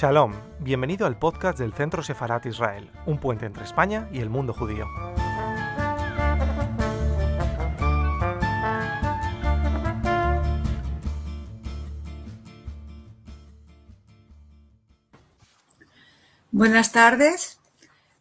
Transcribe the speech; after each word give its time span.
Shalom, 0.00 0.32
bienvenido 0.60 1.06
al 1.06 1.18
podcast 1.18 1.58
del 1.58 1.74
Centro 1.74 2.02
Sefarat 2.02 2.46
Israel, 2.46 2.90
un 3.04 3.20
puente 3.20 3.44
entre 3.44 3.64
España 3.64 4.08
y 4.10 4.20
el 4.20 4.30
mundo 4.30 4.54
judío. 4.54 4.86
Buenas 16.50 16.92
tardes, 16.92 17.60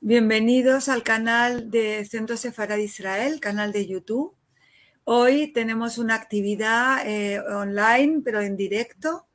bienvenidos 0.02 0.90
al 0.90 1.04
canal 1.04 1.72
de 1.72 2.04
Centro 2.04 2.36
Sefarad 2.36 2.80
Israel, 2.80 3.40
canal 3.40 3.72
de 3.72 3.88
YouTube. 3.88 4.36
Hoy 5.06 5.54
tenemos 5.54 5.98
una 5.98 6.16
actividad 6.16 7.08
eh, 7.08 7.40
online, 7.40 8.22
pero 8.26 8.42
en 8.42 8.58
directo, 8.58 9.29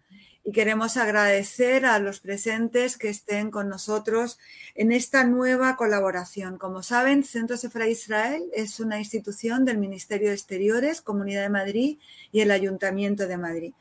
y 0.45 0.53
queremos 0.53 0.99
agradecer 0.99 1.87
a 1.87 1.99
los 1.99 2.21
presentes 2.21 2.99
que 2.99 3.09
estén 3.09 3.51
con 3.51 3.71
nosotros 3.71 4.39
en 4.75 4.93
esta 4.93 5.25
nueva 5.25 5.77
colaboración. 5.77 6.59
Como 6.59 6.83
saben, 6.83 7.25
Centro 7.25 7.57
Sefra 7.57 7.89
Israel 7.89 8.45
es 8.53 8.79
una 8.79 8.99
institución 8.99 9.65
del 9.65 9.79
Ministerio 9.79 10.29
de 10.29 10.35
Exteriores, 10.35 11.01
Comunidad 11.01 11.43
de 11.43 11.49
Madrid 11.49 11.99
y 12.31 12.43
el 12.43 12.51
Ayuntamiento 12.51 13.27
de 13.27 13.39
Madrid. 13.39 13.73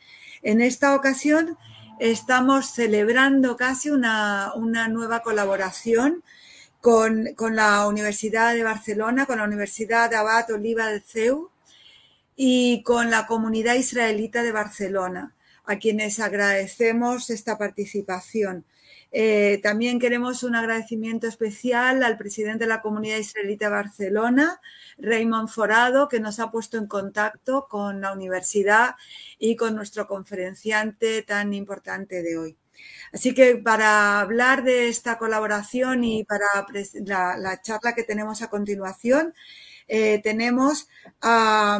En 0.41 0.61
esta 0.61 0.95
ocasión 0.95 1.57
estamos 1.99 2.67
celebrando 2.67 3.57
casi 3.57 3.89
una, 3.89 4.53
nueva 4.89 5.21
colaboración 5.21 6.23
con, 6.79 7.33
con, 7.35 7.57
la 7.57 7.85
Universidad 7.87 8.53
de 8.53 8.63
Barcelona, 8.63 9.25
con 9.25 9.39
la 9.39 9.43
Universidad 9.43 10.09
de 10.09 10.15
Abad 10.15 10.49
Oliva 10.51 10.87
del 10.87 11.03
CEU 11.03 11.49
y 12.37 12.83
con 12.83 13.09
la 13.09 13.27
comunidad 13.27 13.75
israelita 13.75 14.43
de 14.43 14.53
Barcelona 14.53 15.33
a 15.65 15.77
quienes 15.77 16.19
agradecemos 16.19 17.29
esta 17.29 17.57
participación. 17.57 18.65
Eh, 19.15 19.59
también 19.61 19.99
queremos 19.99 20.41
un 20.41 20.55
agradecimiento 20.55 21.27
especial 21.27 22.01
al 22.01 22.17
presidente 22.17 22.63
de 22.63 22.69
la 22.69 22.81
Comunidad 22.81 23.17
Israelita 23.17 23.65
de 23.65 23.71
Barcelona, 23.71 24.59
Raymond 24.97 25.49
Forado, 25.49 26.07
que 26.07 26.19
nos 26.19 26.39
ha 26.39 26.49
puesto 26.49 26.77
en 26.77 26.87
contacto 26.87 27.67
con 27.69 28.01
la 28.01 28.11
universidad 28.11 28.95
y 29.37 29.55
con 29.55 29.75
nuestro 29.75 30.07
conferenciante 30.07 31.21
tan 31.21 31.53
importante 31.53 32.23
de 32.23 32.37
hoy. 32.37 32.57
Así 33.13 33.35
que 33.35 33.55
para 33.55 34.19
hablar 34.19 34.63
de 34.63 34.89
esta 34.89 35.19
colaboración 35.19 36.03
y 36.03 36.23
para 36.23 36.45
la, 37.37 37.61
charla 37.61 37.93
que 37.93 38.03
tenemos 38.03 38.41
a 38.41 38.49
continuación, 38.49 39.35
eh, 39.87 40.21
tenemos 40.23 40.87
a 41.21 41.79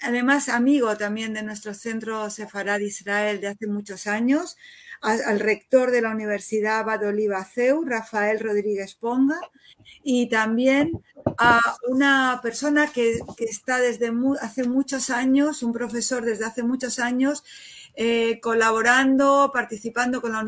además 0.00 0.48
amigo 0.48 0.96
también 0.96 1.34
de 1.34 1.42
nuestro 1.42 1.74
centro 1.74 2.30
Sefarad 2.30 2.80
Israel 2.80 3.40
de 3.40 3.48
hace 3.48 3.66
muchos 3.66 4.06
años, 4.06 4.56
al, 5.00 5.40
rector 5.40 5.90
de 5.90 6.02
la 6.02 6.10
Universidad 6.10 6.84
Badoliva 6.84 7.44
CEU, 7.44 7.84
Rafael 7.84 8.40
Rodríguez 8.40 8.94
Ponga, 8.94 9.38
y 10.02 10.28
también 10.28 10.92
a 11.38 11.60
una 11.88 12.40
persona 12.42 12.88
que, 12.88 13.20
está 13.38 13.78
desde 13.78 14.12
hace 14.40 14.64
muchos 14.64 15.10
años, 15.10 15.62
un 15.62 15.72
profesor 15.72 16.24
desde 16.24 16.44
hace 16.44 16.62
muchos 16.62 16.98
años, 16.98 17.44
eh, 17.94 18.40
colaborando, 18.40 19.50
participando 19.52 20.20
con 20.20 20.32
la, 20.32 20.44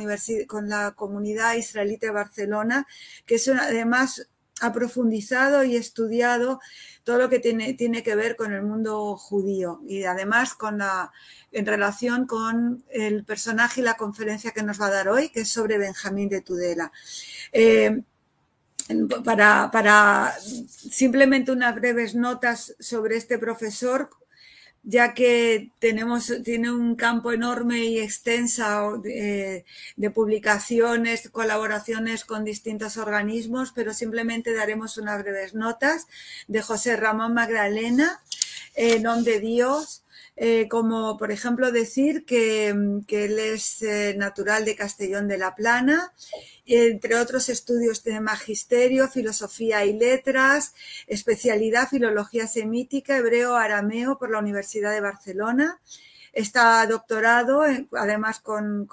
con 0.46 0.68
la 0.68 0.92
comunidad 0.92 1.54
israelita 1.54 2.06
de 2.06 2.12
Barcelona, 2.12 2.86
que 3.26 3.36
es 3.36 3.48
además 3.48 4.28
ha 4.60 4.72
profundizado 4.72 5.64
y 5.64 5.76
estudiado 5.76 6.60
todo 7.08 7.16
lo 7.16 7.30
que 7.30 7.38
tiene, 7.38 7.72
tiene 7.72 8.02
que 8.02 8.14
ver 8.14 8.36
con 8.36 8.52
el 8.52 8.60
mundo 8.60 9.16
judío 9.16 9.80
y 9.88 10.04
además 10.04 10.52
con 10.52 10.76
la, 10.76 11.10
en 11.52 11.64
relación 11.64 12.26
con 12.26 12.84
el 12.90 13.24
personaje 13.24 13.80
y 13.80 13.84
la 13.84 13.96
conferencia 13.96 14.50
que 14.50 14.62
nos 14.62 14.78
va 14.78 14.88
a 14.88 14.90
dar 14.90 15.08
hoy, 15.08 15.30
que 15.30 15.40
es 15.40 15.48
sobre 15.48 15.78
Benjamín 15.78 16.28
de 16.28 16.42
Tudela. 16.42 16.92
Eh, 17.50 18.02
para, 19.24 19.70
para, 19.70 20.34
simplemente 20.38 21.50
unas 21.50 21.74
breves 21.76 22.14
notas 22.14 22.76
sobre 22.78 23.16
este 23.16 23.38
profesor, 23.38 24.10
ya 24.88 25.12
que 25.12 25.70
tenemos, 25.80 26.32
tiene 26.42 26.70
un 26.70 26.96
campo 26.96 27.30
enorme 27.30 27.84
y 27.84 27.98
extensa 27.98 28.90
de, 29.02 29.66
de, 29.96 30.10
publicaciones, 30.10 31.28
colaboraciones 31.28 32.24
con 32.24 32.42
distintos 32.42 32.96
organismos, 32.96 33.72
pero 33.74 33.92
simplemente 33.92 34.54
daremos 34.54 34.96
unas 34.96 35.22
breves 35.22 35.52
notas 35.52 36.06
de 36.46 36.62
José 36.62 36.96
Ramón 36.96 37.34
Magdalena, 37.34 38.22
en 38.76 39.02
nombre 39.02 39.34
de 39.34 39.40
Dios, 39.40 40.04
eh, 40.40 40.68
como 40.68 41.16
por 41.16 41.32
ejemplo 41.32 41.72
decir 41.72 42.24
que, 42.24 42.72
que 43.08 43.24
él 43.24 43.40
es 43.40 43.82
eh, 43.82 44.14
natural 44.16 44.64
de 44.64 44.76
Castellón 44.76 45.26
de 45.26 45.36
la 45.36 45.56
Plana, 45.56 46.12
entre 46.64 47.16
otros 47.16 47.48
estudios 47.48 48.04
de 48.04 48.20
magisterio, 48.20 49.08
filosofía 49.08 49.84
y 49.84 49.94
letras, 49.94 50.74
especialidad 51.08 51.88
filología 51.88 52.46
semítica, 52.46 53.16
hebreo, 53.16 53.56
arameo 53.56 54.16
por 54.16 54.30
la 54.30 54.38
Universidad 54.38 54.92
de 54.92 55.00
Barcelona. 55.00 55.80
Está 56.32 56.86
doctorado, 56.86 57.64
además 57.96 58.38
con, 58.38 58.88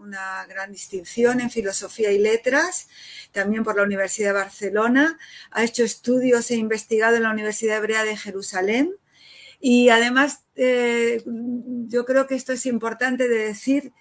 una 0.00 0.46
gran 0.46 0.72
distinción 0.72 1.40
en 1.42 1.50
filosofía 1.50 2.10
y 2.10 2.18
letras, 2.18 2.88
también 3.32 3.64
por 3.64 3.76
la 3.76 3.82
Universidad 3.82 4.28
de 4.28 4.40
Barcelona. 4.40 5.18
Ha 5.50 5.62
hecho 5.64 5.84
estudios 5.84 6.50
e 6.50 6.54
investigado 6.54 7.16
en 7.16 7.24
la 7.24 7.32
Universidad 7.32 7.78
Hebrea 7.78 8.04
de 8.04 8.16
Jerusalén 8.16 8.96
y 9.68 9.88
además, 9.88 10.44
eh, 10.54 11.24
yo 11.88 12.04
creo 12.04 12.28
que 12.28 12.36
esto 12.36 12.52
es 12.52 12.66
importante 12.66 13.26
de 13.26 13.38
decir 13.48 13.92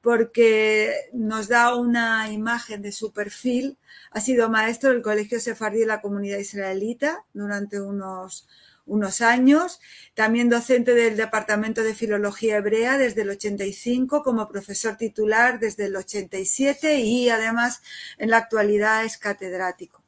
porque 0.00 0.94
nos 1.12 1.46
da 1.48 1.74
una 1.74 2.32
imagen 2.32 2.80
de 2.80 2.90
su 2.90 3.12
perfil. 3.12 3.76
Ha 4.12 4.22
sido 4.22 4.48
maestro 4.48 4.88
del 4.88 5.02
Colegio 5.02 5.38
Sefardí 5.38 5.80
de 5.80 5.86
la 5.86 6.00
Comunidad 6.00 6.38
Israelita 6.38 7.26
durante 7.34 7.82
unos, 7.82 8.48
unos 8.86 9.20
años, 9.20 9.78
también 10.14 10.48
docente 10.48 10.94
del 10.94 11.18
Departamento 11.18 11.82
de 11.82 11.94
Filología 11.94 12.56
Hebrea 12.56 12.96
desde 12.96 13.20
el 13.20 13.28
85, 13.28 14.22
como 14.22 14.48
profesor 14.48 14.96
titular 14.96 15.60
desde 15.60 15.84
el 15.84 15.96
87 15.96 17.00
y 17.00 17.28
además 17.28 17.82
en 18.16 18.30
la 18.30 18.38
actualidad 18.38 19.04
es 19.04 19.18
catedrático, 19.18 20.02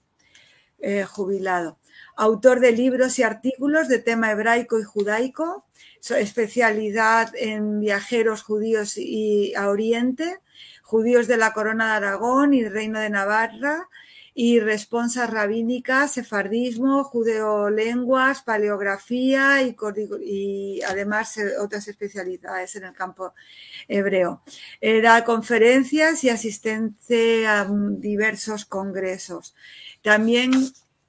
eh, 0.78 1.04
jubilado 1.04 1.81
autor 2.16 2.60
de 2.60 2.72
libros 2.72 3.18
y 3.18 3.22
artículos 3.22 3.88
de 3.88 3.98
tema 3.98 4.30
hebraico 4.30 4.78
y 4.78 4.82
judaico, 4.82 5.64
especialidad 6.10 7.32
en 7.36 7.80
viajeros 7.80 8.42
judíos 8.42 8.96
y 8.96 9.54
a 9.54 9.68
Oriente, 9.68 10.40
judíos 10.82 11.26
de 11.26 11.36
la 11.36 11.52
Corona 11.52 11.86
de 11.90 12.06
Aragón 12.06 12.54
y 12.54 12.64
Reino 12.64 13.00
de 13.00 13.10
Navarra, 13.10 13.88
y 14.34 14.60
responsas 14.60 15.28
rabínicas, 15.28 16.14
sefardismo, 16.14 17.04
judeolenguas, 17.04 18.42
paleografía 18.42 19.62
y, 19.62 20.80
además 20.82 21.36
eh, 21.36 21.58
otras 21.58 21.86
especialidades 21.88 22.74
en 22.76 22.84
el 22.84 22.94
campo 22.94 23.34
hebreo. 23.88 24.42
Da 24.80 25.24
conferencias 25.24 26.24
y 26.24 26.30
asistencia 26.30 27.60
a 27.60 27.68
diversos 27.70 28.64
congresos. 28.64 29.54
También 30.00 30.50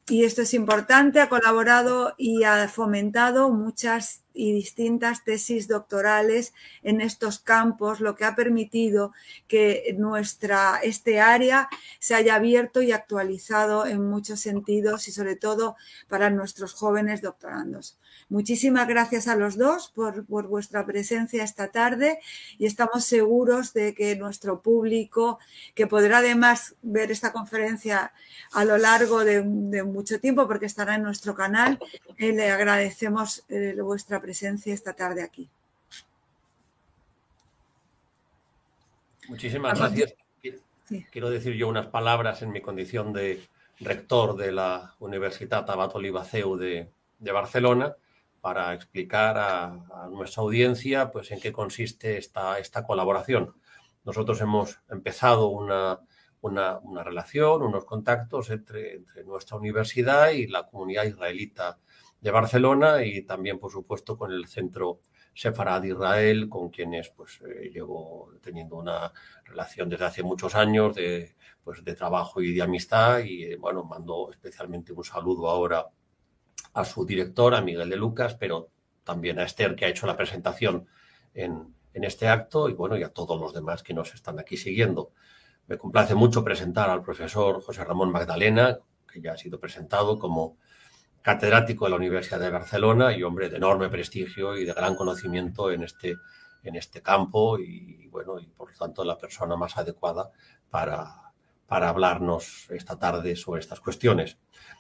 y 0.10 0.26
esto 0.26 0.42
es 0.42 0.54
importante, 0.54 1.22
ha 1.22 1.30
colaborado 1.30 2.14
y 2.18 2.44
ha 2.44 2.68
fomentado 2.68 3.50
muchas 3.50 4.24
y 4.34 4.52
distintas 4.52 5.24
tesis 5.24 5.68
doctorales 5.68 6.54
en 6.82 7.00
estos 7.00 7.40
campos, 7.40 8.02
lo 8.02 8.16
que 8.16 8.26
ha 8.26 8.36
permitido 8.36 9.14
que 9.48 9.96
nuestra, 9.98 10.80
este 10.84 11.22
área 11.22 11.70
se 12.00 12.16
haya 12.16 12.36
abierto 12.36 12.82
y 12.82 12.92
actualizado 12.92 13.86
en 13.86 14.10
muchos 14.10 14.42
sentidos 14.42 15.08
y 15.08 15.12
sobre 15.12 15.36
todo 15.38 15.78
para 16.10 16.30
nuestros 16.30 16.74
jóvenes 16.74 17.22
doctorandos. 17.22 17.98
Muchísimas 18.34 18.88
gracias 18.88 19.28
a 19.28 19.36
los 19.36 19.60
dos 19.60 19.92
por, 19.94 20.26
por 20.26 20.48
vuestra 20.48 20.84
presencia 20.88 21.44
esta 21.44 21.68
tarde 21.68 22.18
y 22.58 22.66
estamos 22.66 23.06
seguros 23.06 23.74
de 23.74 23.94
que 23.94 24.16
nuestro 24.16 24.60
público, 24.60 25.38
que 25.76 25.86
podrá 25.86 26.18
además 26.18 26.74
ver 26.82 27.12
esta 27.12 27.32
conferencia 27.32 28.12
a 28.52 28.66
lo 28.66 28.80
largo 28.80 29.24
de, 29.24 29.44
de 29.46 29.84
mucho 29.84 30.20
tiempo 30.20 30.48
porque 30.48 30.66
estará 30.66 30.96
en 30.96 31.04
nuestro 31.04 31.36
canal, 31.36 31.78
eh, 32.18 32.34
le 32.34 32.50
agradecemos 32.50 33.46
eh, 33.50 33.78
vuestra 33.80 34.20
presencia 34.20 34.74
esta 34.74 34.94
tarde 34.94 35.22
aquí. 35.22 35.48
Muchísimas 39.28 39.78
gracias. 39.78 40.16
Quiero 41.12 41.30
decir 41.30 41.54
yo 41.54 41.68
unas 41.68 41.86
palabras 41.86 42.42
en 42.42 42.52
mi 42.52 42.62
condición 42.62 43.14
de 43.14 43.44
rector 43.80 44.36
de 44.36 44.52
la 44.52 44.96
Universidad 45.00 45.70
Abat 45.70 45.94
Olivaceu 45.94 46.58
de, 46.58 46.90
de 47.20 47.32
Barcelona 47.32 47.96
para 48.44 48.74
explicar 48.74 49.38
a, 49.38 50.10
nuestra 50.12 50.44
audiencia 50.44 51.10
pues, 51.12 51.32
en 51.32 51.40
qué 51.40 51.54
consiste 51.54 52.18
esta, 52.18 52.60
esta 52.60 52.86
colaboración. 52.86 53.56
Nosotros 54.04 54.42
hemos 54.42 54.82
empezado 54.90 55.48
una, 55.48 56.02
una, 56.42 56.82
relación, 57.06 57.62
unos 57.62 57.86
contactos 57.86 58.50
entre, 58.50 58.96
entre, 58.96 59.24
nuestra 59.24 59.56
universidad 59.56 60.32
y 60.32 60.48
la 60.48 60.68
comunidad 60.68 61.06
israelita 61.06 61.80
de 62.20 62.32
Barcelona 62.32 63.06
y 63.06 63.22
también, 63.22 63.60
por 63.60 63.72
supuesto, 63.72 64.18
con 64.18 64.34
el 64.34 64.46
Centro 64.48 65.00
Sefarad 65.34 65.84
Israel, 65.84 66.50
con 66.50 66.70
quienes 66.70 67.12
pues 67.12 67.40
eh, 67.48 67.70
llevo 67.74 68.30
teniendo 68.42 68.76
una 68.76 69.14
relación 69.46 69.88
desde 69.88 70.04
hace 70.04 70.22
muchos 70.22 70.54
años 70.56 70.96
de, 70.96 71.38
pues, 71.64 71.82
de 71.82 71.96
trabajo 71.96 72.42
y 72.42 72.54
de 72.54 72.62
amistad. 72.62 73.20
Y 73.20 73.46
eh, 73.46 73.56
bueno, 73.56 73.86
mando 73.86 74.30
especialmente 74.32 74.92
un 74.92 75.06
saludo 75.06 75.48
ahora 75.48 75.88
a 76.74 76.86
su 76.86 77.06
director, 77.06 77.56
a 77.56 77.62
Miguel 77.62 77.90
de 77.90 77.96
Lucas, 77.96 78.36
pero 78.36 78.70
también 79.04 79.40
a 79.40 79.44
Esther, 79.44 79.76
que 79.76 79.86
ha 79.86 79.90
hecho 79.90 80.08
la 80.08 80.18
presentación 80.18 80.88
en, 81.34 81.74
en 81.94 82.04
este 82.04 82.28
acto, 82.28 82.70
y 82.70 82.74
bueno, 82.74 82.98
y 82.98 83.04
a 83.04 83.10
todos 83.10 83.40
los 83.40 83.54
demás 83.54 83.84
que 83.84 83.94
nos 83.94 84.14
están 84.14 84.40
aquí 84.40 84.58
siguiendo. 84.58 85.12
Me 85.68 85.78
complace 85.78 86.16
mucho 86.16 86.44
presentar 86.44 86.90
al 86.90 87.04
profesor 87.04 87.62
José 87.62 87.84
Ramón 87.84 88.12
Magdalena, 88.12 88.80
que 89.12 89.22
ya 89.22 89.34
ha 89.34 89.38
sido 89.38 89.60
presentado 89.60 90.20
como 90.20 90.58
catedrático 91.22 91.86
de 91.86 91.92
la 91.92 91.98
Universidad 91.98 92.40
de 92.40 92.50
Barcelona 92.50 93.16
y 93.16 93.24
hombre 93.24 93.50
de 93.50 93.58
enorme 93.58 93.90
prestigio 93.90 94.58
y 94.58 94.66
de 94.66 94.74
gran 94.74 94.96
conocimiento 94.96 95.72
en 95.72 95.84
este, 95.84 96.18
en 96.64 96.76
este 96.76 97.02
campo 97.02 97.58
y, 97.58 98.08
bueno, 98.08 98.40
y 98.40 98.48
por 98.48 98.72
lo 98.72 98.78
tanto 98.78 99.06
la 99.06 99.18
persona 99.18 99.56
más 99.56 99.78
adecuada 99.78 100.32
para, 100.70 101.32
para 101.66 101.90
hablarnos 101.90 102.70
esta 102.72 103.00
tarde 103.00 103.38
sobre 103.38 103.62
estas 103.62 103.80
cuestiones. 103.80 104.38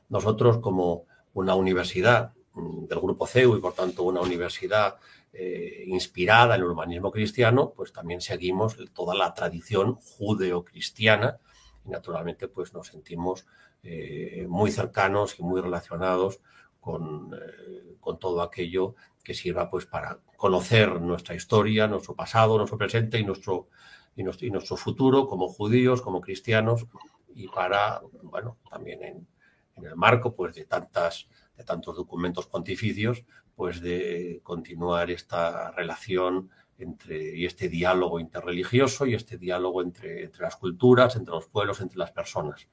Nosotros 0.10 0.58
como 0.58 1.06
una 1.34 1.56
universidad 1.56 2.34
mm, 2.54 2.86
del 2.86 3.00
grupo 3.00 3.28
CEU 3.28 3.58
y 3.58 3.62
por 3.62 3.74
tanto 3.74 4.04
una 4.04 4.22
universidad 4.22 4.98
eh, 5.32 5.84
inspirada 5.88 6.56
en 6.56 6.62
el 6.62 6.68
urbanismo 6.68 7.12
cristiano, 7.12 7.74
pues 7.76 7.92
también 7.92 8.22
seguimos 8.22 8.78
toda 8.94 9.16
la 9.16 9.34
tradición 9.34 9.96
judeocristiana 9.96 11.40
y 11.86 11.90
naturalmente 11.90 12.48
pues 12.48 12.74
nos 12.74 12.88
sentimos 12.88 13.48
eh, 13.82 14.46
muy 14.48 14.72
cercanos 14.72 15.40
y 15.40 15.44
muy 15.44 15.60
relacionados 15.60 16.40
con, 16.80 17.34
eh, 17.34 17.96
con, 18.00 18.20
todo 18.20 18.42
aquello 18.42 18.96
que 19.24 19.34
sirva 19.34 19.70
pues 19.70 19.86
para 19.86 20.20
conocer 20.38 21.02
nuestra 21.02 21.34
historia, 21.34 21.88
nuestro 21.88 22.16
pasado, 22.16 22.58
nuestro 22.58 22.78
presente 22.78 23.20
y 23.20 23.26
nuestro, 23.26 23.70
y 24.16 24.24
nuestro, 24.24 24.48
y 24.48 24.52
nuestro 24.52 24.76
futuro 24.76 25.28
como 25.28 25.48
judíos, 25.48 26.02
como 26.02 26.22
cristianos 26.22 26.86
y 27.34 27.48
para, 27.48 28.02
bueno, 28.22 28.58
también 28.70 29.04
en, 29.04 29.28
en 29.76 29.86
el 29.86 29.96
marco 29.96 30.36
pues 30.36 30.56
de 30.56 30.66
tantas 30.66 31.28
de 31.58 31.64
tantos 31.64 31.96
documentos 31.96 32.48
pontificios, 32.48 33.24
pues 33.56 33.82
de 33.82 34.40
continuar 34.44 35.12
esta 35.12 35.72
relación 35.72 36.50
entre, 36.78 37.38
y 37.38 37.46
este 37.46 37.70
diálogo 37.70 38.20
interreligioso 38.20 39.06
y 39.06 39.14
este 39.14 39.38
diálogo 39.38 39.82
entre, 39.82 40.24
entre 40.24 40.42
las 40.42 40.56
culturas, 40.56 41.16
entre 41.16 41.34
los 41.34 41.48
pueblos, 41.48 41.82
entre 41.82 42.00
las 42.00 42.12
personas. 42.12 42.68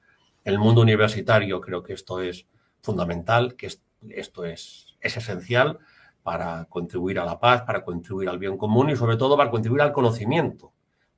En 0.45 0.55
el 0.55 0.59
mundo 0.59 0.81
universitario 0.81 1.61
creo 1.61 1.83
que 1.83 1.93
esto 1.93 2.21
es 2.21 2.47
fundamental, 2.81 3.57
que 3.57 3.67
esto 4.09 4.45
es, 4.45 4.97
es 5.01 5.17
esencial 5.17 5.79
para 6.23 6.65
contribuir 6.67 7.19
a 7.19 7.25
la 7.25 7.39
paz, 7.39 7.63
para 7.63 7.85
contribuir 7.85 8.29
al 8.29 8.39
bien 8.39 8.57
común 8.57 8.91
y 8.91 8.97
sobre 8.97 9.17
todo 9.17 9.37
para 9.37 9.51
contribuir 9.51 9.83
al 9.83 9.93
conocimiento, 9.93 10.73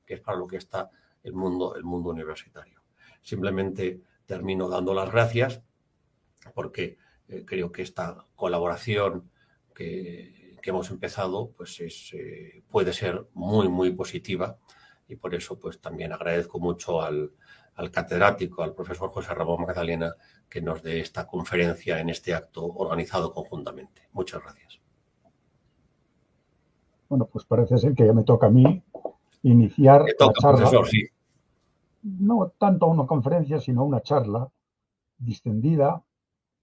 que 0.05 0.15
es 0.15 0.21
para 0.21 0.39
lo 0.39 0.47
que 0.47 0.57
está 0.57 0.91
el 1.23 1.35
mundo, 1.35 1.77
el 1.77 1.85
mundo 1.85 2.11
universitario. 2.11 2.83
Simplemente 3.21 4.01
termino 4.27 4.69
dando 4.69 4.93
las 4.93 5.11
gracias 5.11 5.63
porque 6.51 6.99
eh, 7.29 7.45
creo 7.45 7.71
que 7.71 7.83
esta 7.83 8.27
colaboración 8.35 9.31
que, 9.75 10.57
que 10.63 10.71
hemos 10.71 10.91
empezado 10.91 11.51
pues 11.57 11.81
es, 11.81 12.13
eh, 12.15 12.63
puede 12.71 12.93
ser 12.93 13.27
muy, 13.35 13.69
muy 13.69 13.91
positiva 13.91 14.59
y 15.09 15.17
por 15.17 15.35
eso 15.35 15.59
pues 15.59 15.81
también 15.81 16.13
agradezco 16.13 16.59
mucho 16.59 17.03
al, 17.03 17.33
al 17.75 17.91
catedrático, 17.91 18.63
al 18.63 18.75
profesor 18.75 19.11
José 19.11 19.35
Ramón 19.35 19.63
Magdalena, 19.63 20.15
que 20.49 20.63
nos 20.63 20.83
dé 20.83 21.01
esta 21.01 21.27
conferencia 21.27 21.99
en 22.01 22.11
este 22.11 22.35
acto 22.35 22.65
organizado 22.65 23.33
conjuntamente. 23.33 24.09
Muchas 24.13 24.43
gracias. 24.43 24.81
Bueno, 27.09 27.27
pues 27.27 27.45
parece 27.45 27.77
ser 27.79 27.95
que 27.95 28.07
ya 28.07 28.13
me 28.13 28.25
toca 28.25 28.47
a 28.47 28.51
mí 28.51 28.83
iniciar 29.43 30.05
toca, 30.19 30.27
la 30.27 30.33
charla. 30.41 30.59
Profesor, 30.59 30.89
sí. 30.89 31.07
No 32.03 32.53
tanto 32.59 32.87
una 32.87 33.07
conferencia, 33.07 33.61
sino 33.61 33.85
una 33.85 34.01
charla 34.03 34.49
distendida 35.19 36.03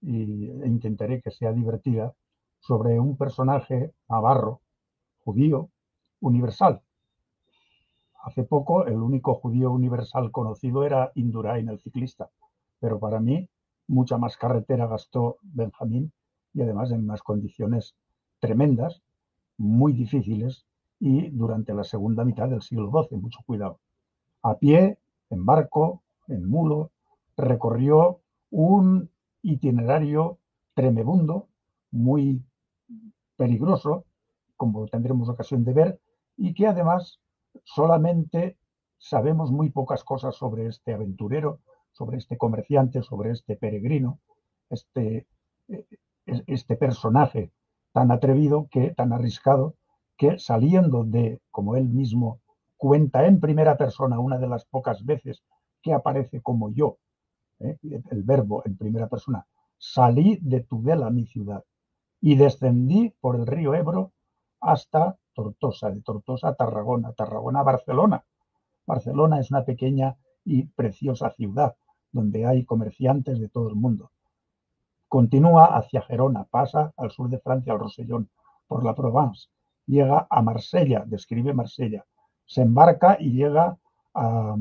y 0.02 0.50
e 0.50 0.66
intentaré 0.66 1.20
que 1.20 1.30
sea 1.30 1.52
divertida 1.52 2.14
sobre 2.60 2.98
un 3.00 3.16
personaje 3.16 3.92
navarro, 4.08 4.60
judío, 5.24 5.70
universal, 6.20 6.82
Hace 8.22 8.44
poco 8.44 8.86
el 8.86 8.96
único 8.96 9.34
judío 9.34 9.70
universal 9.70 10.30
conocido 10.30 10.84
era 10.84 11.10
Indurain, 11.14 11.68
el 11.68 11.80
ciclista, 11.80 12.28
pero 12.78 12.98
para 12.98 13.18
mí 13.18 13.48
mucha 13.86 14.18
más 14.18 14.36
carretera 14.36 14.86
gastó 14.86 15.38
Benjamín 15.40 16.12
y 16.52 16.60
además 16.60 16.90
en 16.90 17.04
unas 17.04 17.22
condiciones 17.22 17.94
tremendas, 18.38 19.02
muy 19.56 19.94
difíciles 19.94 20.66
y 20.98 21.30
durante 21.30 21.72
la 21.72 21.84
segunda 21.84 22.24
mitad 22.24 22.48
del 22.48 22.60
siglo 22.60 22.90
XII, 22.90 23.18
mucho 23.18 23.40
cuidado. 23.46 23.78
A 24.42 24.56
pie, 24.56 24.98
en 25.30 25.46
barco, 25.46 26.02
en 26.28 26.46
mulo, 26.46 26.90
recorrió 27.38 28.20
un 28.50 29.08
itinerario 29.42 30.38
tremebundo, 30.74 31.48
muy 31.90 32.42
peligroso, 33.36 34.04
como 34.56 34.86
tendremos 34.86 35.28
ocasión 35.28 35.64
de 35.64 35.72
ver, 35.72 36.00
y 36.36 36.54
que 36.54 36.66
además 36.66 37.20
solamente 37.64 38.56
sabemos 38.98 39.50
muy 39.50 39.70
pocas 39.70 40.04
cosas 40.04 40.36
sobre 40.36 40.66
este 40.66 40.92
aventurero, 40.92 41.60
sobre 41.92 42.18
este 42.18 42.36
comerciante, 42.36 43.02
sobre 43.02 43.30
este 43.30 43.56
peregrino, 43.56 44.20
este, 44.68 45.26
eh, 45.68 45.84
este 46.26 46.76
personaje 46.76 47.50
tan 47.92 48.10
atrevido, 48.10 48.68
que, 48.70 48.92
tan 48.94 49.12
arriscado, 49.12 49.74
que 50.16 50.38
saliendo 50.38 51.04
de, 51.04 51.40
como 51.50 51.76
él 51.76 51.88
mismo 51.88 52.40
cuenta 52.76 53.26
en 53.26 53.40
primera 53.40 53.76
persona, 53.76 54.18
una 54.18 54.38
de 54.38 54.48
las 54.48 54.64
pocas 54.64 55.04
veces 55.04 55.42
que 55.82 55.92
aparece 55.92 56.40
como 56.40 56.70
yo, 56.70 56.98
¿eh? 57.60 57.78
el 57.82 58.22
verbo 58.22 58.62
en 58.64 58.76
primera 58.76 59.08
persona, 59.08 59.46
salí 59.78 60.38
de 60.42 60.60
Tudela, 60.60 61.10
mi 61.10 61.26
ciudad, 61.26 61.64
y 62.20 62.36
descendí 62.36 63.14
por 63.20 63.36
el 63.36 63.46
río 63.46 63.74
Ebro 63.74 64.12
hasta 64.60 65.16
Tortosa, 65.32 65.90
de 65.90 66.02
Tortosa 66.02 66.48
a 66.48 66.54
Tarragona, 66.54 67.12
Tarragona 67.12 67.60
a 67.60 67.64
Barcelona. 67.64 68.24
Barcelona 68.86 69.40
es 69.40 69.50
una 69.50 69.64
pequeña 69.64 70.16
y 70.44 70.64
preciosa 70.64 71.30
ciudad 71.30 71.76
donde 72.12 72.46
hay 72.46 72.64
comerciantes 72.64 73.38
de 73.40 73.48
todo 73.48 73.68
el 73.68 73.76
mundo. 73.76 74.10
Continúa 75.08 75.76
hacia 75.76 76.02
Gerona, 76.02 76.44
pasa 76.44 76.92
al 76.96 77.10
sur 77.10 77.28
de 77.28 77.38
Francia, 77.38 77.72
al 77.72 77.80
Rosellón, 77.80 78.28
por 78.66 78.84
la 78.84 78.94
Provence, 78.94 79.48
llega 79.86 80.26
a 80.30 80.42
Marsella, 80.42 81.04
describe 81.06 81.52
Marsella, 81.52 82.04
se 82.46 82.62
embarca 82.62 83.16
y 83.18 83.32
llega 83.32 83.76
a, 84.14 84.56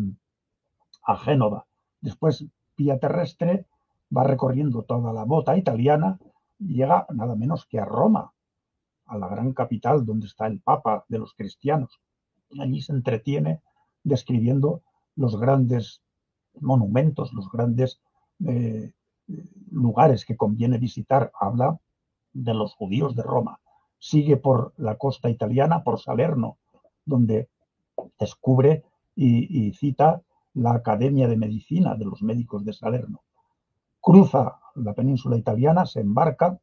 a 1.03 1.17
Génova. 1.17 1.65
Después, 2.01 2.45
terrestre, 2.99 3.65
va 4.15 4.23
recorriendo 4.23 4.83
toda 4.83 5.13
la 5.13 5.23
bota 5.23 5.57
italiana 5.57 6.19
y 6.59 6.75
llega 6.75 7.05
nada 7.09 7.35
menos 7.35 7.65
que 7.65 7.79
a 7.79 7.85
Roma, 7.85 8.31
a 9.05 9.17
la 9.17 9.27
gran 9.27 9.53
capital 9.53 10.05
donde 10.05 10.27
está 10.27 10.47
el 10.47 10.59
Papa 10.59 11.05
de 11.07 11.19
los 11.19 11.33
cristianos. 11.33 11.99
Allí 12.59 12.81
se 12.81 12.93
entretiene 12.93 13.61
describiendo 14.03 14.81
los 15.15 15.39
grandes 15.39 16.01
monumentos, 16.59 17.33
los 17.33 17.51
grandes 17.51 17.99
eh, 18.45 18.91
lugares 19.71 20.25
que 20.25 20.37
conviene 20.37 20.77
visitar. 20.77 21.31
Habla 21.39 21.79
de 22.33 22.53
los 22.53 22.73
judíos 22.73 23.15
de 23.15 23.23
Roma. 23.23 23.59
Sigue 23.99 24.37
por 24.37 24.73
la 24.77 24.95
costa 24.95 25.29
italiana, 25.29 25.83
por 25.83 25.99
Salerno, 25.99 26.57
donde 27.05 27.49
descubre 28.17 28.83
y 29.15 29.73
cita 29.73 30.21
la 30.59 30.73
Academia 30.73 31.27
de 31.27 31.37
Medicina 31.37 31.95
de 31.95 32.05
los 32.05 32.21
médicos 32.21 32.65
de 32.65 32.73
Salerno. 32.73 33.21
Cruza 34.01 34.59
la 34.75 34.93
península 34.93 35.37
italiana, 35.37 35.85
se 35.85 36.01
embarca 36.01 36.59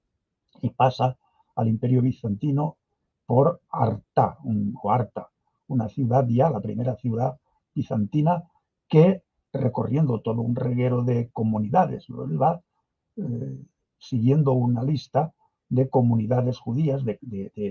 y 0.61 0.71
pasa 0.71 1.17
al 1.55 1.69
Imperio 1.69 2.03
Bizantino 2.03 2.76
por 3.25 3.61
Arta, 3.71 4.38
o 4.83 4.91
Arta, 4.91 5.31
una 5.69 5.88
ciudad 5.88 6.26
ya, 6.29 6.50
la 6.50 6.61
primera 6.61 6.97
ciudad 6.97 7.38
bizantina, 7.75 8.45
que 8.88 9.23
recorriendo 9.53 10.21
todo 10.21 10.43
un 10.43 10.55
reguero 10.55 11.03
de 11.03 11.31
comunidades, 11.31 12.07
va 12.11 12.61
eh, 13.17 13.65
siguiendo 13.99 14.53
una 14.53 14.83
lista 14.83 15.33
de 15.69 15.88
comunidades 15.88 16.59
judías, 16.59 17.05
de, 17.05 17.19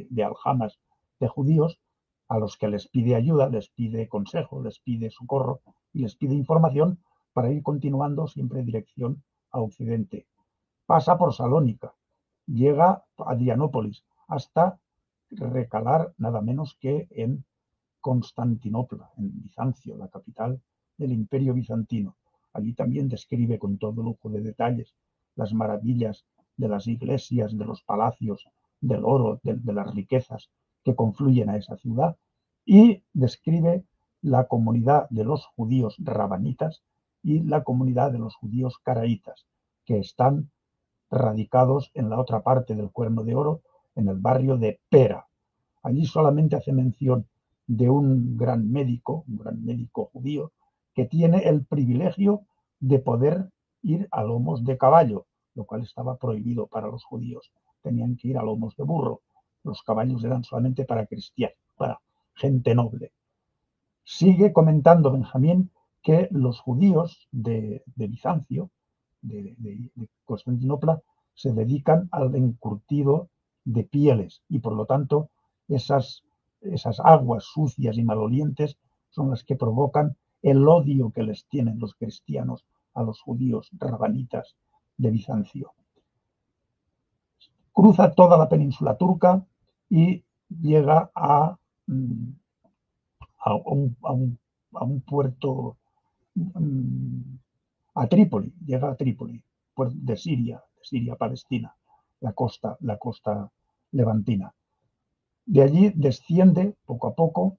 de 0.09 0.23
aljamas 0.23 0.79
de 1.19 1.27
judíos, 1.27 1.79
a 2.27 2.39
los 2.39 2.57
que 2.57 2.67
les 2.67 2.87
pide 2.87 3.15
ayuda, 3.15 3.47
les 3.49 3.69
pide 3.69 4.09
consejo, 4.09 4.61
les 4.63 4.79
pide 4.79 5.11
socorro 5.11 5.61
y 5.95 5.99
les 5.99 6.15
pide 6.15 6.35
información 6.35 6.99
para 7.33 7.51
ir 7.51 7.63
continuando 7.63 8.27
siempre 8.27 8.59
en 8.59 8.65
dirección 8.65 9.23
a 9.51 9.61
Occidente. 9.61 10.27
Pasa 10.85 11.17
por 11.17 11.33
Salónica, 11.33 11.95
llega 12.45 13.05
a 13.17 13.35
Dianópolis 13.35 14.03
hasta 14.27 14.77
recalar 15.31 16.13
nada 16.17 16.41
menos 16.41 16.77
que 16.79 17.07
en 17.11 17.45
Constantinopla, 18.01 19.09
en 19.17 19.41
Bizancio, 19.41 19.97
la 19.97 20.09
capital 20.09 20.61
del 20.97 21.13
imperio 21.13 21.53
bizantino. 21.53 22.17
Allí 22.53 22.73
también 22.73 23.07
describe 23.07 23.57
con 23.57 23.77
todo 23.77 24.03
lujo 24.03 24.29
de 24.29 24.41
detalles 24.41 24.93
las 25.35 25.53
maravillas 25.53 26.25
de 26.57 26.67
las 26.67 26.87
iglesias, 26.87 27.57
de 27.57 27.65
los 27.65 27.81
palacios, 27.83 28.47
del 28.81 29.03
oro, 29.05 29.39
de, 29.43 29.55
de 29.55 29.73
las 29.73 29.93
riquezas 29.95 30.49
que 30.83 30.93
confluyen 30.93 31.49
a 31.49 31.57
esa 31.57 31.77
ciudad 31.77 32.17
y 32.65 33.01
describe 33.13 33.85
la 34.25 34.47
comunidad 34.47 35.07
de 35.11 35.23
los 35.23 35.45
judíos 35.45 35.95
rabanitas 35.99 36.81
y 37.21 37.43
la 37.43 37.63
comunidad 37.63 38.11
de 38.11 38.17
los 38.17 38.35
judíos 38.35 38.79
caraítas, 38.83 39.45
que 39.85 39.99
están 39.99 40.49
radicados 41.11 41.91
en 41.93 42.09
la 42.09 42.19
otra 42.19 42.41
parte 42.41 42.73
del 42.73 42.89
Cuerno 42.89 43.23
de 43.23 43.35
Oro, 43.35 43.61
en 43.95 44.07
el 44.09 44.17
barrio 44.17 44.57
de 44.57 44.79
Pera. 44.89 45.27
Allí 45.83 46.07
solamente 46.07 46.55
hace 46.55 46.73
mención 46.73 47.27
de 47.67 47.87
un 47.87 48.35
gran 48.35 48.71
médico, 48.71 49.23
un 49.27 49.37
gran 49.37 49.63
médico 49.63 50.09
judío, 50.11 50.51
que 50.95 51.05
tiene 51.05 51.47
el 51.47 51.63
privilegio 51.63 52.41
de 52.79 52.97
poder 52.97 53.51
ir 53.83 54.07
a 54.09 54.23
lomos 54.23 54.65
de 54.65 54.75
caballo, 54.75 55.27
lo 55.53 55.65
cual 55.65 55.83
estaba 55.83 56.17
prohibido 56.17 56.65
para 56.65 56.87
los 56.87 57.03
judíos. 57.03 57.51
Tenían 57.83 58.17
que 58.17 58.29
ir 58.29 58.39
a 58.39 58.43
lomos 58.43 58.75
de 58.75 58.85
burro. 58.85 59.21
Los 59.63 59.83
caballos 59.83 60.23
eran 60.23 60.43
solamente 60.43 60.83
para 60.83 61.05
cristianos, 61.05 61.57
para 61.77 62.01
gente 62.33 62.73
noble. 62.73 63.11
Sigue 64.05 64.53
comentando 64.53 65.11
Benjamín 65.11 65.71
que 66.03 66.27
los 66.31 66.59
judíos 66.59 67.27
de, 67.31 67.83
Bizancio, 67.95 68.69
de, 69.21 69.55
de, 69.57 70.09
Constantinopla, 70.25 71.01
se 71.33 71.51
dedican 71.51 72.07
al 72.11 72.33
encurtido 72.35 73.29
de 73.65 73.83
pieles 73.83 74.43
y 74.47 74.59
por 74.59 74.73
lo 74.73 74.85
tanto 74.85 75.31
esas, 75.67 76.23
esas 76.61 76.99
aguas 76.99 77.45
sucias 77.45 77.97
y 77.97 78.03
malolientes 78.03 78.77
son 79.09 79.31
las 79.31 79.43
que 79.43 79.55
provocan 79.55 80.15
el 80.43 80.67
odio 80.67 81.11
que 81.11 81.23
les 81.23 81.47
tienen 81.47 81.79
los 81.79 81.95
cristianos 81.95 82.63
a 82.93 83.01
los 83.01 83.19
judíos 83.19 83.69
rabanitas 83.73 84.55
de 84.97 85.09
Bizancio. 85.09 85.73
Cruza 87.73 88.13
toda 88.13 88.37
la 88.37 88.47
península 88.47 88.95
turca 88.97 89.43
y 89.89 90.23
llega 90.47 91.11
a, 91.15 91.57
mm, 93.53 93.95
a, 94.03 94.83
un, 94.83 95.01
puerto, 95.01 95.77
mm, 96.35 97.37
a 97.95 98.07
Trípoli, 98.07 98.53
llega 98.65 98.89
a 98.89 98.95
Trípoli, 98.95 99.41
de 99.93 100.17
Siria, 100.17 100.63
de 100.77 100.83
Siria-Palestina, 100.83 101.75
la 102.21 102.33
costa, 102.33 102.77
la 102.81 102.97
costa 102.97 103.51
levantina. 103.91 104.53
De 105.45 105.61
allí 105.61 105.91
desciende 105.95 106.75
poco 106.85 107.07
a 107.07 107.13
poco 107.13 107.57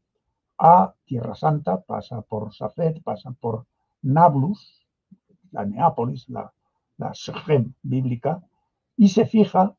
a 0.58 0.94
Tierra 1.04 1.34
Santa, 1.34 1.80
pasa 1.82 2.22
por 2.22 2.54
Safed, 2.54 3.02
pasa 3.02 3.30
por 3.32 3.66
Nablus, 4.02 4.86
la 5.52 5.64
Neápolis, 5.64 6.28
la, 6.28 6.52
la 6.98 7.12
Shechem 7.12 7.74
bíblica, 7.82 8.42
y 8.96 9.08
se 9.08 9.26
fija 9.26 9.74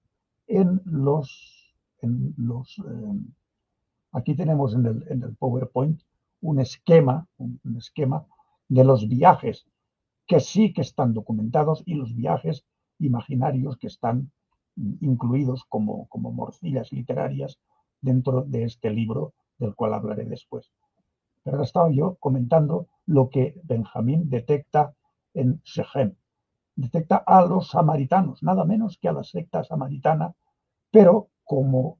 en 0.47 0.81
los, 0.85 1.75
en 2.01 2.33
los 2.37 2.77
eh, 2.79 3.19
aquí 4.17 4.35
tenemos 4.35 4.73
en 4.73 4.85
el, 4.85 5.35
PowerPoint 5.37 6.01
un 6.41 6.59
esquema, 6.59 7.27
un, 7.37 7.59
esquema 7.77 8.25
de 8.67 8.83
los 8.83 9.07
viajes 9.07 9.65
que 10.25 10.39
sí 10.39 10.73
que 10.73 10.81
están 10.81 11.13
documentados 11.13 11.83
y 11.85 11.93
los 11.93 12.15
viajes 12.15 12.65
imaginarios 12.99 13.77
que 13.77 13.87
están 13.87 14.31
incluidos 15.01 15.63
como, 15.69 16.07
como 16.09 16.31
morcillas 16.31 16.91
literarias 16.91 17.59
dentro 18.01 18.41
de 18.41 18.63
este 18.63 18.89
libro 18.89 19.33
del 19.59 19.75
cual 19.75 19.93
hablaré 19.93 20.25
después. 20.25 20.71
Pero 21.43 21.63
estaba 21.63 21.89
yo 21.91 22.15
comentando 22.19 22.87
lo 23.05 23.29
que 23.29 23.59
Benjamín 23.63 24.29
detecta 24.29 24.93
en 25.33 25.61
Shechem. 25.63 26.15
Detecta 26.75 27.17
a 27.17 27.45
los 27.45 27.69
samaritanos, 27.69 28.43
nada 28.43 28.65
menos 28.65 28.97
que 28.97 29.07
a 29.07 29.13
la 29.13 29.23
secta 29.23 29.63
samaritana, 29.63 30.33
pero 30.91 31.29
como 31.43 31.97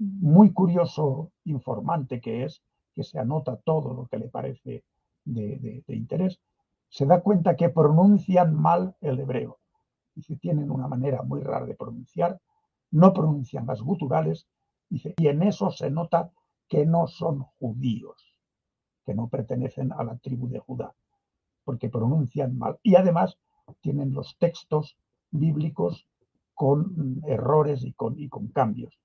muy 0.00 0.52
curioso 0.52 1.30
informante 1.44 2.20
que 2.20 2.44
es, 2.44 2.62
que 2.94 3.04
se 3.04 3.18
anota 3.18 3.56
todo 3.56 3.94
lo 3.94 4.06
que 4.06 4.18
le 4.18 4.28
parece 4.28 4.84
de, 5.24 5.84
interés, 5.88 6.40
se 6.88 7.06
da 7.06 7.20
cuenta 7.20 7.54
que 7.54 7.68
pronuncian 7.68 8.54
mal 8.54 8.96
el 9.00 9.20
hebreo. 9.20 9.58
Dice, 10.14 10.36
tienen 10.36 10.70
una 10.70 10.88
manera 10.88 11.22
muy 11.22 11.40
rara 11.40 11.66
de 11.66 11.76
pronunciar, 11.76 12.40
no 12.90 13.12
pronuncian 13.12 13.66
las 13.66 13.80
guturales, 13.80 14.48
y 14.88 15.28
en 15.28 15.42
eso 15.44 15.70
se 15.70 15.88
nota 15.90 16.32
que 16.66 16.84
no 16.84 17.06
son 17.06 17.42
judíos, 17.60 18.16
que 19.06 19.14
no 19.14 19.28
pertenecen 19.28 19.92
a 19.92 20.02
la 20.02 20.16
tribu 20.16 20.48
de 20.48 20.58
Judá 20.58 20.92
porque 21.70 21.88
pronuncian 21.88 22.58
mal. 22.58 22.78
Y 22.82 22.96
además 22.96 23.38
tienen 23.80 24.12
los 24.12 24.36
textos 24.38 24.96
bíblicos 25.30 26.08
con 26.54 27.22
errores 27.26 27.84
y 27.84 27.92
con, 27.92 28.18
y 28.18 28.28
con 28.28 28.48
cambios. 28.48 28.98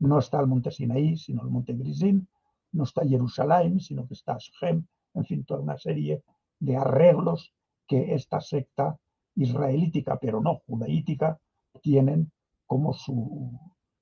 No 0.00 0.18
está 0.18 0.40
el 0.40 0.46
monte 0.46 0.70
Sinaí, 0.70 1.16
sino 1.16 1.42
el 1.42 1.48
monte 1.48 1.74
Grisín, 1.74 2.28
no 2.72 2.84
está 2.84 3.06
Jerusalén, 3.06 3.80
sino 3.80 4.06
que 4.06 4.14
está 4.14 4.36
Shem, 4.38 4.86
en 5.14 5.24
fin, 5.24 5.44
toda 5.44 5.60
una 5.60 5.78
serie 5.78 6.22
de 6.60 6.76
arreglos 6.76 7.52
que 7.86 8.14
esta 8.14 8.40
secta 8.40 8.96
israelítica, 9.34 10.18
pero 10.20 10.40
no 10.40 10.56
judaítica, 10.66 11.38
tienen 11.80 12.30
como 12.66 12.92
su, 12.92 13.58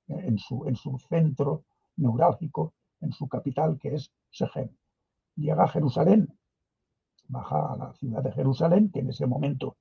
en, 0.09 0.39
su, 0.39 0.67
en 0.67 0.77
su 0.77 0.99
centro 1.09 1.65
neurálgico, 1.97 2.75
en 3.01 3.13
su 3.13 3.29
capital, 3.29 3.79
que 3.79 3.95
es 3.95 4.11
Shechem. 4.33 4.71
Llega 5.37 5.65
a 5.65 5.69
Jerusalén 5.69 6.29
baja 7.29 7.73
a 7.73 7.77
la 7.77 7.93
ciudad 7.95 8.23
de 8.23 8.33
Jerusalén, 8.33 8.91
que 8.91 9.01
en 9.01 9.11
ese 9.11 9.27
momento 9.27 9.77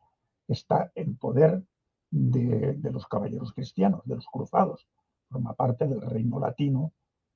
está 0.47 0.91
en 0.95 1.17
poder 1.17 1.63
de, 2.11 2.77
los 2.91 3.07
caballeros 3.07 3.53
cristianos, 3.53 4.01
de 4.05 4.15
los 4.15 4.25
cruzados, 4.27 4.87
forma 5.29 5.53
parte 5.53 5.87
del 5.87 6.01
reino 6.01 6.39
latino 6.39 6.91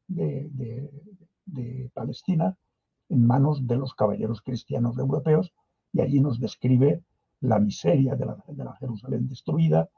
de, 0.07 0.89
Palestina 1.93 2.55
en 3.09 3.25
manos 3.25 3.67
de 3.67 3.75
los 3.75 3.93
caballeros 3.93 4.41
cristianos 4.41 4.97
europeos 4.97 5.51
y 5.91 6.01
allí 6.01 6.19
nos 6.19 6.39
describe 6.39 7.03
la 7.41 7.59
miseria 7.59 8.15
de 8.15 8.25
la, 8.25 8.75
Jerusalén 8.79 9.27
destruida, 9.27 9.89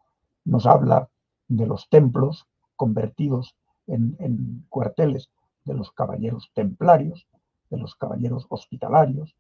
nos 0.46 0.66
habla 0.66 1.10
de 1.48 1.66
los 1.68 1.90
templos 1.90 2.48
convertidos 2.76 3.56
en, 3.88 4.66
cuarteles 4.70 5.30
de 5.66 5.74
los 5.74 5.92
caballeros 5.92 6.50
templarios, 6.54 7.28
de 7.70 7.78
los 7.78 7.96
caballeros 7.96 8.46
hospitalarios, 8.50 9.36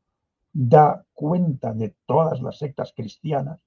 da 0.51 1.05
cuenta 1.13 1.73
de 1.73 1.95
todas 2.05 2.41
las 2.41 2.57
sectas 2.57 2.93
cristianas 2.95 3.63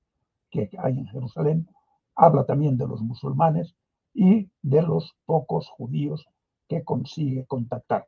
que 0.51 0.71
hay 0.79 0.99
en 0.99 1.07
Jerusalén, 1.07 1.69
habla 2.15 2.45
también 2.45 2.77
de 2.77 2.87
los 2.87 3.01
musulmanes 3.01 3.75
y 4.15 4.49
de 4.63 4.83
los 4.83 5.15
pocos 5.27 5.69
judíos 5.69 6.27
que 6.69 6.85
consigue 6.85 7.45
contactar. 7.47 8.07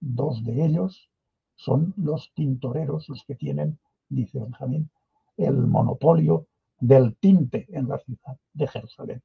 Dos 0.00 0.44
de 0.44 0.64
ellos 0.64 1.10
son 1.56 1.92
los 1.96 2.32
tintoreros, 2.34 3.08
los 3.08 3.24
que 3.24 3.34
tienen, 3.34 3.78
dice 4.08 4.38
Benjamín, 4.38 4.90
el 5.36 5.66
monopolio 5.66 6.46
del 6.80 7.16
tinte 7.16 7.66
en 7.70 7.88
la 7.88 7.98
ciudad 7.98 8.38
de 8.54 8.68
Jerusalén. 8.68 9.22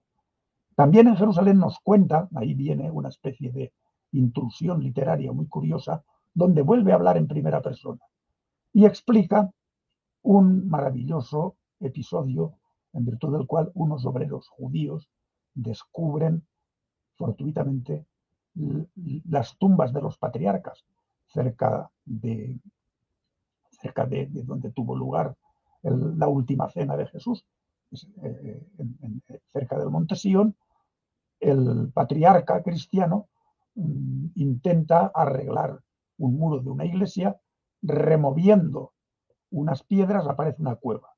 También 0.76 1.08
en 1.08 1.16
Jerusalén 1.16 1.60
nos 1.60 1.80
cuenta, 1.80 2.28
ahí 2.36 2.56
viene 2.56 2.90
una 2.90 3.10
especie 3.10 3.52
de 3.52 3.72
intrusión 4.12 4.82
literaria 4.84 5.32
muy 5.32 5.48
curiosa, 5.48 6.04
donde 6.34 6.64
vuelve 6.64 6.92
a 6.92 6.96
hablar 6.96 7.18
en 7.18 7.28
primera 7.28 7.62
persona 7.62 8.02
y 8.74 8.86
explica 8.86 9.52
un 10.24 10.68
maravilloso 10.68 11.58
episodio 11.80 12.56
en 12.94 13.06
virtud 13.06 13.38
del 13.38 13.46
cual 13.46 13.72
unos 13.76 14.06
obreros 14.06 14.48
judíos 14.50 15.08
descubren 15.54 16.44
fortuitamente 17.16 18.06
las 19.30 19.58
tumbas 19.58 19.94
de 19.94 20.02
los 20.02 20.18
patriarcas 20.18 20.86
cerca 21.28 21.90
de, 22.06 22.60
cerca 23.70 24.06
de, 24.06 24.28
donde 24.28 24.72
tuvo 24.72 24.96
lugar 24.96 25.36
la 25.82 26.28
última 26.28 26.70
cena 26.70 26.96
de 26.96 27.08
Jesús, 27.08 27.46
eh, 28.24 28.66
cerca 29.52 29.78
del 29.78 29.90
monte 29.90 30.16
Sion, 30.16 30.56
el 31.40 31.92
patriarca 31.94 32.64
cristiano 32.64 33.28
mm, 33.76 34.28
intenta 34.36 35.08
arreglar 35.14 35.82
un 36.18 36.38
muro 36.38 36.60
de 36.60 36.70
una 36.70 36.86
iglesia 36.86 37.38
removiendo 37.82 38.94
unas 39.52 39.84
piedras 39.84 40.28
aparece 40.28 40.62
una 40.62 40.76
cueva. 40.76 41.10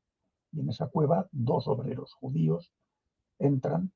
Y 0.51 0.62
en 0.62 0.70
esa 0.70 0.88
cueva 0.88 1.27
dos 1.32 1.68
obreros 1.68 2.13
judíos 2.13 2.72
entran 3.39 3.92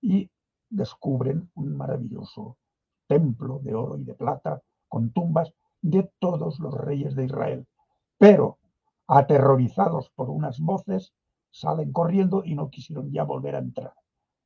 y 0.00 0.30
descubren 0.70 1.50
un 1.54 1.76
maravilloso 1.76 2.56
templo 3.06 3.58
de 3.60 3.74
oro 3.74 3.98
y 3.98 4.04
de 4.04 4.14
plata 4.14 4.62
con 4.88 5.10
tumbas 5.12 5.52
de 5.80 6.10
todos 6.18 6.58
los 6.60 6.74
reyes 6.74 7.14
de 7.14 7.24
Israel. 7.24 7.66
Pero, 8.18 8.58
aterrorizados 9.06 10.10
por 10.10 10.28
unas 10.30 10.60
voces, 10.60 11.12
salen 11.50 11.92
corriendo 11.92 12.42
y 12.44 12.54
no 12.54 12.68
quisieron 12.68 13.10
ya 13.10 13.24
volver 13.24 13.54
a 13.54 13.60
entrar. 13.60 13.94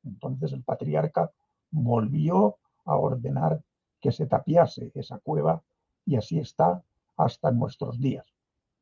Entonces 0.04 0.52
el 0.52 0.62
patriarca 0.62 1.32
volvió 1.70 2.58
a 2.84 2.96
ordenar 2.96 3.62
que 4.00 4.12
se 4.12 4.26
tapiase 4.26 4.92
esa 4.94 5.18
cueva 5.18 5.62
y 6.04 6.16
así 6.16 6.38
está 6.38 6.82
hasta 7.16 7.50
nuestros 7.50 8.00
días. 8.00 8.26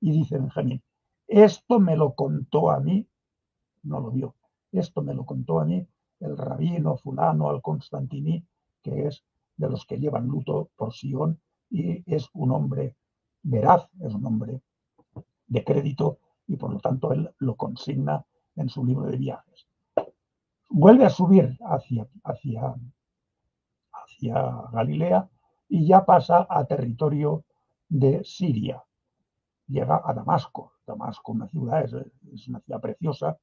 Y 0.00 0.12
dice 0.12 0.38
Benjamín, 0.38 0.82
esto 1.26 1.78
me 1.78 1.96
lo 1.96 2.14
contó 2.14 2.70
a 2.70 2.80
mí, 2.80 3.06
no 3.82 4.00
lo 4.00 4.10
vio, 4.10 4.34
esto 4.72 5.02
me 5.02 5.14
lo 5.14 5.24
contó 5.24 5.60
a 5.60 5.64
mí 5.64 5.86
el 6.20 6.36
rabino 6.36 6.96
fulano 6.96 7.48
al 7.50 7.62
Constantini, 7.62 8.44
que 8.82 9.06
es 9.06 9.24
de 9.56 9.68
los 9.68 9.84
que 9.86 9.98
llevan 9.98 10.26
luto 10.26 10.70
por 10.76 10.94
Sion 10.94 11.38
y 11.70 12.02
es 12.12 12.28
un 12.34 12.52
hombre 12.52 12.96
veraz, 13.42 13.88
es 14.00 14.14
un 14.14 14.26
hombre 14.26 14.62
de 15.46 15.64
crédito 15.64 16.18
y 16.46 16.56
por 16.56 16.72
lo 16.72 16.80
tanto 16.80 17.12
él 17.12 17.30
lo 17.38 17.56
consigna 17.56 18.24
en 18.56 18.68
su 18.68 18.84
libro 18.84 19.06
de 19.06 19.16
viajes. 19.16 19.66
Vuelve 20.68 21.04
a 21.04 21.10
subir 21.10 21.58
hacia, 21.62 22.06
hacia, 22.24 22.74
hacia 23.92 24.62
Galilea 24.72 25.28
y 25.68 25.86
ya 25.86 26.04
pasa 26.04 26.46
a 26.48 26.64
territorio 26.64 27.44
de 27.88 28.24
Siria. 28.24 28.82
Llega 29.66 30.00
a 30.04 30.14
Damasco. 30.14 30.72
Damasco, 30.86 31.32
una 31.32 31.46
ciudad, 31.48 31.84
es, 31.84 32.48
una 32.48 32.60
ciudad 32.60 32.80
preciosa, 32.80 33.38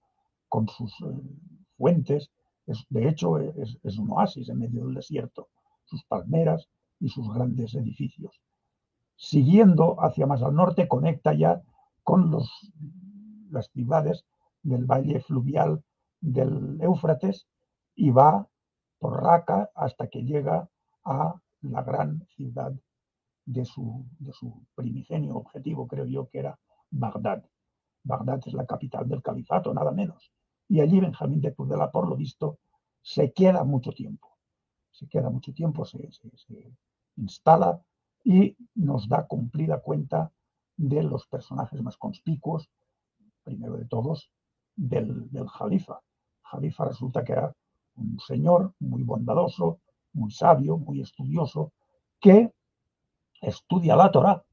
con 0.50 0.68
sus 0.68 0.92
eh, 1.02 1.22
fuentes. 1.78 2.30
De 2.90 3.08
hecho, 3.08 3.40
es, 3.40 3.78
es 3.84 3.98
un 3.98 4.12
oasis 4.12 4.50
en 4.50 4.60
medio 4.60 4.86
del 4.86 4.96
desierto. 4.96 5.50
Sus 5.86 6.04
palmeras 6.04 6.68
y 7.00 7.10
sus 7.10 7.34
grandes 7.34 7.76
edificios. 7.76 8.42
Siguiendo 9.16 9.96
hacia 10.04 10.28
más 10.28 10.42
al 10.44 10.54
norte, 10.54 10.88
conecta 10.88 11.34
ya 11.34 11.62
con 12.04 12.30
los, 12.30 12.50
las 13.50 13.70
ciudades 13.72 14.26
del 14.64 14.86
valle 14.86 15.20
fluvial 15.22 15.84
del 16.20 16.80
Éufrates 16.82 17.48
y 17.96 18.12
va 18.12 18.48
por 19.00 19.24
Raqqa 19.24 19.72
hasta 19.76 20.08
que 20.08 20.24
llega 20.24 20.70
a 21.04 21.36
la 21.62 21.84
gran 21.84 22.26
ciudad 22.36 22.74
de 23.46 23.66
su, 23.66 24.06
de 24.20 24.34
su 24.34 24.66
primigenio 24.76 25.38
objetivo, 25.38 25.88
creo 25.88 26.06
yo, 26.06 26.28
que 26.30 26.40
era 26.40 26.60
Bagdad. 26.92 27.44
Bagdad 28.04 28.42
es 28.46 28.54
la 28.54 28.66
capital 28.66 29.08
del 29.08 29.22
califato, 29.22 29.74
nada 29.74 29.92
menos. 29.92 30.32
Y 30.70 30.82
allí 30.82 31.00
Benjamín 31.00 31.42
de 31.42 31.52
Tudela, 31.52 31.92
por 31.92 32.08
lo 32.10 32.16
visto, 32.16 32.60
se 33.02 33.32
queda 33.32 33.64
mucho 33.64 33.92
tiempo. 33.92 34.38
Se 34.92 35.08
queda 35.08 35.30
mucho 35.30 35.54
tiempo, 35.54 35.86
se, 35.86 36.12
se 36.12 36.74
instala 37.16 37.82
y 38.24 38.58
nos 38.76 39.08
da 39.08 39.28
cumplida 39.28 39.80
cuenta 39.80 40.32
de 40.76 41.04
los 41.04 41.26
personajes 41.28 41.82
más 41.82 41.98
conspicuos, 41.98 42.70
primero 43.44 43.78
de 43.78 43.86
todos, 43.86 44.30
del, 44.76 45.32
del 45.32 45.48
Jalifa. 45.48 46.02
Jalifa 46.44 46.86
resulta 46.86 47.24
que 47.24 47.34
era 47.34 47.56
un 47.96 48.20
señor 48.20 48.74
muy 48.80 49.04
bondadoso, 49.04 49.80
muy 50.14 50.32
sabio, 50.32 50.78
muy 50.78 51.02
estudioso, 51.02 51.74
que 52.20 52.52
estudia 53.42 53.96
la 53.96 54.12
Torah, 54.12 54.44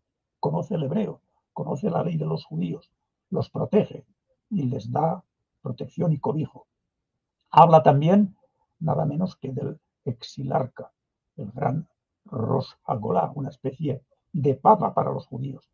conoce 0.40 0.74
el 0.74 0.84
hebreo, 0.84 1.20
conoce 1.52 1.90
la 1.90 2.02
ley 2.02 2.16
de 2.16 2.26
los 2.26 2.44
judíos, 2.44 2.90
los 3.30 3.50
protege 3.50 4.04
y 4.50 4.62
les 4.64 4.90
da 4.90 5.24
protección 5.64 6.12
y 6.12 6.18
cobijo. 6.18 6.68
Habla 7.50 7.82
también 7.82 8.36
nada 8.78 9.06
menos 9.06 9.36
que 9.36 9.50
del 9.50 9.80
exilarca, 10.04 10.92
el 11.36 11.50
gran 11.52 11.88
Rosh 12.26 12.72
Agolá, 12.84 13.32
una 13.34 13.48
especie 13.48 14.02
de 14.32 14.54
papa 14.54 14.92
para 14.92 15.10
los 15.10 15.26
judíos. 15.26 15.70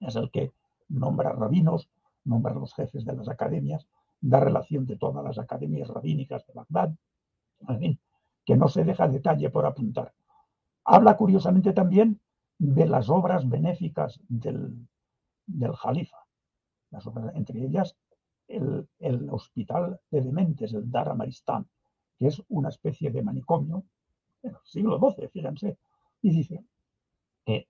Es 0.00 0.16
el 0.16 0.30
que 0.30 0.52
nombra 0.88 1.32
rabinos, 1.32 1.88
nombra 2.24 2.54
los 2.54 2.74
jefes 2.74 3.04
de 3.04 3.14
las 3.14 3.28
academias, 3.28 3.88
da 4.20 4.38
relación 4.38 4.84
de 4.86 4.96
todas 4.96 5.24
las 5.24 5.38
academias 5.38 5.88
rabínicas 5.88 6.46
de 6.46 6.52
Bagdad, 6.52 6.94
que 8.44 8.56
no 8.56 8.68
se 8.68 8.84
deja 8.84 9.08
detalle 9.08 9.48
por 9.50 9.64
apuntar. 9.64 10.12
Habla 10.84 11.16
curiosamente 11.16 11.72
también 11.72 12.20
de 12.58 12.86
las 12.86 13.08
obras 13.08 13.48
benéficas 13.48 14.20
del, 14.28 14.88
del 15.46 15.74
Jalifa, 15.74 16.18
las 16.90 17.06
obras, 17.06 17.34
entre 17.34 17.64
ellas 17.64 17.96
el, 18.52 19.28
hospital 19.30 20.00
de 20.10 20.20
dementes, 20.20 20.72
el 20.72 20.90
Dar 20.90 21.14
Maristán, 21.16 21.66
que 22.18 22.26
es 22.26 22.42
una 22.48 22.68
especie 22.68 23.10
de 23.10 23.22
manicomio 23.22 23.84
en 24.42 24.50
el 24.50 24.56
siglo 24.64 24.98
XII, 24.98 25.28
fíjense, 25.28 25.78
y 26.20 26.30
dice 26.30 26.64
que 27.44 27.68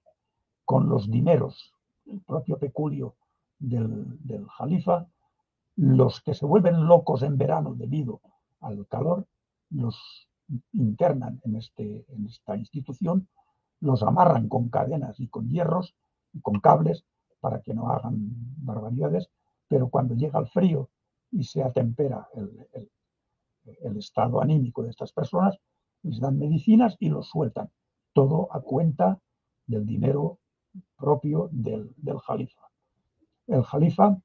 con 0.65 0.89
los 0.89 1.11
dineros, 1.11 1.73
el 2.07 2.21
propio 2.21 2.59
peculio 2.59 3.17
del, 3.59 4.19
del 4.25 4.47
Jalifa, 4.49 5.07
los 5.77 6.21
que 6.21 6.35
se 6.35 6.47
vuelven 6.47 6.87
locos 6.87 7.23
en 7.23 7.39
verano 7.39 7.75
debido 7.75 8.21
al 8.61 8.87
calor, 8.87 9.27
los 9.71 10.29
internan 10.73 11.41
en, 11.45 11.57
este, 11.57 12.05
en 12.09 12.27
esta 12.27 12.57
institución, 12.57 13.29
los 13.81 14.03
amarran 14.03 14.49
con 14.49 14.69
cadenas 14.69 15.19
y 15.21 15.29
con 15.29 15.49
hierros 15.49 15.95
y 16.33 16.41
con 16.41 16.61
cables 16.61 17.05
para 17.41 17.61
que 17.61 17.75
no 17.75 17.89
hagan 17.91 18.17
barbaridades, 18.59 19.31
pero 19.73 19.89
cuando 19.89 20.15
llega 20.15 20.39
el 20.39 20.49
frío 20.49 20.91
y 21.31 21.45
se 21.45 21.63
atempera 21.63 22.29
el, 22.35 23.97
estado 23.97 24.43
anímico 24.43 24.83
de 24.83 24.91
estas 24.91 25.15
personas, 25.15 25.57
les 26.03 26.21
dan 26.21 26.39
medicinas 26.39 26.95
y 27.01 27.09
los 27.09 27.31
sueltan, 27.31 27.71
todo 28.13 28.55
a 28.55 28.61
cuenta 28.61 29.19
del 29.67 29.87
dinero 29.87 30.41
propio 30.95 31.49
del, 31.53 31.95
Jalifa. 32.27 32.69
El 33.47 33.63
Jalifa 33.63 34.19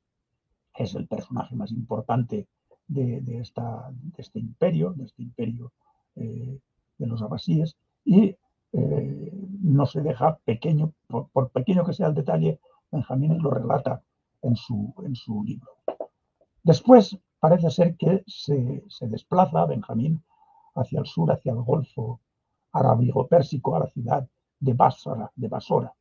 es 0.76 0.96
el 0.96 1.08
personaje 1.08 1.56
más 1.56 1.72
importante 1.72 2.50
de, 2.86 3.40
este 4.18 4.40
imperio, 4.40 4.92
de 4.92 5.06
este 5.06 5.24
imperio 5.24 5.72
eh, 6.18 6.60
de 6.98 7.08
los 7.08 7.22
abasíes, 7.22 7.78
y 8.04 8.36
eh, 8.74 9.32
no 9.62 9.86
se 9.86 10.02
deja 10.02 10.40
pequeño, 10.44 10.92
por, 11.08 11.52
pequeño 11.52 11.86
que 11.86 11.94
sea 11.94 12.08
el 12.08 12.16
detalle, 12.16 12.60
Benjamín 12.92 13.42
lo 13.42 13.50
relata 13.50 14.04
en 14.42 14.56
su, 14.56 14.94
en 15.06 15.16
su 15.16 15.44
libro. 15.44 15.72
Después 16.64 17.18
parece 17.40 17.70
ser 17.70 17.96
que 17.96 18.24
se, 18.28 18.84
se 18.90 19.08
desplaza 19.08 19.66
Benjamín 19.66 20.24
hacia 20.76 21.00
el 21.00 21.06
sur, 21.06 21.32
hacia 21.32 21.52
el 21.52 21.62
Golfo 21.62 22.22
Arábigo-Pérsico, 22.72 23.76
a 23.76 23.80
la 23.80 23.88
ciudad 23.88 24.28
de 24.60 24.74
Basra, 24.74 25.32
de 25.36 25.48
Basora. 25.48 25.94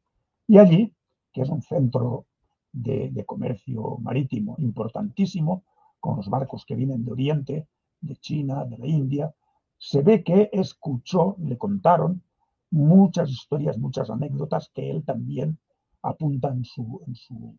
Y 0.46 0.58
allí, 0.58 0.94
que 1.32 1.42
es 1.42 1.48
un 1.48 1.62
centro 1.62 2.26
de, 2.72 3.10
de, 3.10 3.24
comercio 3.24 3.98
marítimo 4.00 4.56
importantísimo, 4.58 5.64
con 6.00 6.16
los 6.16 6.28
barcos 6.28 6.64
que 6.66 6.74
vienen 6.74 7.04
de 7.04 7.12
Oriente, 7.12 7.68
de 8.00 8.16
China, 8.16 8.64
de 8.64 8.78
la 8.78 8.86
India, 8.86 9.34
se 9.78 10.02
ve 10.02 10.22
que 10.22 10.50
escuchó, 10.52 11.36
le 11.38 11.56
contaron 11.58 12.22
muchas 12.70 13.30
historias, 13.30 13.78
muchas 13.78 14.10
anécdotas 14.10 14.70
que 14.74 14.90
él 14.90 15.04
también 15.04 15.58
apunta 16.02 16.48
en 16.48 16.64
su, 16.64 17.02
en 17.06 17.14
su, 17.14 17.56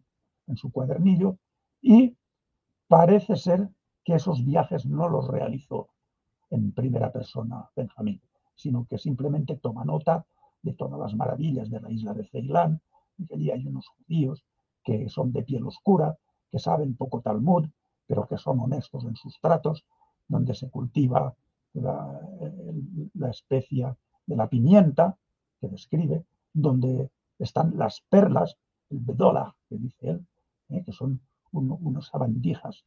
en 0.48 0.58
su 0.58 0.72
cuadernillo 0.72 1.38
y 1.82 2.16
parece 2.88 3.36
ser 3.36 3.70
que 4.04 4.16
esos 4.16 4.46
viajes 4.46 4.86
no 4.86 5.10
los 5.10 5.28
realizó 5.28 5.90
en 6.50 6.72
primera 6.72 7.12
persona 7.12 7.70
Benjamín, 7.76 8.22
sino 8.56 8.86
que 8.90 8.98
simplemente 8.98 9.58
toma 9.58 9.84
nota 9.84 10.26
de 10.62 10.74
todas 10.74 11.00
las 11.00 11.14
maravillas 11.14 11.70
de 11.70 11.82
la 11.82 11.92
isla 11.92 12.14
de 12.14 12.26
Ceilán, 12.26 12.82
y 13.18 13.26
que 13.26 13.36
allí 13.36 13.52
hay 13.52 13.66
unos 13.68 13.88
judíos 13.90 14.44
que 14.84 15.10
son 15.10 15.32
de 15.34 15.44
piel 15.44 15.66
oscura, 15.66 16.18
que 16.52 16.60
saben 16.60 16.96
poco 16.96 17.22
Talmud, 17.22 17.68
pero 18.06 18.28
que 18.28 18.38
son 18.38 18.60
honestos 18.60 19.04
en 19.06 19.16
sus 19.16 19.40
tratos, 19.42 19.86
donde 20.28 20.56
se 20.56 20.70
cultiva 20.70 21.36
la, 21.74 22.22
la 23.14 23.30
especie 23.30 23.94
de 24.26 24.36
la 24.36 24.48
pimienta, 24.48 25.18
que 25.60 25.68
describe, 25.68 26.26
donde 26.54 27.10
están 27.40 27.78
las 27.78 28.02
perlas, 28.10 28.58
el 28.90 29.00
bedola, 29.00 29.56
que 29.70 29.78
dice 29.78 30.10
él, 30.10 30.26
¿eh? 30.70 30.84
que 30.84 30.92
son 30.92 31.22
un, 31.52 31.78
unas 31.82 32.08
sabandijas 32.08 32.86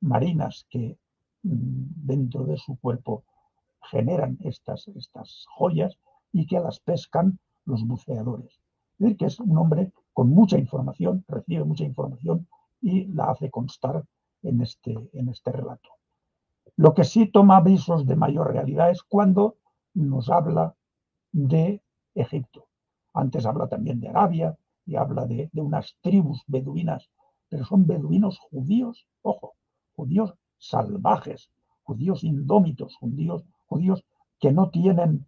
marinas 0.00 0.66
que 0.70 0.98
mm, 1.42 2.06
dentro 2.06 2.44
de 2.44 2.56
su 2.56 2.78
cuerpo 2.78 3.24
generan 3.90 4.38
estas, 4.40 4.88
estas 4.88 5.46
joyas 5.48 5.98
y 6.32 6.46
que 6.46 6.60
las 6.60 6.80
pescan 6.80 7.38
los 7.64 7.86
buceadores. 7.86 8.60
Es 8.98 8.98
decir, 8.98 9.16
que 9.16 9.26
es 9.26 9.40
un 9.40 9.56
hombre 9.58 9.92
con 10.12 10.30
mucha 10.30 10.58
información, 10.58 11.24
recibe 11.28 11.64
mucha 11.64 11.84
información 11.84 12.48
y 12.80 13.06
la 13.06 13.30
hace 13.30 13.50
constar 13.50 14.04
en 14.42 14.62
este, 14.62 14.96
en 15.12 15.28
este 15.28 15.52
relato. 15.52 15.90
Lo 16.76 16.94
que 16.94 17.04
sí 17.04 17.26
toma 17.26 17.58
avisos 17.58 18.06
de 18.06 18.16
mayor 18.16 18.52
realidad 18.52 18.90
es 18.90 19.02
cuando 19.02 19.56
nos 19.94 20.30
habla 20.30 20.74
de 21.32 21.82
Egipto. 22.14 22.68
Antes 23.14 23.46
habla 23.46 23.68
también 23.68 24.00
de 24.00 24.08
Arabia 24.08 24.56
y 24.84 24.96
habla 24.96 25.26
de, 25.26 25.50
de 25.52 25.60
unas 25.60 25.96
tribus 26.00 26.42
beduinas, 26.46 27.10
pero 27.48 27.64
son 27.64 27.86
beduinos 27.86 28.38
judíos, 28.38 29.06
ojo, 29.22 29.54
judíos 29.94 30.34
salvajes, 30.58 31.50
judíos 31.82 32.24
indómitos, 32.24 32.96
judíos 32.96 33.44
judíos 33.66 34.04
que 34.38 34.52
no 34.52 34.70
tienen, 34.70 35.26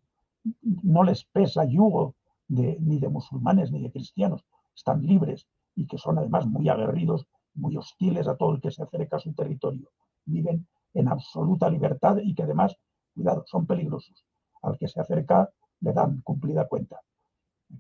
no 0.83 1.03
les 1.03 1.25
pesa 1.25 1.65
yugo 1.65 2.15
de, 2.47 2.79
ni 2.81 2.99
de 2.99 3.09
musulmanes 3.09 3.71
ni 3.71 3.83
de 3.83 3.91
cristianos, 3.91 4.45
están 4.75 5.03
libres 5.03 5.47
y 5.75 5.87
que 5.87 5.99
son 5.99 6.19
además 6.19 6.47
muy 6.47 6.69
aguerridos, 6.69 7.27
muy 7.55 7.77
hostiles 7.77 8.29
a 8.29 8.37
todo 8.37 8.55
el 8.55 8.61
que 8.61 8.71
se 8.71 8.83
acerca 8.83 9.17
a 9.17 9.21
su 9.21 9.33
territorio. 9.33 9.91
Viven 10.25 10.67
en 10.95 11.09
absoluta 11.09 11.69
libertad 11.69 12.19
y 12.23 12.35
que 12.35 12.43
además, 12.43 12.77
cuidado, 13.15 13.45
son 13.47 13.67
peligrosos. 13.67 14.25
Al 14.63 14.77
que 14.79 14.89
se 14.89 15.01
acerca 15.01 15.49
le 15.81 15.93
dan 15.93 16.21
cumplida 16.23 16.67
cuenta. 16.67 17.01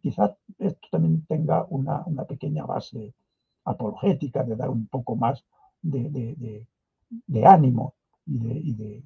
Quizás 0.00 0.36
esto 0.58 0.88
también 0.90 1.24
tenga 1.26 1.66
una, 1.70 2.02
una 2.06 2.24
pequeña 2.24 2.64
base 2.64 3.14
apologética 3.68 4.42
de 4.42 4.56
dar 4.56 4.70
un 4.70 4.86
poco 4.86 5.14
más 5.16 5.44
de, 5.82 6.66
ánimo 7.44 7.94
y, 8.26 8.74
de, 8.74 9.04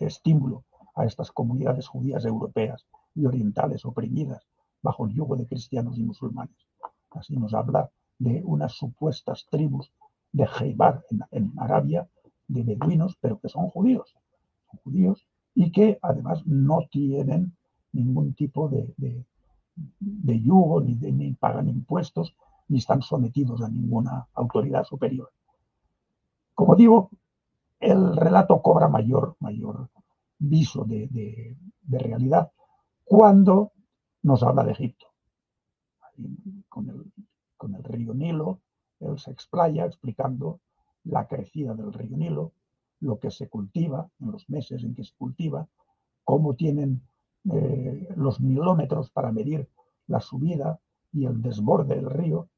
estímulo 0.00 0.64
a 0.94 1.04
estas 1.04 1.30
comunidades 1.30 1.88
judías 1.88 2.24
europeas 2.24 2.86
y 3.14 3.24
orientales 3.24 3.84
oprimidas 3.84 4.46
bajo 4.82 5.06
el 5.06 5.14
yugo 5.14 5.36
de 5.36 5.46
cristianos 5.46 5.98
y 5.98 6.02
musulmanes. 6.02 6.56
Así 7.10 7.36
nos 7.36 7.54
habla 7.54 7.90
de 8.18 8.42
unas 8.44 8.72
supuestas 8.72 9.46
tribus 9.50 9.90
de 10.32 10.46
Heibar 10.60 11.02
en, 11.30 11.52
Arabia, 11.58 12.08
de 12.48 12.62
beduinos, 12.62 13.16
pero 13.20 13.40
que 13.40 13.48
son 13.48 13.68
judíos, 13.70 14.14
judíos 14.84 15.26
y 15.54 15.72
que 15.72 15.98
además 16.02 16.46
no 16.46 16.86
tienen 16.90 17.56
ningún 17.92 18.34
tipo 18.34 18.68
de, 18.68 19.24
yugo, 20.42 20.82
ni 20.82 21.32
pagan 21.32 21.68
impuestos, 21.68 22.34
ni 22.68 22.78
están 22.78 23.02
sometidos 23.02 23.62
a 23.62 23.68
ninguna 23.68 24.28
autoridad 24.34 24.84
superior. 24.84 25.30
Como 26.54 26.74
digo, 26.74 27.10
el 27.80 28.16
relato 28.16 28.60
cobra 28.62 28.88
mayor, 28.88 29.36
mayor 29.40 29.88
viso 30.38 30.84
de, 30.84 31.56
realidad 31.88 32.50
cuando 33.04 33.72
nos 34.22 34.42
habla 34.42 34.64
de 34.64 34.72
Egipto. 34.72 35.06
Con 36.68 36.88
el, 36.88 37.12
con 37.56 37.74
el 37.74 37.84
río 37.84 38.14
Nilo, 38.14 38.60
él 39.00 39.18
se 39.18 39.30
explaya 39.30 39.84
explicando 39.84 40.60
la 41.04 41.28
crecida 41.28 41.74
del 41.74 41.92
río 41.92 42.16
Nilo, 42.16 42.52
lo 43.00 43.18
que 43.18 43.30
se 43.30 43.48
cultiva 43.48 44.08
en 44.20 44.32
los 44.32 44.48
meses 44.48 44.82
en 44.82 44.94
que 44.94 45.04
se 45.04 45.14
cultiva, 45.16 45.68
cómo 46.24 46.54
tienen 46.54 47.02
eh, 47.52 48.08
los 48.16 48.40
milómetros 48.40 49.10
para 49.10 49.30
medir 49.30 49.68
la 50.08 50.20
subida 50.20 50.80
y 51.12 51.26
el 51.26 51.40
desborde 51.40 51.94
del 51.94 52.10
río, 52.10 52.48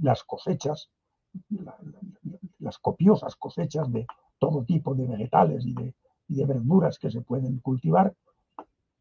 las 0.00 0.22
cosechas, 0.24 0.90
las 2.58 2.78
copiosas 2.78 3.36
cosechas 3.36 3.90
de 3.92 4.06
todo 4.38 4.64
tipo 4.64 4.94
de 4.94 5.06
vegetales 5.06 5.64
y 5.64 5.74
de, 5.74 5.94
verduras 6.46 6.98
que 6.98 7.10
se 7.10 7.20
pueden 7.20 7.58
cultivar, 7.60 8.14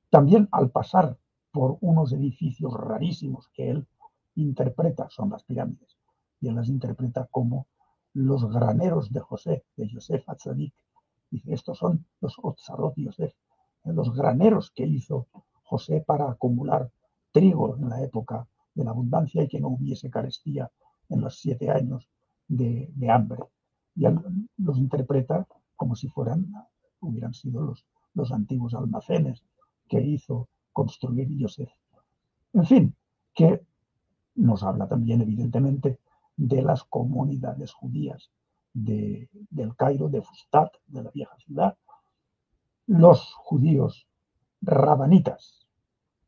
también 0.09 0.47
al 0.51 0.69
pasar 0.69 1.17
por 1.51 1.77
unos 1.81 2.11
edificios 2.13 2.73
rarísimos 2.73 3.49
que 3.53 3.69
él 3.69 3.87
interpreta, 4.35 5.09
son 5.09 5.29
las 5.29 5.43
pirámides, 5.43 5.97
y 6.39 6.47
él 6.49 6.55
las 6.55 6.67
interpreta 6.67 7.27
como 7.31 7.67
los 8.13 8.45
graneros 8.51 9.11
de 9.11 9.21
José, 9.21 9.63
de 9.77 9.87
Yosef 9.87 10.27
Atzadik. 10.27 10.73
Dice, 11.29 11.53
estos 11.53 11.77
son 11.77 12.05
los 12.19 12.35
Otzarot 12.41 12.93
Yosef, 12.97 13.33
los 13.85 14.13
graneros 14.13 14.71
que 14.71 14.85
hizo 14.85 15.27
José 15.63 16.03
para 16.05 16.29
acumular 16.29 16.91
trigo 17.31 17.77
en 17.77 17.89
la 17.89 18.03
época 18.03 18.47
de 18.73 18.83
la 18.83 18.91
abundancia 18.91 19.43
y 19.43 19.47
que 19.47 19.59
no 19.59 19.69
hubiese 19.69 20.09
carestía 20.09 20.71
en 21.09 21.21
los 21.21 21.39
siete 21.39 21.69
años 21.69 22.09
de, 22.47 22.91
hambre. 23.09 23.43
Y 23.95 24.05
los 24.57 24.77
interpreta 24.77 25.45
como 25.75 25.95
si 25.95 26.07
fueran, 26.07 26.53
hubieran 26.99 27.33
sido 27.33 27.61
los, 27.61 27.85
los 28.13 28.31
antiguos 28.31 28.73
almacenes 28.73 29.43
que 29.87 30.01
hizo 30.01 30.47
construir 30.71 31.27
Yosef. 31.29 31.69
En 32.53 32.65
fin, 32.65 32.95
que 33.33 33.65
nos 34.35 34.63
habla 34.63 34.87
también 34.87 35.21
evidentemente 35.21 35.99
de 36.37 36.61
las 36.61 36.83
comunidades 36.83 37.73
judías 37.73 38.31
de, 38.73 39.29
del 39.49 39.75
Cairo, 39.75 40.09
de 40.09 40.21
Fustat, 40.21 40.73
de 40.87 41.03
la 41.03 41.11
vieja 41.11 41.35
ciudad, 41.37 41.77
los 42.87 43.33
judíos 43.33 44.07
rabanitas, 44.61 45.67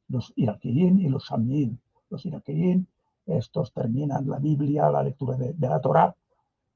los 0.07 0.33
iraquín 0.35 0.99
y 0.99 1.09
los 1.09 1.25
shamín. 1.29 1.79
Los 2.13 2.27
iraquín, 2.27 2.87
estos 3.25 3.73
terminan 3.73 4.29
la 4.29 4.37
Biblia, 4.37 4.87
la 4.91 5.01
lectura 5.01 5.35
de, 5.35 5.55
la 5.57 5.81
Torá, 5.81 6.15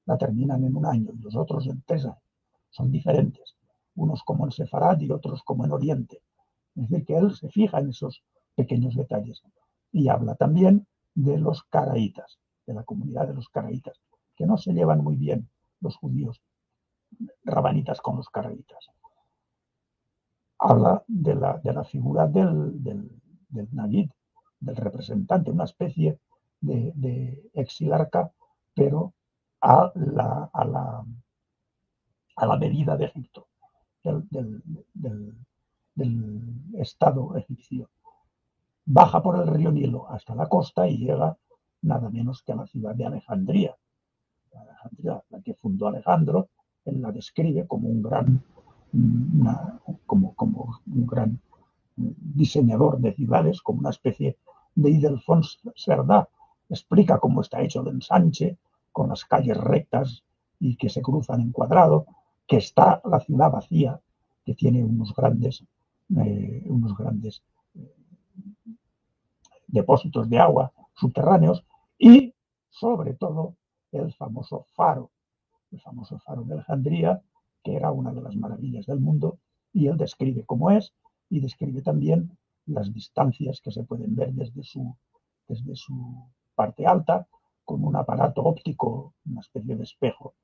la 0.07 0.17
terminan 0.17 0.63
en 0.63 0.75
un 0.75 0.83
año 0.83 1.11
y 1.13 1.21
los 1.21 1.35
otros 1.35 1.67
en 1.67 1.83
tres 1.85 2.05
años. 2.05 2.17
Son 2.71 2.91
diferentes, 2.91 3.55
unos 3.93 4.23
como 4.23 4.45
en 4.45 4.51
Sefarad 4.51 4.99
y 4.99 5.11
otros 5.11 5.43
como 5.43 5.63
en 5.63 5.73
Oriente. 5.73 6.23
Es 6.75 6.89
decir, 6.89 7.05
que 7.05 7.17
él 7.17 7.35
se 7.35 7.49
fija 7.49 7.77
en 7.77 7.89
esos 7.89 8.23
pequeños 8.55 8.95
detalles. 8.95 9.43
Y 9.91 10.07
habla 10.07 10.33
también 10.33 10.87
de 11.13 11.37
los 11.37 11.61
caraítas, 11.65 12.39
de 12.65 12.73
la 12.73 12.83
comunidad 12.83 13.27
de 13.27 13.35
los 13.35 13.47
caraítas, 13.49 14.01
que 14.35 14.47
no 14.47 14.57
se 14.57 14.73
llevan 14.73 15.03
muy 15.03 15.17
bien 15.17 15.47
los 15.81 15.97
judíos 15.97 16.41
rabanitas 17.43 18.01
con 18.01 18.15
los 18.17 18.27
caraítas. 18.29 18.87
Habla 20.57 21.03
de 21.07 21.35
la, 21.35 21.83
figura 21.83 22.25
del, 22.25 22.83
del, 22.83 23.07
del 24.59 24.75
representante, 24.75 25.51
una 25.51 25.65
especie 25.65 26.19
de, 26.61 27.49
exilarca, 27.53 28.31
pero 28.73 29.13
a 29.61 29.91
la, 29.95 30.49
a 30.53 30.65
la, 30.65 31.05
a 32.35 32.45
la 32.45 32.57
medida 32.57 32.97
de 32.97 33.05
Egipto, 33.05 33.47
del, 34.03 34.63
del 35.95 36.43
Estado 36.75 37.35
egipcio 37.35 37.89
baja 38.87 39.21
por 39.21 39.35
el 39.35 39.47
río 39.47 39.71
Nilo 39.71 40.09
hasta 40.09 40.33
la 40.33 40.47
costa 40.47 40.87
y 40.87 40.97
llega 40.97 41.37
nada 41.81 42.09
menos 42.09 42.41
que 42.41 42.53
a 42.53 42.55
la 42.55 42.65
ciudad 42.65 42.95
de 42.95 43.05
Alejandría. 43.05 43.75
Alejandría, 44.53 45.21
la 45.29 45.41
que 45.41 45.53
fundó 45.53 45.87
Alejandro, 45.87 46.49
él 46.85 47.01
la 47.01 47.11
describe 47.11 47.67
como 47.67 47.89
un 47.89 48.01
gran, 48.01 48.41
como, 50.05 50.33
como 50.35 50.79
un 50.87 51.05
gran 51.05 51.39
diseñador 51.95 52.99
de 52.99 53.13
ciudades, 53.13 53.61
como 53.61 53.79
una 53.79 53.89
especie 53.89 54.37
de 54.77 54.91
Idelfons 54.91 55.59
Cerdá. 55.75 56.29
Explica 56.69 57.19
cómo 57.19 57.41
está 57.41 57.61
hecho 57.61 57.81
el 57.81 57.87
ensanche, 57.87 58.57
con 58.91 59.09
las 59.09 59.25
calles 59.25 59.57
rectas 59.57 60.23
y 60.59 60.75
que 60.75 60.89
se 60.89 61.01
cruzan 61.01 61.41
en 61.41 61.51
cuadrado, 61.51 62.05
que 62.47 62.57
está 62.57 63.01
la 63.05 63.19
ciudad 63.19 63.51
vacía, 63.51 63.99
que 64.45 64.53
tiene 64.53 64.83
unos 64.83 65.13
grandes, 65.13 65.63
eh, 66.15 66.63
unos 66.67 66.95
grandes 66.97 67.43
depósitos 69.67 70.29
de 70.29 70.39
agua 70.39 70.71
subterráneos 70.95 71.65
y, 71.97 72.33
sobre 72.69 73.13
todo, 73.13 73.55
el 73.91 74.13
famoso 74.13 74.65
faro, 74.73 75.11
el 75.71 75.81
famoso 75.81 76.19
faro 76.19 76.43
de 76.43 76.53
Alejandría, 76.53 77.21
que 77.63 77.75
era 77.75 77.91
una 77.91 78.11
de 78.13 78.21
las 78.21 78.35
maravillas 78.35 78.85
del 78.85 78.99
mundo, 78.99 79.37
y 79.73 79.87
él 79.87 79.97
describe 79.97 80.43
cómo 80.45 80.71
es 80.71 80.93
y 81.29 81.39
describe 81.39 81.81
también 81.81 82.37
las 82.67 82.93
distancias 82.93 83.61
que 83.61 83.71
se 83.71 83.83
pueden 83.83 84.15
ver 84.15 84.33
desde 84.33 84.63
su, 84.63 84.95
desde 85.47 85.75
su 85.75 86.25
parte 86.55 86.85
alta, 86.85 87.27
con 87.65 87.83
un 87.83 87.95
aparato 87.95 88.43
óptico, 88.43 89.13
una 89.25 89.41
especie 89.41 89.75
de 89.75 89.83
espejo 89.83 90.35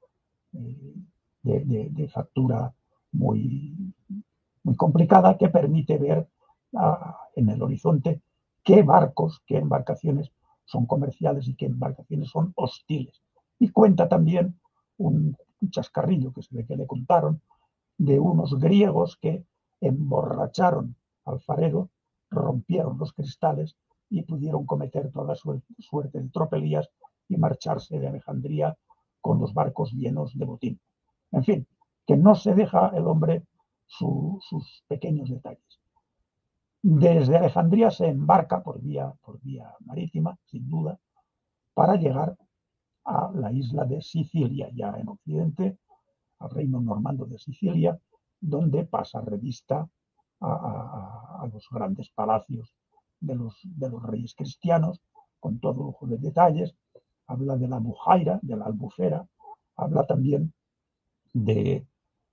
eh, 0.53 0.95
de, 1.43 2.07
factura 2.09 2.73
muy, 3.11 3.75
muy 4.63 4.75
complicada 4.75 5.37
que 5.37 5.49
permite 5.49 5.97
ver 5.97 6.27
ah, 6.75 7.17
en 7.35 7.49
el 7.49 7.61
horizonte 7.61 8.21
qué 8.63 8.83
barcos, 8.83 9.41
qué 9.45 9.57
embarcaciones 9.57 10.31
son 10.65 10.85
comerciales 10.85 11.47
y 11.47 11.55
qué 11.55 11.65
embarcaciones 11.65 12.29
son 12.29 12.53
hostiles. 12.55 13.21
Y 13.59 13.69
cuenta 13.69 14.07
también 14.07 14.59
un, 14.97 15.35
chascarrillo 15.69 16.33
que 16.33 16.41
se 16.41 16.55
ve 16.55 16.65
que 16.65 16.75
le 16.75 16.85
contaron 16.85 17.41
de 17.97 18.19
unos 18.19 18.59
griegos 18.59 19.17
que 19.17 19.45
emborracharon 19.79 20.95
al 21.23 21.39
farero, 21.39 21.89
rompieron 22.33 22.97
los 22.97 23.13
cristales 23.13 23.75
y 24.09 24.23
pudieron 24.23 24.65
cometer 24.65 25.11
toda 25.11 25.35
suerte 25.35 26.21
de 26.21 26.29
tropelías 26.29 26.89
y 27.27 27.37
marcharse 27.37 27.99
de 27.99 28.07
Alejandría 28.07 28.77
con 29.21 29.39
los 29.39 29.53
barcos 29.53 29.91
llenos 29.93 30.37
de 30.37 30.45
botín. 30.45 30.79
En 31.31 31.43
fin, 31.43 31.67
que 32.05 32.17
no 32.17 32.35
se 32.35 32.53
deja 32.53 32.89
el 32.89 33.07
hombre 33.07 33.43
sus 33.85 34.83
pequeños 34.87 35.29
detalles. 35.29 35.79
Desde 36.81 37.37
Alejandría 37.37 37.91
se 37.91 38.07
embarca 38.07 38.61
por 38.61 38.81
vía, 38.81 39.13
por 39.21 39.39
vía 39.41 39.73
marítima, 39.85 40.37
sin 40.45 40.69
duda, 40.69 40.99
para 41.73 41.95
llegar 41.95 42.35
a 43.05 43.31
la 43.33 43.51
isla 43.51 43.85
de 43.85 44.01
Sicilia, 44.01 44.69
ya 44.73 44.93
en 44.97 45.07
Occidente, 45.09 45.77
al 46.39 46.49
reino 46.49 46.81
normando 46.81 47.25
de 47.25 47.37
Sicilia, 47.37 47.97
donde 48.39 48.85
pasa 48.85 49.21
revista 49.21 49.87
a, 50.41 51.12
los 51.47 51.67
grandes 51.71 52.09
palacios 52.09 52.73
de 53.19 53.35
los, 53.35 53.59
de 53.63 53.89
los, 53.89 54.03
reyes 54.03 54.35
cristianos, 54.35 55.01
con 55.39 55.59
todo 55.59 55.83
lujo 55.83 56.07
de 56.07 56.17
detalles. 56.17 56.75
Habla 57.27 57.57
de 57.57 57.67
la 57.67 57.79
Bujaira, 57.79 58.39
de 58.41 58.55
la 58.57 58.65
albufera, 58.65 59.25
habla 59.75 60.05
también 60.05 60.53
de, 61.31 61.87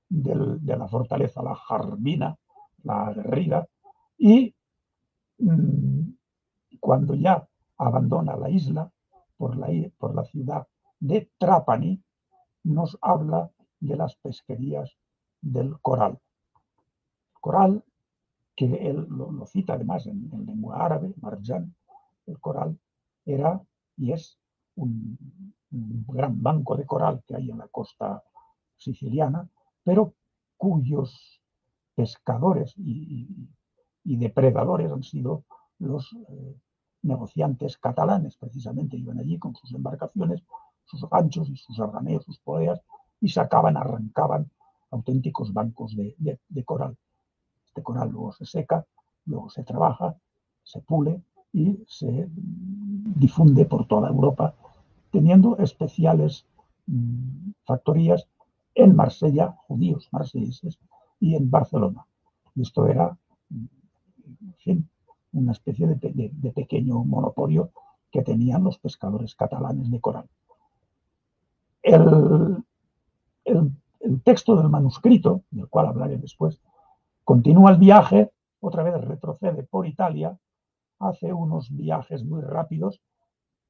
de 0.08 0.76
la 0.76 0.88
fortaleza, 0.88 1.42
la 1.42 1.54
Jarbina, 1.54 2.36
la 2.82 3.06
aguerrida, 3.08 3.68
y 4.18 4.54
mm, 5.38 6.10
cuando 6.78 7.14
ya 7.14 7.48
abandona 7.78 8.36
la 8.36 8.50
isla 8.50 8.90
por 9.36 9.56
la, 9.56 9.68
por 9.96 10.14
la 10.14 10.24
ciudad 10.24 10.66
de 10.98 11.30
Trapani, 11.38 12.02
nos 12.64 12.98
habla 13.00 13.50
de 13.80 13.96
las 13.96 14.16
pesquerías 14.16 14.98
del 15.40 15.80
coral. 15.80 16.18
Coral, 17.40 17.82
que 18.60 18.90
él 18.90 19.06
lo, 19.08 19.46
cita 19.46 19.72
además 19.72 20.06
en, 20.06 20.28
lengua 20.44 20.84
árabe, 20.84 21.14
marjan, 21.22 21.74
el 22.26 22.38
coral 22.40 22.78
era 23.24 23.58
y 23.96 24.12
es 24.12 24.38
un, 24.76 25.16
gran 25.70 26.42
banco 26.42 26.76
de 26.76 26.84
coral 26.84 27.22
que 27.26 27.36
hay 27.36 27.50
en 27.50 27.56
la 27.56 27.68
costa 27.68 28.22
siciliana, 28.76 29.48
pero 29.82 30.12
cuyos 30.58 31.40
pescadores 31.94 32.74
y, 32.76 33.46
depredadores 34.04 34.92
han 34.92 35.04
sido 35.04 35.44
los 35.78 36.14
eh, 36.28 36.54
negociantes 37.02 37.78
catalanes, 37.78 38.36
precisamente 38.36 38.98
iban 38.98 39.20
allí 39.20 39.38
con 39.38 39.54
sus 39.54 39.72
embarcaciones, 39.72 40.42
sus 40.84 41.08
ganchos 41.08 41.48
y 41.48 41.56
sus 41.56 41.80
arganeos, 41.80 42.24
sus 42.24 42.38
poleas, 42.40 42.82
y 43.22 43.30
sacaban, 43.30 43.78
arrancaban 43.78 44.50
auténticos 44.90 45.54
bancos 45.54 45.96
de 45.96 46.64
coral. 46.64 46.98
Este 47.70 47.84
coral 47.84 48.10
luego 48.10 48.32
se 48.32 48.46
seca, 48.46 48.84
luego 49.26 49.48
se 49.48 49.62
trabaja, 49.62 50.16
se 50.64 50.80
pule 50.80 51.22
y 51.52 51.84
se 51.86 52.28
difunde 52.28 53.64
por 53.64 53.86
toda 53.86 54.08
Europa, 54.08 54.54
teniendo 55.12 55.56
especiales 55.58 56.46
mm, 56.86 57.52
factorías 57.64 58.26
en 58.74 58.96
Marsella, 58.96 59.56
judíos 59.68 60.08
marselleses, 60.10 60.80
y 61.20 61.36
en 61.36 61.48
Barcelona. 61.48 62.04
Esto 62.56 62.88
era, 62.88 63.16
en 63.50 64.54
fin, 64.58 64.88
una 65.32 65.52
especie 65.52 65.86
de, 65.86 66.52
pequeño 66.52 67.04
monopolio 67.04 67.70
que 68.10 68.22
tenían 68.22 68.64
los 68.64 68.78
pescadores 68.78 69.36
catalanes 69.36 69.90
de 69.92 70.00
coral. 70.00 70.28
El, 71.82 72.64
el, 73.44 73.72
texto 74.24 74.56
del 74.56 74.68
manuscrito, 74.68 75.42
del 75.50 75.68
cual 75.68 75.86
hablaré 75.86 76.18
después, 76.18 76.60
continúa 77.30 77.70
el 77.70 77.76
viaje, 77.76 78.32
otra 78.58 78.82
vez 78.82 79.00
retrocede 79.04 79.62
por 79.62 79.86
Italia, 79.86 80.36
hace 80.98 81.32
unos 81.32 81.70
viajes 81.70 82.24
muy 82.24 82.42
rápidos, 82.42 83.00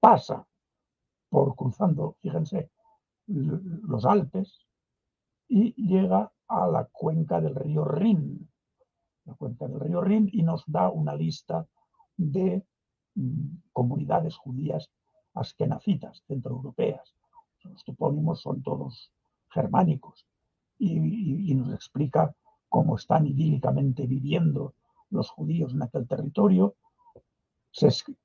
pasa 0.01 0.47
por 1.29 1.55
cruzando, 1.55 2.17
fíjense, 2.23 2.71
los 3.27 4.07
Alpes 4.07 4.67
y 5.47 5.75
llega 5.75 6.33
a 6.49 6.69
la 6.69 6.87
cuenca 6.87 7.39
del 7.39 7.55
río 7.55 7.85
Rin, 7.85 8.51
la 9.27 9.35
cuenca 9.35 9.69
del 9.69 9.79
río 9.79 10.01
Rin, 10.01 10.31
y 10.33 10.43
nos 10.43 10.65
da 10.67 10.89
una 10.89 11.15
lista 11.15 11.67
de 12.17 12.65
mm, 13.15 13.57
comunidades 13.75 14.37
judías 14.37 14.89
askenazitas, 15.35 16.25
centroeuropeas. 16.27 17.15
Los 17.65 17.85
topónimos 17.85 18.41
son 18.41 18.63
todos 18.63 19.13
germánicos 19.51 20.27
y, 20.79 21.55
nos 21.55 21.75
explica 21.75 22.35
cómo 22.71 22.97
están 22.97 23.27
idílicamente 23.27 24.07
viviendo 24.07 24.73
los 25.11 25.29
judíos 25.29 25.75
en 25.75 25.83
aquel 25.83 26.07
territorio. 26.07 26.77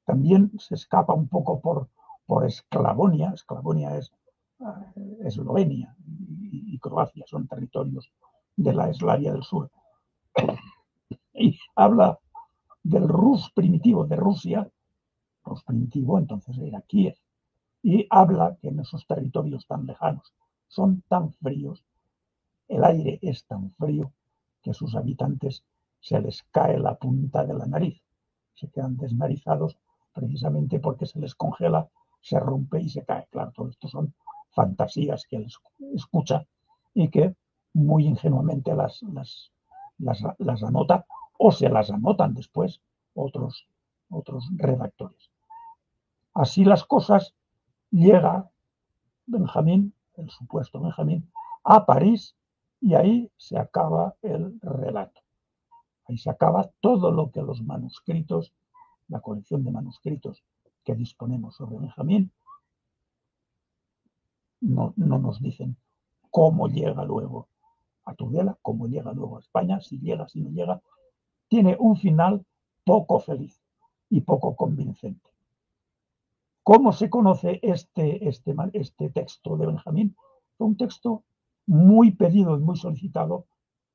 también 0.05 0.51
se 0.59 0.75
escapa 0.75 1.13
un 1.13 1.27
poco 1.27 1.59
por, 1.59 1.89
por 2.25 2.45
Esclavonia. 2.45 3.31
Esclavonia 3.33 3.97
es 3.97 4.13
eh, 4.59 5.17
Eslovenia 5.25 5.95
y, 6.05 6.79
Croacia, 6.79 7.25
son 7.27 7.47
territorios 7.47 8.11
de 8.55 8.73
la 8.73 8.89
Eslavia 8.89 9.33
del 9.33 9.43
Sur. 9.43 9.69
Y 11.37 11.59
habla 11.75 12.17
del 12.81 13.09
Rus 13.09 13.51
primitivo 13.53 14.05
de 14.05 14.15
Rusia, 14.15 14.71
Rus 15.43 15.63
primitivo 15.65 16.17
entonces 16.17 16.57
era 16.59 16.79
Kiev, 16.81 17.15
y 17.83 18.07
habla 18.09 18.57
que 18.61 18.69
en 18.69 18.79
esos 18.79 19.05
territorios 19.05 19.67
tan 19.67 19.85
lejanos 19.85 20.33
son 20.69 21.03
tan 21.09 21.33
fríos, 21.33 21.83
el 22.69 22.85
aire 22.85 23.19
es 23.21 23.45
tan 23.45 23.71
frío 23.71 24.13
que 24.65 24.71
a 24.71 24.73
sus 24.73 24.95
habitantes 24.95 25.63
se 25.99 26.19
les 26.19 26.41
cae 26.49 26.79
la 26.79 26.95
punta 26.95 27.45
de 27.45 27.53
la 27.53 27.67
nariz, 27.67 28.01
se 28.55 28.67
quedan 28.71 28.97
desnarizados 28.97 29.77
precisamente 30.11 30.79
porque 30.79 31.05
se 31.05 31.19
les 31.19 31.35
congela, 31.35 31.87
se 32.19 32.39
rompe 32.39 32.81
y 32.81 32.89
se 32.89 33.05
cae. 33.05 33.27
Claro, 33.29 33.51
todo 33.51 33.69
esto 33.69 33.87
son 33.87 34.15
fantasías 34.49 35.27
que 35.29 35.35
él 35.35 35.47
escucha 35.93 36.47
y 36.95 37.09
que 37.09 37.35
muy 37.73 38.07
ingenuamente 38.07 38.73
las, 38.73 39.03
anota 40.63 41.05
o 41.37 41.51
se 41.51 41.69
las 41.69 41.91
anotan 41.91 42.33
después 42.33 42.81
otros, 43.13 43.67
otros 44.09 44.49
redactores. 44.55 45.29
Así 46.33 46.65
las 46.65 46.83
cosas, 46.85 47.35
llega 47.91 48.49
Benjamín, 49.27 49.93
el 50.15 50.31
supuesto 50.31 50.79
Benjamín, 50.79 51.29
a 51.63 51.85
París 51.85 52.35
y 52.85 52.93
ahí 52.93 53.31
se 53.35 53.57
acaba 53.57 54.15
el 54.21 54.59
relato. 54.61 55.21
Ahí 56.07 56.19
se 56.19 56.29
acaba 56.29 56.69
todo 56.81 57.09
lo 57.09 57.31
que 57.31 57.41
los 57.41 57.63
manuscritos, 57.63 58.53
la 59.07 59.21
colección 59.21 59.63
de 59.63 59.71
manuscritos 59.71 60.43
que 60.83 60.93
disponemos 60.93 61.55
sobre 61.55 61.79
Benjamín, 61.79 62.31
no, 64.61 64.93
nos 64.97 65.41
dicen 65.41 65.77
cómo 66.29 66.67
llega 66.67 67.03
luego 67.05 67.47
a 68.03 68.13
Tudela, 68.13 68.55
cómo 68.61 68.85
llega 68.85 69.13
luego 69.13 69.37
a 69.37 69.39
España, 69.39 69.81
si 69.81 69.97
llega, 69.97 70.29
si 70.29 70.41
no 70.41 70.51
llega, 70.51 70.79
tiene 71.47 71.75
un 71.79 71.97
final 71.97 72.45
poco 72.83 73.19
feliz 73.19 73.63
y 74.11 74.21
poco 74.21 74.55
convincente. 74.55 75.31
¿Cómo 76.61 76.93
se 76.93 77.09
conoce 77.09 77.59
este, 77.63 78.29
este, 78.29 78.55
este 78.73 79.09
texto 79.09 79.57
de 79.57 79.65
Benjamín? 79.65 80.15
Fue 80.55 80.67
un 80.67 80.77
texto 80.77 81.23
muy 81.67 82.11
pedido 82.11 82.57
y 82.57 82.61
muy 82.61 82.77
solicitado 82.77 83.47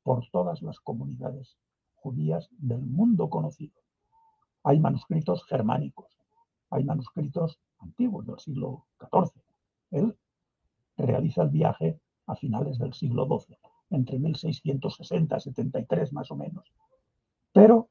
por 0.03 0.27
todas 0.31 0.63
las 0.63 0.81
comunidades 0.81 1.57
judías 1.95 2.49
del 2.59 2.83
mundo 2.83 3.29
conocido. 3.29 3.75
Hay 4.65 4.81
manuscritos 4.81 5.45
germánicos, 5.45 6.19
hay 6.71 6.85
manuscritos 6.85 7.61
antiguos 7.79 8.27
del 8.27 8.39
siglo 8.39 8.87
XIV. 8.99 9.43
Él 9.91 10.17
realiza 10.97 11.43
el 11.43 11.51
viaje 11.51 12.01
a 12.27 12.35
finales 12.35 12.79
del 12.79 12.93
siglo 12.93 13.27
XII, 13.27 13.57
entre 13.91 14.19
1660 14.19 15.37
y 15.37 15.41
73 15.41 16.13
más 16.13 16.31
o 16.31 16.37
menos. 16.37 16.73
Pero 17.53 17.89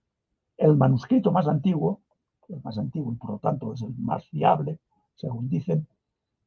el 0.57 0.75
manuscrito 0.75 1.31
más 1.31 1.47
antiguo, 1.47 2.01
el 2.47 2.61
más 2.63 2.77
antiguo 2.77 3.13
y 3.13 3.15
por 3.15 3.31
lo 3.31 3.39
tanto 3.39 3.73
es 3.73 3.81
el 3.81 3.95
más 3.97 4.25
fiable, 4.27 4.79
según 5.15 5.49
dicen, 5.49 5.87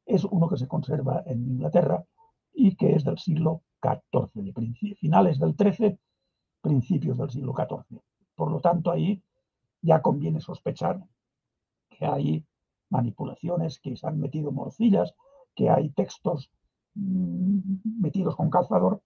es 0.06 0.24
uno 0.24 0.48
que 0.48 0.56
se 0.56 0.68
conserva 0.68 1.22
en 1.26 1.42
Inglaterra 1.46 2.04
y 2.52 2.76
que 2.76 2.94
es 2.94 3.04
del 3.04 3.18
siglo 3.18 3.62
XIV, 3.82 4.30
de 4.34 4.94
finales 4.96 5.38
del 5.38 5.54
XIII, 5.54 5.98
principios 6.60 7.18
del 7.18 7.30
siglo 7.30 7.54
XIV. 7.54 8.00
Por 8.34 8.50
lo 8.50 8.60
tanto, 8.60 8.90
ahí 8.90 9.22
ya 9.80 10.00
conviene 10.00 10.40
sospechar 10.40 11.02
que 11.90 12.06
hay 12.06 12.44
manipulaciones, 12.88 13.80
que 13.80 13.96
se 13.96 14.06
han 14.06 14.18
metido 14.20 14.52
morcillas 14.52 15.14
que 15.54 15.70
hay 15.70 15.90
textos 15.90 16.50
mm, 16.94 18.00
metidos 18.00 18.36
con 18.36 18.50
calzador. 18.50 19.02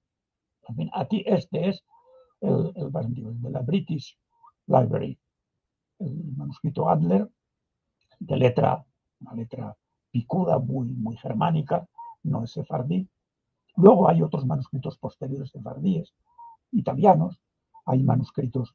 Aquí 0.92 1.22
este 1.26 1.68
es 1.68 1.84
el, 2.40 2.72
el 2.74 3.42
de 3.42 3.50
la 3.50 3.60
British 3.60 4.18
Library, 4.66 5.18
el 6.00 6.36
manuscrito 6.36 6.88
Adler, 6.88 7.28
de 8.18 8.36
letra, 8.36 8.84
una 9.20 9.34
letra 9.34 9.76
picuda, 10.10 10.58
muy, 10.58 10.88
muy 10.88 11.16
germánica, 11.16 11.86
no 12.22 12.44
es 12.44 12.52
sefardí. 12.52 13.08
Luego 13.76 14.08
hay 14.08 14.22
otros 14.22 14.46
manuscritos 14.46 14.96
posteriores 14.98 15.50
sefardíes, 15.50 16.14
italianos, 16.72 17.40
hay 17.84 18.02
manuscritos 18.02 18.74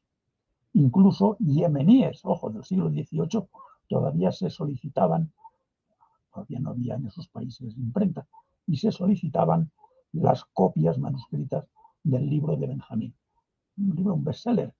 incluso 0.74 1.36
yemeníes, 1.38 2.20
ojo, 2.24 2.50
del 2.50 2.64
siglo 2.64 2.88
XVIII, 2.88 3.46
todavía 3.88 4.32
se 4.32 4.48
solicitaban 4.48 5.32
todavía 6.32 6.60
no 6.60 6.70
había 6.70 6.94
en 6.94 7.06
esos 7.06 7.28
países 7.28 7.76
imprenta, 7.76 8.26
y 8.66 8.76
se 8.76 8.90
solicitaban 8.90 9.70
las 10.12 10.44
copias 10.46 10.98
manuscritas 10.98 11.66
del 12.02 12.28
libro 12.28 12.56
de 12.56 12.66
Benjamín. 12.66 13.14
Un 13.76 13.94
libro, 13.94 14.14
un 14.14 14.24
bestseller, 14.24 14.74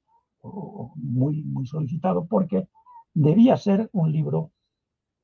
muy, 0.95 1.43
muy 1.45 1.67
solicitado 1.67 2.27
porque 2.27 2.69
debía 3.15 3.57
ser 3.57 3.89
un 3.93 4.11
libro, 4.11 4.51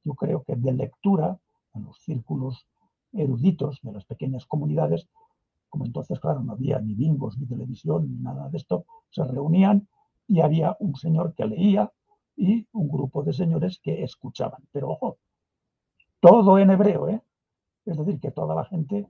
yo 0.05 0.15
creo 0.15 0.45
que 0.45 0.55
de 0.55 0.73
lectura 0.73 1.39
en 1.75 1.85
los 1.85 1.99
círculos 1.99 2.67
eruditos 3.13 3.81
de 3.83 3.93
las 3.93 4.05
pequeñas 4.05 4.47
comunidades, 4.47 5.09
como 5.69 5.85
entonces, 5.85 6.19
claro, 6.21 6.41
no 6.41 6.53
había 6.53 6.79
ni 6.81 6.95
bingos, 6.95 7.39
ni 7.39 7.47
televisión, 7.47 8.09
ni 8.11 8.19
nada 8.19 8.49
de 8.49 8.57
esto, 8.57 8.87
se 9.11 9.25
reunían 9.25 9.89
y 10.27 10.41
había 10.41 10.77
un 10.81 10.97
señor 10.97 11.35
que 11.35 11.47
leía 11.47 11.93
y 12.37 12.67
un 12.73 12.89
grupo 12.89 13.23
de 13.23 13.33
señores 13.33 13.81
que 13.83 14.03
escuchaban. 14.03 14.63
Pero 14.73 14.91
ojo, 14.91 15.19
todo 16.21 16.59
en 16.59 16.71
hebreo, 16.71 17.09
¿eh? 17.09 17.21
Es 17.85 17.97
decir, 17.97 18.21
que 18.21 18.31
toda 18.31 18.55
la 18.55 18.65
gente 18.65 19.09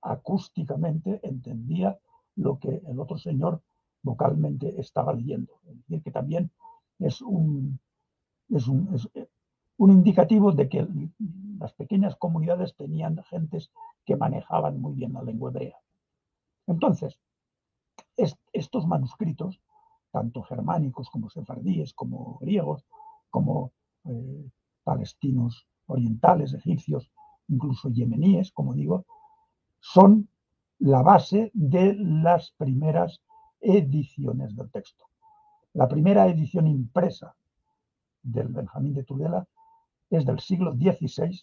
acústicamente 0.00 1.20
entendía 1.22 1.98
lo 2.36 2.58
que 2.58 2.82
el 2.86 2.98
otro 2.98 3.18
señor 3.18 3.62
vocalmente 4.02 4.80
estaba 4.80 5.12
leyendo. 5.12 5.60
Es 5.66 5.76
decir, 5.76 6.02
que 6.02 6.10
también 6.10 6.50
es 6.98 7.20
un, 7.20 7.78
indicativo 9.78 10.52
de 10.52 10.68
que 10.68 10.86
las 11.62 11.74
pequeñas 11.74 12.16
comunidades 12.16 12.74
tenían 12.74 13.22
gentes 13.30 13.70
que 14.04 14.16
manejaban 14.16 14.80
muy 14.80 14.94
bien 14.94 15.12
la 15.12 15.22
lengua 15.22 15.50
hebrea. 15.50 15.76
Entonces, 16.66 17.20
estos 18.52 18.86
manuscritos, 18.86 19.60
tanto 20.10 20.42
germánicos 20.42 21.08
como 21.08 21.30
sefardíes, 21.30 21.94
como 21.94 22.38
griegos, 22.40 22.84
como 23.30 23.70
eh, 24.06 24.50
palestinos 24.82 25.66
orientales, 25.86 26.52
egipcios, 26.52 27.12
incluso 27.46 27.90
yemeníes, 27.90 28.50
como 28.50 28.74
digo, 28.74 29.06
son 29.78 30.28
la 30.80 31.02
base 31.02 31.52
de 31.54 31.94
las 31.94 32.50
primeras 32.52 33.20
ediciones 33.60 34.56
del 34.56 34.68
texto. 34.72 35.04
La 35.74 35.86
primera 35.86 36.26
edición 36.26 36.66
impresa 36.66 37.36
del 38.20 38.48
Benjamín 38.48 38.94
de 38.94 39.04
Tudela 39.04 39.46
es 40.10 40.26
del 40.26 40.40
siglo 40.40 40.72
XVI 40.72 41.40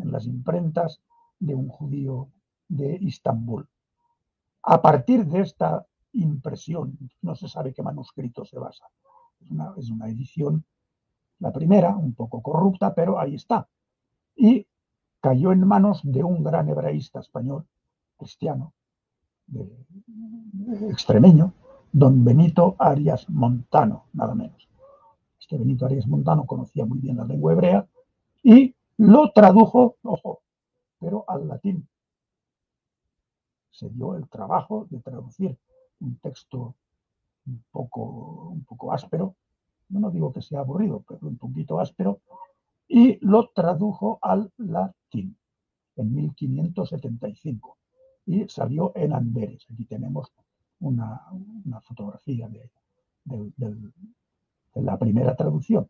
en 0.00 0.12
las 0.12 0.26
imprentas 0.26 1.00
de 1.38 1.54
un 1.54 1.68
judío 1.68 2.28
de 2.68 2.98
Istambul. 3.00 3.68
A 4.62 4.80
partir 4.80 5.26
de 5.26 5.40
esta 5.40 5.86
impresión, 6.12 6.98
no 7.22 7.34
se 7.34 7.48
sabe 7.48 7.72
qué 7.72 7.82
manuscrito 7.82 8.44
se 8.44 8.58
basa. 8.58 8.84
Es 9.76 9.90
una, 9.90 10.08
edición, 10.08 10.64
la 11.38 11.52
primera, 11.52 11.96
un 11.96 12.14
poco 12.14 12.42
corrupta, 12.42 12.94
pero 12.94 13.18
ahí 13.18 13.34
está. 13.36 13.68
Y 14.36 14.66
cayó 15.20 15.52
en 15.52 15.66
manos 15.66 16.00
de 16.02 16.22
un 16.22 16.44
gran 16.44 16.68
hebraísta 16.68 17.20
español, 17.20 17.66
cristiano, 18.18 18.74
de, 19.46 19.66
extremeño, 20.90 21.54
don 21.92 22.22
Benito 22.24 22.76
Arias 22.78 23.28
Montano, 23.28 24.04
nada 24.12 24.34
menos. 24.34 24.68
Este 25.40 25.56
Benito 25.56 25.86
Arias 25.86 26.06
Montano 26.06 26.44
conocía 26.44 26.84
muy 26.84 26.98
bien 26.98 27.16
la 27.16 27.24
lengua 27.24 27.52
hebrea 27.52 27.86
y 28.42 28.74
lo 29.00 29.32
tradujo, 29.32 29.96
ojo, 30.02 30.42
pero 30.98 31.24
al 31.26 31.48
latín. 31.48 31.88
Se 33.70 33.88
dio 33.88 34.14
el 34.14 34.28
trabajo 34.28 34.86
de 34.90 35.00
traducir 35.00 35.56
un 36.00 36.18
texto 36.18 36.74
un 37.46 37.64
poco, 37.70 38.50
un 38.50 38.64
poco 38.64 38.92
áspero, 38.92 39.36
no, 39.88 40.10
digo 40.10 40.32
que 40.32 40.42
sea 40.42 40.60
aburrido, 40.60 41.02
pero 41.08 41.26
un 41.28 41.38
poquito 41.38 41.80
áspero, 41.80 42.20
y 42.86 43.18
lo 43.24 43.48
tradujo 43.48 44.18
al 44.20 44.52
latín 44.58 45.34
en 45.96 46.14
1575 46.14 47.78
y 48.26 48.48
salió 48.48 48.92
en 48.94 49.14
Amberes. 49.14 49.66
Aquí 49.72 49.86
tenemos 49.86 50.30
una, 50.80 51.22
fotografía 51.80 52.48
de, 52.48 52.70
la 54.74 54.98
primera 54.98 55.34
traducción. 55.34 55.88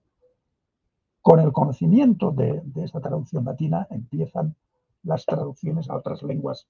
Con 1.22 1.40
el 1.40 1.52
conocimiento 1.52 2.30
de, 2.30 2.62
esta 2.76 3.00
traducción 3.00 3.44
latina 3.44 3.87
empiezan 3.90 4.54
las 5.02 5.24
traducciones 5.26 5.88
a 5.90 5.96
otras 5.96 6.22
lenguas 6.22 6.66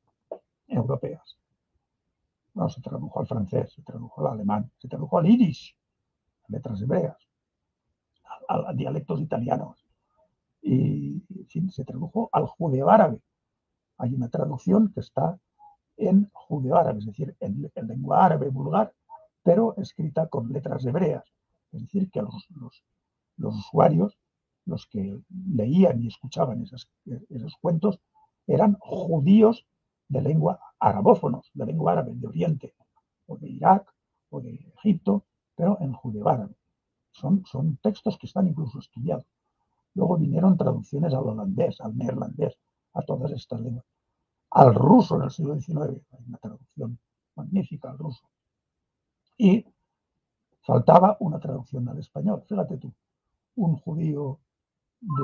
europeas. 0.66 1.36
No, 2.54 2.68
se 2.68 2.80
tradujo 2.80 3.20
al 3.20 3.26
francés, 3.26 3.72
se 3.72 3.82
tradujo 3.82 4.20
al 4.26 4.34
alemán, 4.34 4.70
se 4.78 4.88
tradujo 4.88 5.18
al 5.18 5.26
yiddish, 5.26 5.76
a 6.48 6.52
letras 6.52 6.80
hebreas, 6.82 7.16
a, 8.48 8.72
dialectos 8.72 9.20
italianos. 9.20 9.84
Y 10.62 11.22
se 11.70 11.84
tradujo 11.84 12.28
al 12.32 12.46
judeo 12.46 12.90
árabe. 12.90 13.20
Hay 13.98 14.14
una 14.14 14.28
traducción 14.28 14.92
que 14.92 15.00
está 15.00 15.38
en 15.96 16.30
judeo-árabe, 16.32 16.98
es 16.98 17.06
decir, 17.06 17.36
en, 17.40 17.70
lengua 17.86 18.24
árabe 18.24 18.48
vulgar, 18.48 18.92
pero 19.42 19.74
escrita 19.76 20.26
con 20.28 20.52
letras 20.52 20.84
hebreas. 20.84 21.24
Es 21.72 21.82
decir, 21.82 22.10
que 22.10 22.22
los, 22.22 22.48
los, 23.36 23.56
usuarios, 23.56 24.18
los 24.66 24.86
que 24.86 25.20
leían 25.28 26.02
y 26.02 26.08
escuchaban 26.08 26.62
esos 26.62 27.56
cuentos, 27.60 28.00
eran 28.46 28.76
judíos 28.80 29.66
de 30.08 30.22
lengua 30.22 30.60
arabófonos, 30.78 31.50
de 31.54 31.66
lengua 31.66 31.92
árabe, 31.92 32.12
de 32.14 32.26
Oriente, 32.26 32.74
o 33.26 33.36
de 33.36 33.48
Irak, 33.48 33.92
o 34.30 34.40
de 34.40 34.54
Egipto, 34.76 35.24
pero 35.54 35.78
en 35.80 35.92
judeo-árabe. 35.92 36.54
Son, 37.12 37.44
son 37.46 37.76
textos 37.78 38.18
que 38.18 38.26
están 38.26 38.46
incluso 38.46 38.78
estudiados. 38.78 39.26
Luego 39.94 40.16
vinieron 40.16 40.56
traducciones 40.56 41.12
al 41.14 41.26
holandés, 41.26 41.80
al 41.80 41.96
neerlandés, 41.96 42.56
a 42.94 43.02
todas 43.02 43.32
estas 43.32 43.60
lenguas 43.60 43.84
al 44.50 44.74
ruso 44.74 45.16
en 45.16 45.22
el 45.22 45.30
siglo 45.30 45.54
XIX. 45.58 46.02
Hay 46.12 46.24
una 46.26 46.38
traducción 46.38 46.98
magnífica 47.36 47.90
al 47.90 47.98
ruso. 47.98 48.28
Y 49.38 49.64
faltaba 50.60 51.16
una 51.20 51.38
traducción 51.38 51.88
al 51.88 51.98
español. 51.98 52.42
Fíjate 52.46 52.76
tú, 52.76 52.92
un 53.56 53.76
judío 53.76 54.38
de 55.00 55.22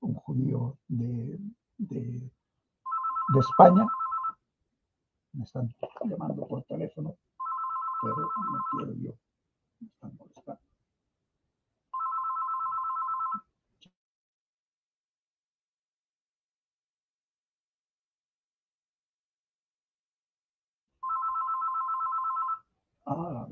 un 0.00 0.14
judío 0.14 0.76
de, 0.88 1.38
de, 1.78 2.30
España. 3.38 3.86
Me 5.32 5.44
están 5.44 5.72
llamando 6.04 6.46
por 6.46 6.62
teléfono, 6.64 7.16
pero 8.02 8.16
no 8.16 8.58
quiero 8.72 8.92
yo. 8.94 9.12
Me 9.80 9.88
están 9.88 10.16
molestando. 10.16 10.60
Ah, 23.06 23.46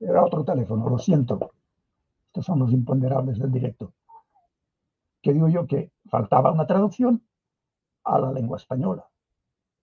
Era 0.00 0.24
otro 0.24 0.44
teléfono, 0.44 0.88
lo 0.88 0.98
siento. 0.98 1.52
Son 2.42 2.58
los 2.58 2.72
imponderables 2.72 3.38
del 3.38 3.52
directo. 3.52 3.94
Que 5.22 5.32
digo 5.32 5.48
yo 5.48 5.66
que 5.66 5.92
faltaba 6.06 6.50
una 6.52 6.66
traducción 6.66 7.22
a 8.04 8.18
la 8.18 8.32
lengua 8.32 8.56
española, 8.56 9.08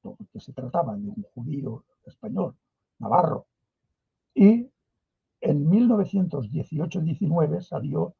porque 0.01 0.39
se 0.39 0.51
trataba 0.53 0.95
de 0.95 1.07
un 1.07 1.23
judío 1.33 1.85
español, 2.05 2.55
navarro. 2.99 3.47
Y 4.33 4.69
en 5.41 5.69
1918-19 5.69 7.61
salió 7.61 8.15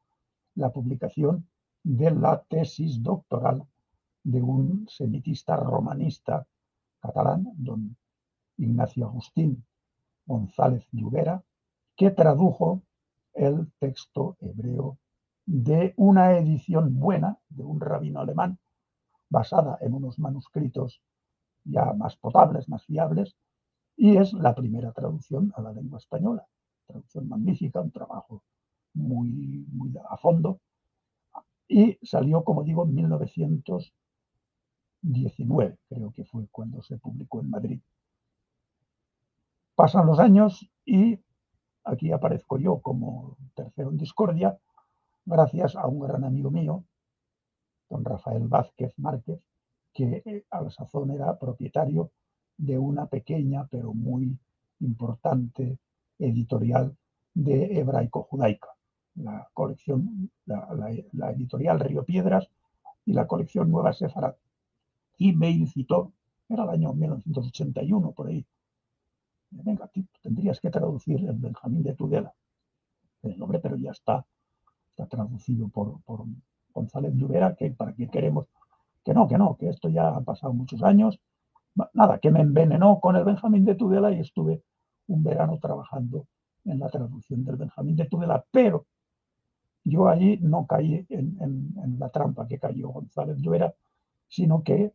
la 0.56 0.72
publicación 0.72 1.48
de 1.84 2.12
la 2.12 2.42
tesis 2.44 3.04
doctoral 3.04 3.66
de 4.24 4.42
un 4.42 4.88
semitista 4.90 5.58
romanista 5.58 6.48
catalán, 7.02 7.52
don 7.56 7.96
Ignacio 8.58 9.06
Agustín 9.06 9.66
González 10.26 10.88
Lluvera, 10.92 11.44
que 11.96 12.12
tradujo 12.12 12.84
el 13.40 13.72
texto 13.80 14.38
hebreo 14.42 14.98
de 15.46 15.94
una 15.98 16.38
edición 16.38 17.00
buena 17.00 17.38
de 17.50 17.64
un 17.64 17.80
rabino 17.80 18.20
alemán, 18.20 18.60
basada 19.30 19.78
en 19.82 19.94
unos 19.94 20.20
manuscritos 20.20 21.02
ya 21.64 21.94
más 21.94 22.16
potables, 22.18 22.68
más 22.70 22.86
fiables, 22.86 23.36
y 23.96 24.18
es 24.18 24.34
la 24.34 24.54
primera 24.54 24.92
traducción 24.92 25.54
a 25.56 25.62
la 25.62 25.72
lengua 25.72 26.00
española. 26.00 26.46
Traducción 26.86 27.28
magnífica, 27.28 27.82
un 27.82 27.92
trabajo 27.92 28.44
muy, 28.94 29.66
muy 29.72 29.94
a 30.10 30.18
fondo, 30.18 30.60
y 31.68 31.98
salió, 32.02 32.44
como 32.44 32.64
digo, 32.64 32.84
en 32.84 32.96
1900 32.96 33.94
19, 35.02 35.78
creo 35.88 36.12
que 36.12 36.26
fue 36.26 36.48
cuando 36.52 36.82
se 36.82 36.98
publicó 36.98 37.40
en 37.42 37.50
Madrid. 37.50 37.80
Pasan 39.76 40.08
los 40.08 40.20
años 40.20 40.70
y 40.86 41.20
aquí 41.90 42.12
aparezco 42.12 42.58
yo 42.58 42.80
como 42.80 43.38
tercero 43.56 43.90
en 43.90 43.98
discordia, 43.98 44.58
gracias 45.26 45.76
a 45.76 45.88
un 45.88 46.00
gran 46.00 46.24
amigo 46.24 46.52
mío, 46.52 46.84
don 47.90 48.06
Rafael 48.06 48.48
Vázquez 48.48 48.94
Márquez, 48.98 49.42
que 49.94 50.46
a 50.52 50.62
la 50.62 50.70
sazón 50.70 51.12
era 51.12 51.38
propietario 51.38 52.12
de 52.58 52.78
una 52.78 53.08
pequeña 53.08 53.68
pero 53.68 53.94
muy 53.94 54.38
importante 54.80 55.80
editorial 56.20 56.96
de 57.34 57.80
hebraico-judaica, 57.80 58.70
la 59.16 59.50
colección, 59.54 60.30
la, 60.46 61.32
editorial 61.32 61.80
Río 61.80 62.04
Piedras 62.06 62.50
y 63.06 63.14
la 63.14 63.28
colección 63.28 63.72
Nueva 63.72 63.94
Sefarat 63.94 64.38
y 65.18 65.34
me 65.34 65.50
incitó, 65.50 66.14
era 66.48 66.64
el 66.64 66.70
año 66.70 66.94
1981 66.94 68.12
por 68.12 68.28
ahí, 68.28 68.46
venga, 69.52 69.90
tendrías 70.22 70.60
que 70.60 70.70
traducir 70.70 71.20
el 71.28 71.38
Benjamín 71.38 71.84
de 71.84 71.96
Tudela. 71.96 72.34
El 73.22 73.38
nombre, 73.38 73.60
pero 73.60 73.76
ya 73.76 73.92
está, 73.92 74.26
está 74.90 75.08
traducido 75.08 75.68
por, 75.70 76.02
por 76.04 76.26
González 76.74 77.14
Lluvera, 77.16 77.56
que 77.56 77.72
para 77.72 77.94
qué 77.94 78.08
queremos, 78.08 78.48
que 79.04 79.14
no, 79.14 79.28
que 79.28 79.38
no, 79.38 79.58
que 79.58 79.70
esto 79.70 79.90
ya 79.90 80.10
ha 80.10 80.22
pasado 80.22 80.54
muchos 80.54 80.84
años. 80.84 81.20
Nada, 81.94 82.20
que 82.20 82.32
me 82.32 82.42
envenenó 82.42 83.00
con 83.00 83.16
el 83.16 83.24
Benjamín 83.24 83.66
de 83.66 83.76
Tudela 83.76 84.12
y 84.12 84.20
estuve 84.20 84.64
un 85.08 85.24
verano 85.24 85.58
trabajando 85.60 86.26
en 86.66 86.80
la 86.80 86.90
traducción 86.90 87.44
del 87.46 87.56
Benjamín 87.56 87.96
de 87.96 88.06
Tudela, 88.06 88.44
pero 88.52 88.86
yo 89.84 90.08
allí 90.08 90.38
no 90.42 90.68
caí 90.68 91.06
en, 91.10 91.38
en 91.40 92.00
la 92.00 92.10
trampa 92.10 92.48
que 92.48 92.60
cayó 92.60 92.90
González 92.90 93.38
Lluvera, 93.38 93.74
sino 94.28 94.62
que 94.62 94.94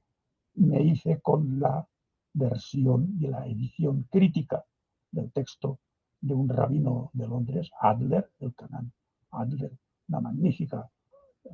me 0.55 0.83
hice 0.83 1.21
con 1.21 1.59
la 1.59 1.87
versión 2.35 3.17
y 3.19 3.29
la 3.29 3.47
edición 3.47 4.07
crítica 4.11 4.65
del 5.11 5.33
texto 5.33 5.79
de 6.21 6.35
un 6.35 6.49
rabino 6.49 7.11
de 7.13 7.29
Londres, 7.29 7.71
Adler, 7.81 8.31
el 8.41 8.55
canal 8.55 8.91
Adler, 9.31 9.73
una 10.09 10.21
magnífica 10.21 10.91
eh, 11.45 11.51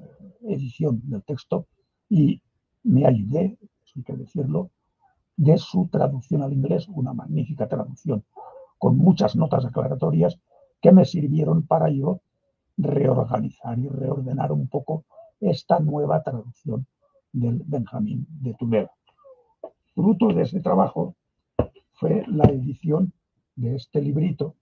edición 0.49 1.01
del 1.05 1.22
texto, 1.22 1.66
y 2.09 2.43
me 2.83 3.07
ayudé, 3.07 3.59
hay 3.95 4.03
que 4.03 4.16
decirlo, 4.16 4.70
de 5.37 5.59
su 5.59 5.89
traducción 5.89 6.43
al 6.43 6.53
inglés, 6.53 6.87
una 6.89 7.12
magnífica 7.12 7.68
traducción, 7.68 8.24
con 8.78 8.97
muchas 8.97 9.37
notas 9.37 9.64
aclaratorias 9.64 10.39
que 10.81 10.93
me 10.93 11.05
sirvieron 11.05 11.66
para 11.66 11.91
yo 11.91 12.20
reorganizar 12.76 13.78
y 13.78 13.89
reordenar 13.89 14.53
un 14.53 14.68
poco 14.68 15.05
esta 15.41 15.81
nueva 15.81 16.22
traducción 16.22 16.87
del 17.33 17.62
Benjamín 17.66 18.26
de 18.28 18.55
Tudela. 18.55 18.91
Fruto 19.95 20.28
de 20.28 20.43
ese 20.43 20.61
trabajo 20.61 21.16
fue 21.93 22.24
la 22.28 22.45
edición 22.45 23.12
de 23.57 23.76
este 23.76 24.01
librito, 24.01 24.57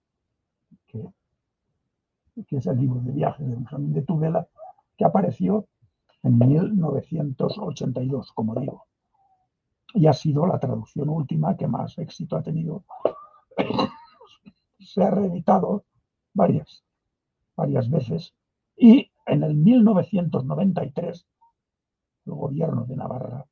que, 0.87 1.09
es 2.51 2.66
el 2.66 2.79
libro 2.79 3.01
de 3.01 3.12
viajes 3.12 3.47
de 3.47 3.55
Benjamín 3.55 3.93
de 3.93 4.03
Tudela, 4.03 4.49
que 4.97 5.05
apareció 5.05 5.68
en 6.22 6.39
1982, 6.39 8.33
como 8.33 8.55
digo. 8.55 8.87
Y 9.95 10.07
ha 10.07 10.12
sido 10.12 10.47
la 10.47 10.59
traducción 10.59 11.09
última 11.09 11.57
que 11.57 11.66
más 11.66 11.99
éxito 11.99 12.37
ha 12.37 12.43
tenido. 12.43 12.85
Se 14.81 15.03
ha 15.03 15.11
reeditado 15.11 15.85
varias, 16.33 16.85
varias 17.57 17.91
veces 17.91 18.35
y 18.79 19.11
en 19.26 19.43
el 19.43 19.57
1993 19.57 21.26
el 22.26 22.33
gobierno 22.33 22.85
de 22.85 22.97
Navarra 22.97 23.45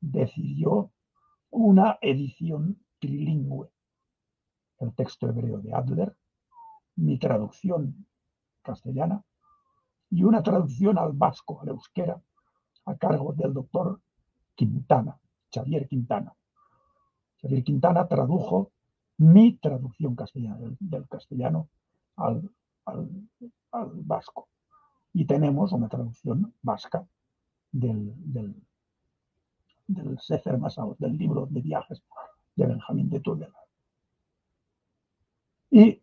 decidió 0.00 0.90
una 1.52 1.98
edición 2.00 2.82
trilingüe. 2.98 3.70
El 4.78 4.94
texto 4.94 5.28
hebreo 5.28 5.58
de 5.58 5.72
Adler, 5.72 6.16
mi 6.96 7.18
traducción 7.18 8.06
castellana 8.62 9.22
y 10.10 10.24
una 10.24 10.42
traducción 10.42 10.98
al 10.98 11.12
vasco, 11.12 11.60
al 11.60 11.68
euskera, 11.68 12.20
a 12.86 12.96
cargo 12.96 13.32
del 13.32 13.52
doctor 13.52 14.00
Quintana, 14.54 15.18
Xavier 15.52 15.86
Quintana. 15.88 16.34
Xavier 17.40 17.62
Quintana 17.64 18.08
tradujo 18.08 18.72
mi 19.18 19.56
traducción 19.58 20.14
castellana, 20.16 20.58
del, 20.80 21.08
castellano 21.08 21.68
al, 22.16 22.50
vasco. 24.04 24.48
Y 25.12 25.26
tenemos 25.26 25.72
una 25.72 25.88
traducción 25.88 26.54
vasca 26.62 27.06
del, 27.70 28.14
del, 28.16 28.54
del 29.94 30.18
Sefer 30.18 30.58
Masaos, 30.58 30.98
del 30.98 31.16
libro 31.16 31.46
de 31.46 31.60
viajes 31.60 32.02
de 32.56 32.66
Benjamín 32.66 33.08
de 33.08 33.20
Tudela. 33.20 33.54
Y 35.70 36.02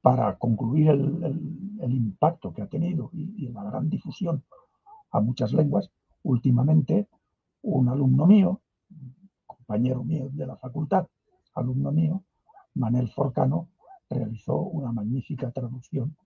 para 0.00 0.36
concluir 0.36 0.88
el, 0.90 1.92
impacto 1.92 2.52
que 2.52 2.62
ha 2.62 2.66
tenido 2.66 3.10
y, 3.12 3.48
la 3.48 3.64
gran 3.64 3.88
difusión 3.88 4.42
a 5.10 5.20
muchas 5.20 5.52
lenguas, 5.52 5.90
últimamente 6.22 7.08
un 7.62 7.88
alumno 7.88 8.26
mío, 8.26 8.60
compañero 9.46 10.02
mío 10.04 10.28
de 10.32 10.46
la 10.46 10.56
facultad, 10.56 11.06
alumno 11.54 11.92
mío, 11.92 12.22
Manel 12.74 13.08
Forcano, 13.08 13.68
realizó 14.08 14.58
una 14.58 14.92
magnífica 14.92 15.50
traducción 15.50 16.16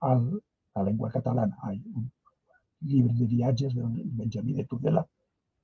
a 0.00 0.20
la 0.74 0.82
lengua 0.82 1.10
catalana. 1.10 1.56
Hay 1.62 1.82
un 1.94 2.10
libro 2.80 3.14
de 3.14 3.26
viajes 3.26 3.74
de 3.74 3.82
Benjamín 3.84 4.56
de 4.56 4.64
Tudela 4.64 5.06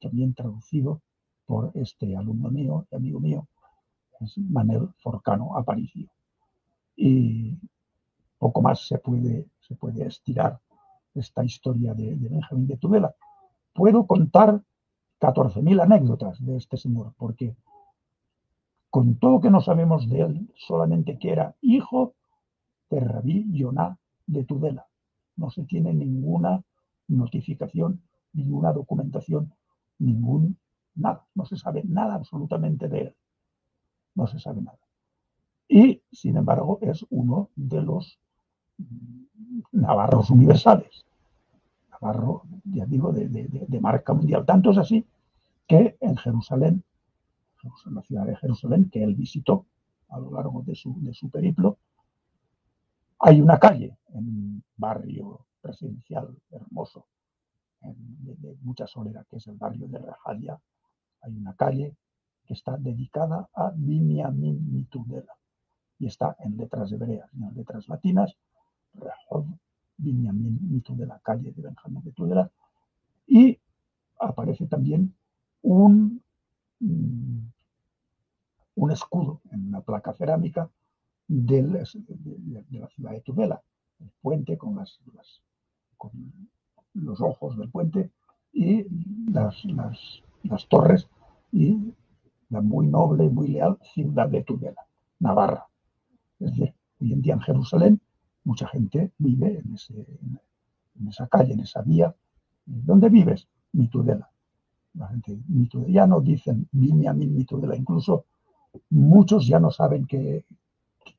también 0.01 0.35
traducido 0.35 1.03
por 1.47 1.71
este 1.75 2.17
alumno 2.17 2.51
mío, 2.51 2.87
amigo 2.93 3.21
mío, 3.21 3.49
es 4.21 4.37
Manel 4.39 4.89
Forcano 4.99 5.57
Aparicio. 5.57 6.11
Y 6.97 7.57
poco 8.39 8.63
más 8.63 8.87
se 8.87 8.99
puede, 8.99 9.47
se 9.61 9.75
puede 9.77 10.07
estirar 10.07 10.59
esta 11.15 11.45
historia 11.45 11.95
de, 11.95 12.15
Benjamín 12.17 12.67
de 12.67 12.77
Tudela. 12.77 13.15
Puedo 13.73 14.07
contar 14.07 14.63
14.000 15.21 15.83
anécdotas 15.83 16.45
de 16.45 16.57
este 16.57 16.77
señor, 16.77 17.13
porque 17.17 17.57
con 18.91 19.17
todo 19.17 19.41
que 19.41 19.51
no 19.51 19.61
sabemos 19.61 20.09
de 20.09 20.21
él, 20.21 20.51
solamente 20.57 21.19
que 21.19 21.31
era 21.31 21.55
hijo 21.61 22.15
de 22.91 23.01
Rabí 23.01 23.47
Yonah 23.53 23.99
de 24.27 24.45
Tudela. 24.45 24.87
No 25.37 25.51
se 25.51 25.65
tiene 25.65 25.93
ninguna 25.93 26.63
notificación, 27.09 28.03
ninguna 28.33 28.73
documentación 28.73 29.53
ningún, 29.99 30.59
nada, 30.95 31.27
no 31.35 31.45
se 31.45 31.57
sabe 31.57 31.83
nada 31.85 32.15
absolutamente 32.15 32.89
de 32.89 33.01
él. 33.01 33.17
No 34.15 34.27
se 34.27 34.39
sabe 34.39 34.63
nada. 34.63 34.79
Y, 35.69 36.03
sin 36.13 36.37
embargo, 36.37 36.79
es 36.81 37.05
uno 37.11 37.51
de 37.57 37.83
los 37.83 38.19
navarros 39.73 40.31
universales. 40.31 41.05
Navarro, 41.91 42.43
ya 42.65 42.87
digo, 42.87 43.13
de, 43.13 43.81
marca 43.81 44.13
mundial. 44.13 44.45
Tanto 44.47 44.71
es 44.71 44.79
así 44.79 45.07
que 45.67 45.97
en 46.01 46.17
Jerusalén, 46.17 46.85
en 47.63 47.95
la 47.95 48.03
ciudad 48.03 48.27
de 48.27 48.37
Jerusalén, 48.37 48.89
que 48.91 49.03
él 49.03 49.15
visitó 49.15 49.67
a 50.09 50.21
lo 50.21 50.31
largo 50.33 50.63
de 50.63 50.75
su, 50.75 50.95
de 51.03 51.13
su 51.13 51.29
periplo, 51.31 51.79
hay 53.19 53.41
una 53.41 53.59
calle 53.59 53.97
en 54.11 54.29
un 54.29 54.65
barrio 54.77 55.47
presidencial 55.61 56.37
hermoso 56.51 57.07
de, 57.95 58.57
mucha 58.63 58.87
solera, 58.87 59.25
que 59.29 59.37
es 59.37 59.47
el 59.47 59.57
barrio 59.57 59.89
de 59.89 59.99
Rajalia, 59.99 60.59
hay 61.23 61.37
una 61.37 61.55
calle 61.55 61.97
que 62.47 62.55
está 62.55 62.77
dedicada 62.77 63.49
a 63.55 63.73
Binyamin 63.75 64.73
Mitudela 64.73 65.35
y 65.99 66.07
está 66.07 66.37
en 66.41 66.57
letras 66.57 66.93
hebreas 66.93 67.29
y 67.35 67.43
en 67.43 67.55
letras 67.55 67.89
latinas, 67.89 68.37
Rehov 68.95 69.47
Binyamin 69.97 70.59
Mitudela, 70.71 71.21
calle 71.23 71.53
de 71.53 71.63
Benjamín 71.63 72.03
Mitudela, 72.05 72.51
y 73.27 73.59
aparece 74.21 74.67
también 74.67 75.15
un, 75.63 76.23
mm, 76.81 77.39
un 78.77 78.91
escudo 78.91 79.41
en 79.51 79.69
una 79.69 79.81
placa 79.81 80.13
cerámica 80.13 80.71
de, 81.29 81.63
la 81.63 81.85
ciudad 82.89 83.13
de 83.13 83.21
Tudela, 83.23 83.63
el 83.99 84.11
puente 84.21 84.57
con 84.57 84.77
las, 84.77 85.01
los 87.03 87.21
ojos 87.21 87.57
del 87.57 87.71
puente 87.71 88.11
y 88.53 88.87
las, 89.31 89.65
las, 89.65 90.69
torres 90.69 91.09
y 91.53 91.93
la 92.49 92.61
muy 92.61 92.87
noble 92.87 93.25
y 93.25 93.29
muy 93.29 93.49
leal 93.49 93.79
ciudad 93.95 94.29
de 94.29 94.43
Tudela, 94.43 94.87
Navarra. 95.21 95.67
Es 96.41 96.51
decir, 96.51 96.75
hoy 97.01 97.13
en 97.13 97.23
día 97.23 97.35
en 97.35 97.41
Jerusalén 97.41 98.01
mucha 98.45 98.67
gente 98.69 99.13
vive 99.19 99.59
en, 99.59 101.09
esa 101.09 101.27
calle, 101.27 101.53
en 101.53 101.61
esa 101.61 101.83
vía. 101.83 102.15
¿Dónde 102.65 103.09
vives? 103.09 103.47
Mi 103.73 103.89
Tudela. 103.89 104.31
La 104.95 105.09
gente 105.09 105.39
ya 105.89 106.07
no 106.07 106.21
dicen 106.21 106.69
mi 106.73 106.93
Mitudela. 106.93 107.77
Incluso 107.77 108.25
muchos 108.91 109.47
ya 109.47 109.61
no 109.61 109.71
saben 109.71 110.07
que, 110.07 110.47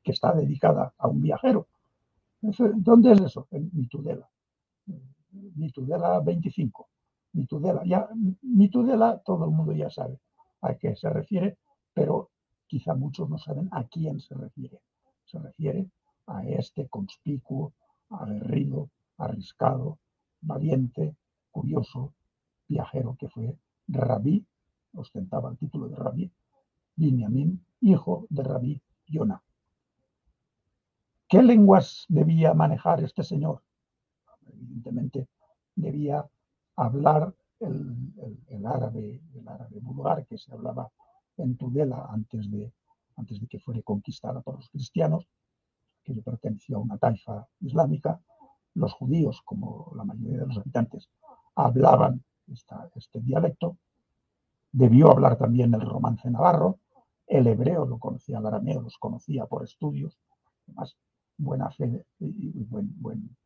que 0.02 0.12
está 0.12 0.32
dedicada 0.32 0.92
a 0.98 1.06
un 1.06 1.20
viajero. 1.22 1.68
¿Dónde 2.40 3.12
es 3.12 3.20
eso? 3.20 3.46
En 3.50 3.70
Mitudela 3.72 4.28
mi 5.32 5.70
Tudela 5.70 6.20
25. 6.20 6.88
Mi 7.32 7.46
Tudela, 7.46 7.82
ya, 7.84 8.08
mi 8.42 8.68
Tudela 8.68 9.18
todo 9.18 9.44
el 9.44 9.50
mundo 9.50 9.72
ya 9.72 9.90
sabe 9.90 10.18
a 10.62 10.74
qué 10.74 10.96
se 10.96 11.10
refiere, 11.10 11.58
pero 11.92 12.30
quizá 12.66 12.94
muchos 12.94 13.28
no 13.28 13.38
saben 13.38 13.68
a 13.72 13.84
quién 13.84 14.20
se 14.20 14.34
refiere. 14.34 14.80
Se 15.24 15.38
refiere 15.38 15.90
a 16.26 16.44
este 16.44 16.88
conspicuo, 16.88 17.72
aguerrido, 18.10 18.90
arriscado, 19.18 19.98
valiente, 20.40 21.16
curioso, 21.50 22.14
viajero 22.68 23.16
que 23.18 23.28
fue 23.28 23.56
Rabí, 23.88 24.44
ostentaba 24.94 25.50
el 25.50 25.58
título 25.58 25.88
de 25.88 25.96
Rabí, 25.96 26.30
Binyamin, 26.96 27.64
hijo 27.80 28.26
de 28.30 28.42
Rabí 28.42 28.82
Yonah. 29.06 29.42
¿Qué 31.28 31.42
lenguas 31.42 32.06
debía 32.08 32.54
manejar 32.54 33.02
este 33.02 33.22
señor? 33.22 33.62
Evidentemente 34.58 35.28
debía 35.74 36.26
hablar 36.76 37.34
el, 37.60 38.66
árabe, 38.66 39.20
el 39.34 39.48
árabe 39.48 39.78
vulgar 39.80 40.26
que 40.26 40.38
se 40.38 40.52
hablaba 40.52 40.90
en 41.36 41.56
Tudela 41.56 42.06
antes 42.10 42.50
de, 42.50 42.72
antes 43.16 43.40
de 43.40 43.46
que 43.46 43.58
fuera 43.58 43.80
conquistada 43.82 44.40
por 44.40 44.56
los 44.56 44.68
cristianos, 44.68 45.26
que 46.04 46.14
le 46.14 46.22
a 46.22 46.78
una 46.78 46.98
taifa 46.98 47.46
islámica. 47.60 48.20
Los 48.74 48.92
judíos, 48.94 49.42
como 49.44 49.92
la 49.96 50.04
mayoría 50.04 50.40
de 50.40 50.46
los 50.46 50.58
habitantes, 50.58 51.08
hablaban 51.54 52.22
este 52.94 53.20
dialecto. 53.20 53.76
Debió 54.72 55.10
hablar 55.10 55.36
también 55.36 55.74
el 55.74 55.80
romance 55.80 56.30
navarro. 56.30 56.78
El 57.26 57.46
hebreo 57.46 57.84
lo 57.84 57.98
conocía, 57.98 58.38
el 58.38 58.46
arameo 58.46 58.80
los 58.80 58.96
conocía 58.98 59.46
por 59.46 59.64
estudios. 59.64 60.18
Además, 60.66 60.96
buena 61.36 61.70
fe 61.70 62.06
y 62.20 62.64
buen, 62.64 62.90
buen, 63.00 63.36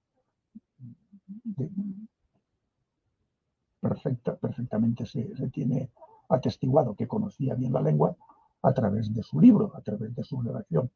perfecta, 3.81 4.37
perfectamente 4.37 5.05
se, 5.07 5.25
tiene 5.53 5.91
atestiguado 6.29 6.95
que 6.95 7.09
conocía 7.09 7.55
bien 7.55 7.73
la 7.73 7.83
lengua 7.83 8.17
a 8.63 8.73
través 8.73 9.13
de 9.13 9.23
su 9.23 9.41
libro, 9.41 9.73
a 9.75 9.81
través 9.81 10.15
de 10.15 10.23
su 10.23 10.41
redacción. 10.41 10.91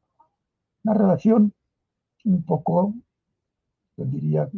Una 0.85 0.95
redacción 0.95 1.53
un 2.25 2.43
poco, 2.43 2.95
yo 3.97 4.05
diría, 4.05 4.49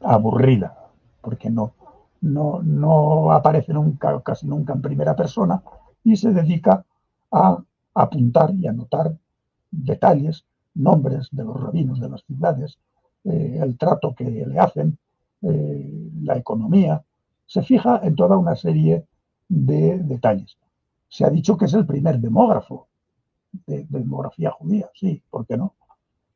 aburrida, 0.00 0.76
porque 1.22 1.50
no, 1.50 1.72
no, 2.20 2.62
no 2.62 3.32
aparece 3.32 3.72
nunca, 3.72 4.20
casi 4.22 4.46
nunca 4.46 4.74
en 4.74 4.82
primera 4.82 5.16
persona 5.16 5.62
y 6.04 6.16
se 6.16 6.32
dedica 6.32 6.84
a 7.32 7.62
apuntar 7.94 8.54
y 8.54 8.66
anotar 8.66 9.16
detalles, 9.70 10.44
nombres 10.74 11.28
de 11.30 11.44
los 11.44 11.58
rabinos 11.60 12.00
de 12.00 12.10
las 12.10 12.24
ciudades, 12.24 12.78
eh, 13.24 13.58
el 13.62 13.76
trato 13.78 14.14
que 14.14 14.24
le 14.24 14.58
hacen, 14.58 14.98
eh, 15.42 16.10
la 16.22 16.36
economía, 16.36 17.02
se 17.46 17.62
fija 17.62 18.00
en 18.02 18.14
toda 18.14 18.36
una 18.36 18.56
serie 18.56 19.06
de 19.48 19.98
detalles. 19.98 20.56
Se 21.08 21.24
ha 21.24 21.30
dicho 21.30 21.56
que 21.56 21.66
es 21.66 21.74
el 21.74 21.86
primer 21.86 22.18
demógrafo 22.18 22.88
de, 23.66 23.86
demografía 23.88 24.50
judía, 24.50 24.90
sí, 24.94 25.22
¿por 25.30 25.46
qué 25.46 25.56
no? 25.56 25.74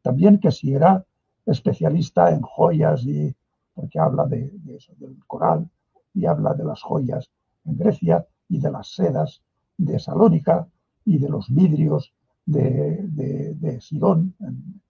También 0.02 0.38
que 0.38 0.50
si 0.50 0.72
era 0.72 1.04
especialista 1.44 2.30
en 2.30 2.42
joyas 2.42 3.02
y 3.04 3.34
porque 3.74 3.98
habla 3.98 4.26
de, 4.26 4.50
del 4.98 5.16
coral 5.26 5.68
y 6.12 6.26
habla 6.26 6.54
de 6.54 6.64
las 6.64 6.82
joyas 6.82 7.30
en 7.64 7.76
Grecia 7.76 8.26
y 8.48 8.58
de 8.58 8.70
las 8.70 8.88
sedas 8.88 9.42
de 9.76 9.98
Salónica 9.98 10.66
y 11.04 11.18
de 11.18 11.28
los 11.28 11.48
vidrios 11.48 12.12
de, 12.44 13.78
Sidón 13.80 14.34
en, 14.40 14.80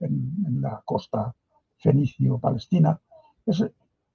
en, 0.00 0.62
la 0.62 0.80
costa 0.84 1.34
fenicio-palestina. 1.80 3.00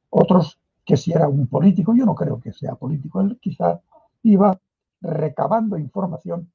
Otros 0.09 0.59
que 0.85 0.97
si 0.97 1.11
era 1.11 1.27
un 1.27 1.47
político, 1.47 1.93
yo 1.95 2.05
no 2.05 2.15
creo 2.15 2.39
que 2.39 2.53
sea 2.53 2.75
político, 2.75 3.19
él 3.19 3.39
quizá 3.41 3.81
iba 4.23 4.59
recabando 5.01 5.77
información 5.77 6.51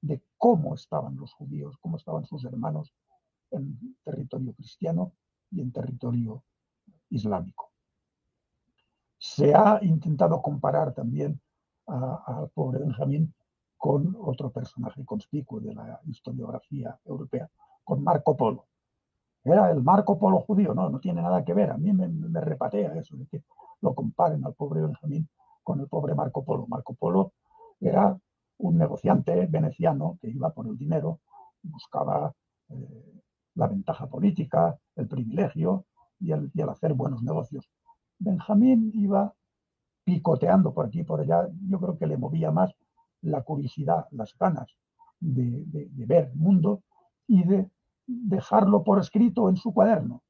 de 0.00 0.22
cómo 0.38 0.74
estaban 0.74 1.16
los 1.16 1.32
judíos, 1.34 1.76
cómo 1.80 1.96
estaban 1.96 2.24
sus 2.24 2.44
hermanos 2.44 2.92
en 3.50 3.96
territorio 4.04 4.52
cristiano 4.54 5.12
y 5.50 5.60
en 5.60 5.72
territorio 5.72 6.42
islámico. 7.10 7.70
Se 9.18 9.54
ha 9.54 9.78
intentado 9.82 10.40
comparar 10.42 10.94
también 10.94 11.40
al 11.86 12.48
pobre 12.54 12.78
Benjamín 12.78 13.34
con 13.76 14.16
otro 14.20 14.50
personaje 14.50 15.04
conspicuo 15.04 15.60
de 15.60 15.74
la 15.74 16.00
historiografía 16.06 16.98
europea, 17.04 17.50
con 17.84 18.02
Marco 18.02 18.36
Polo. 18.36 18.66
Era 19.44 19.70
el 19.70 19.82
Marco 19.82 20.18
Polo 20.18 20.40
judío, 20.40 20.74
no, 20.74 20.88
no 20.88 21.00
tiene 21.00 21.22
nada 21.22 21.44
que 21.44 21.54
ver. 21.54 21.70
A 21.70 21.76
mí 21.76 21.92
me, 21.92 22.08
me 22.08 22.40
repatea 22.40 22.94
eso 22.94 23.16
de 23.16 23.26
que 23.26 23.42
lo 23.80 23.94
comparen 23.94 24.44
al 24.44 24.54
pobre 24.54 24.82
Benjamín 24.82 25.28
con 25.62 25.80
el 25.80 25.88
pobre 25.88 26.14
Marco 26.14 26.44
Polo. 26.44 26.66
Marco 26.66 26.94
Polo 26.94 27.32
era 27.80 28.16
un 28.58 28.78
negociante 28.78 29.46
veneciano 29.46 30.18
que 30.20 30.28
iba 30.30 30.50
por 30.50 30.66
el 30.66 30.76
dinero, 30.76 31.20
buscaba 31.62 32.32
eh, 32.68 33.22
la 33.54 33.66
ventaja 33.66 34.06
política, 34.06 34.78
el 34.96 35.08
privilegio 35.08 35.84
y 36.20 36.32
el, 36.32 36.50
hacer 36.68 36.94
buenos 36.94 37.22
negocios. 37.22 37.68
Benjamín 38.18 38.92
iba 38.94 39.34
picoteando 40.04 40.72
por 40.72 40.86
aquí 40.86 41.00
y 41.00 41.04
por 41.04 41.20
allá. 41.20 41.48
Yo 41.68 41.78
creo 41.80 41.98
que 41.98 42.06
le 42.06 42.16
movía 42.16 42.50
más 42.50 42.72
la 43.22 43.42
curiosidad, 43.42 44.06
las 44.10 44.36
ganas 44.38 44.68
de, 45.20 45.64
ver 46.06 46.30
el 46.32 46.36
mundo 46.36 46.82
y 47.26 47.44
de 47.44 47.68
dejarlo 48.06 48.82
por 48.82 48.98
escrito 48.98 49.48
en 49.48 49.56
su 49.56 49.72
cuaderno, 49.72 50.22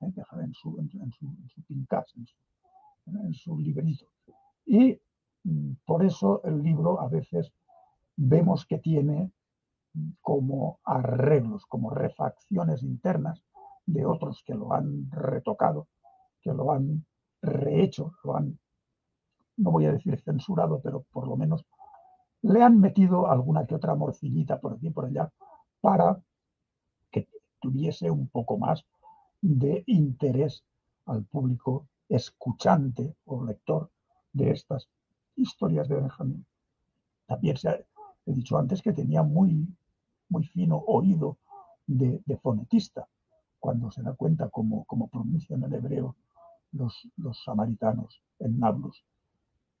¿eh? 0.00 0.12
en 0.40 0.54
su, 0.54 0.78
en, 0.78 0.90
en 1.00 1.12
su, 1.12 1.26
en 1.26 1.48
su 1.48 1.62
en 3.06 3.34
su 3.34 3.58
librito. 3.58 4.06
Y 4.66 5.00
mm, 5.44 5.72
por 5.84 6.04
eso 6.04 6.42
el 6.44 6.62
libro 6.62 7.00
a 7.00 7.08
veces 7.08 7.52
vemos 8.16 8.66
que 8.66 8.78
tiene 8.78 9.32
como 10.20 10.80
arreglos, 10.84 11.66
como 11.66 11.90
refacciones 11.90 12.82
internas 12.82 13.44
de 13.86 14.06
otros 14.06 14.42
que 14.46 14.54
lo 14.54 14.72
han 14.72 15.10
retocado, 15.10 15.88
que 16.40 16.52
lo 16.52 16.72
han 16.72 17.04
rehecho, 17.42 18.14
lo 18.24 18.36
han, 18.36 18.58
no 19.56 19.70
voy 19.70 19.86
a 19.86 19.92
decir 19.92 20.20
censurado, 20.20 20.80
pero 20.80 21.04
por 21.12 21.26
lo 21.28 21.36
menos 21.36 21.66
le 22.42 22.62
han 22.62 22.80
metido 22.80 23.30
alguna 23.30 23.66
que 23.66 23.74
otra 23.74 23.94
morcillita 23.94 24.60
por 24.60 24.74
aquí 24.74 24.88
y 24.88 24.90
por 24.90 25.06
allá 25.06 25.30
para 25.80 26.20
tuviese 27.62 28.10
un 28.10 28.26
poco 28.28 28.58
más 28.58 28.84
de 29.40 29.82
interés 29.86 30.62
al 31.06 31.24
público 31.24 31.86
escuchante 32.08 33.14
o 33.24 33.44
lector 33.44 33.90
de 34.32 34.50
estas 34.50 34.88
historias 35.36 35.88
de 35.88 35.96
Benjamín. 35.96 36.44
También 37.26 37.56
se 37.56 37.86
he 38.26 38.32
dicho 38.32 38.58
antes 38.58 38.82
que 38.82 38.92
tenía 38.92 39.22
muy, 39.22 39.66
muy 40.28 40.44
fino 40.44 40.76
oído 40.76 41.38
de, 41.86 42.22
fonetista, 42.42 43.08
cuando 43.58 43.90
se 43.90 44.02
da 44.02 44.12
cuenta 44.12 44.48
cómo, 44.48 44.84
cómo 44.84 45.08
pronuncian 45.08 45.62
el 45.64 45.72
hebreo 45.74 46.16
los, 46.72 47.08
los 47.16 47.42
samaritanos 47.44 48.22
en 48.38 48.58
Nablus. 48.58 49.04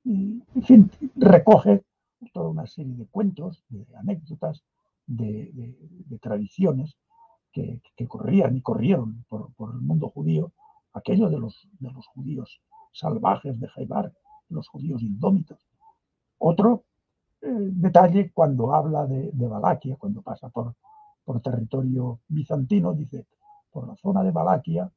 Y, 0.04 0.42
en 0.54 0.62
fin, 0.62 0.90
recoge 1.16 1.84
toda 2.32 2.48
una 2.48 2.66
serie 2.66 2.94
de 2.94 3.06
cuentos, 3.06 3.64
de 3.68 3.86
anécdotas, 3.96 4.62
de, 5.06 6.18
tradiciones 6.20 6.96
que, 7.52 7.80
corrían 8.08 8.56
y 8.56 8.62
corrieron 8.62 9.24
por, 9.28 9.52
por, 9.54 9.74
el 9.74 9.80
mundo 9.80 10.08
judío 10.08 10.52
aquello 10.92 11.28
de 11.28 11.38
los, 11.38 11.68
de 11.78 11.90
los 11.90 12.06
judíos 12.08 12.60
salvajes 12.92 13.58
de 13.60 13.68
Jaibar, 13.68 14.12
los 14.48 14.68
judíos 14.68 15.02
indómitos. 15.02 15.66
Otro 16.38 16.84
eh, 17.40 17.48
detalle 17.48 18.30
cuando 18.32 18.74
habla 18.74 19.06
de, 19.06 19.30
de, 19.32 19.96
cuando 19.98 20.22
pasa 20.22 20.48
por, 20.48 20.74
por 21.24 21.40
territorio 21.40 22.20
bizantino, 22.28 22.92
dice, 22.92 23.26
por 23.70 23.88
la 23.88 23.96
zona 23.96 24.22
de 24.22 24.30
Valaquia 24.30 24.90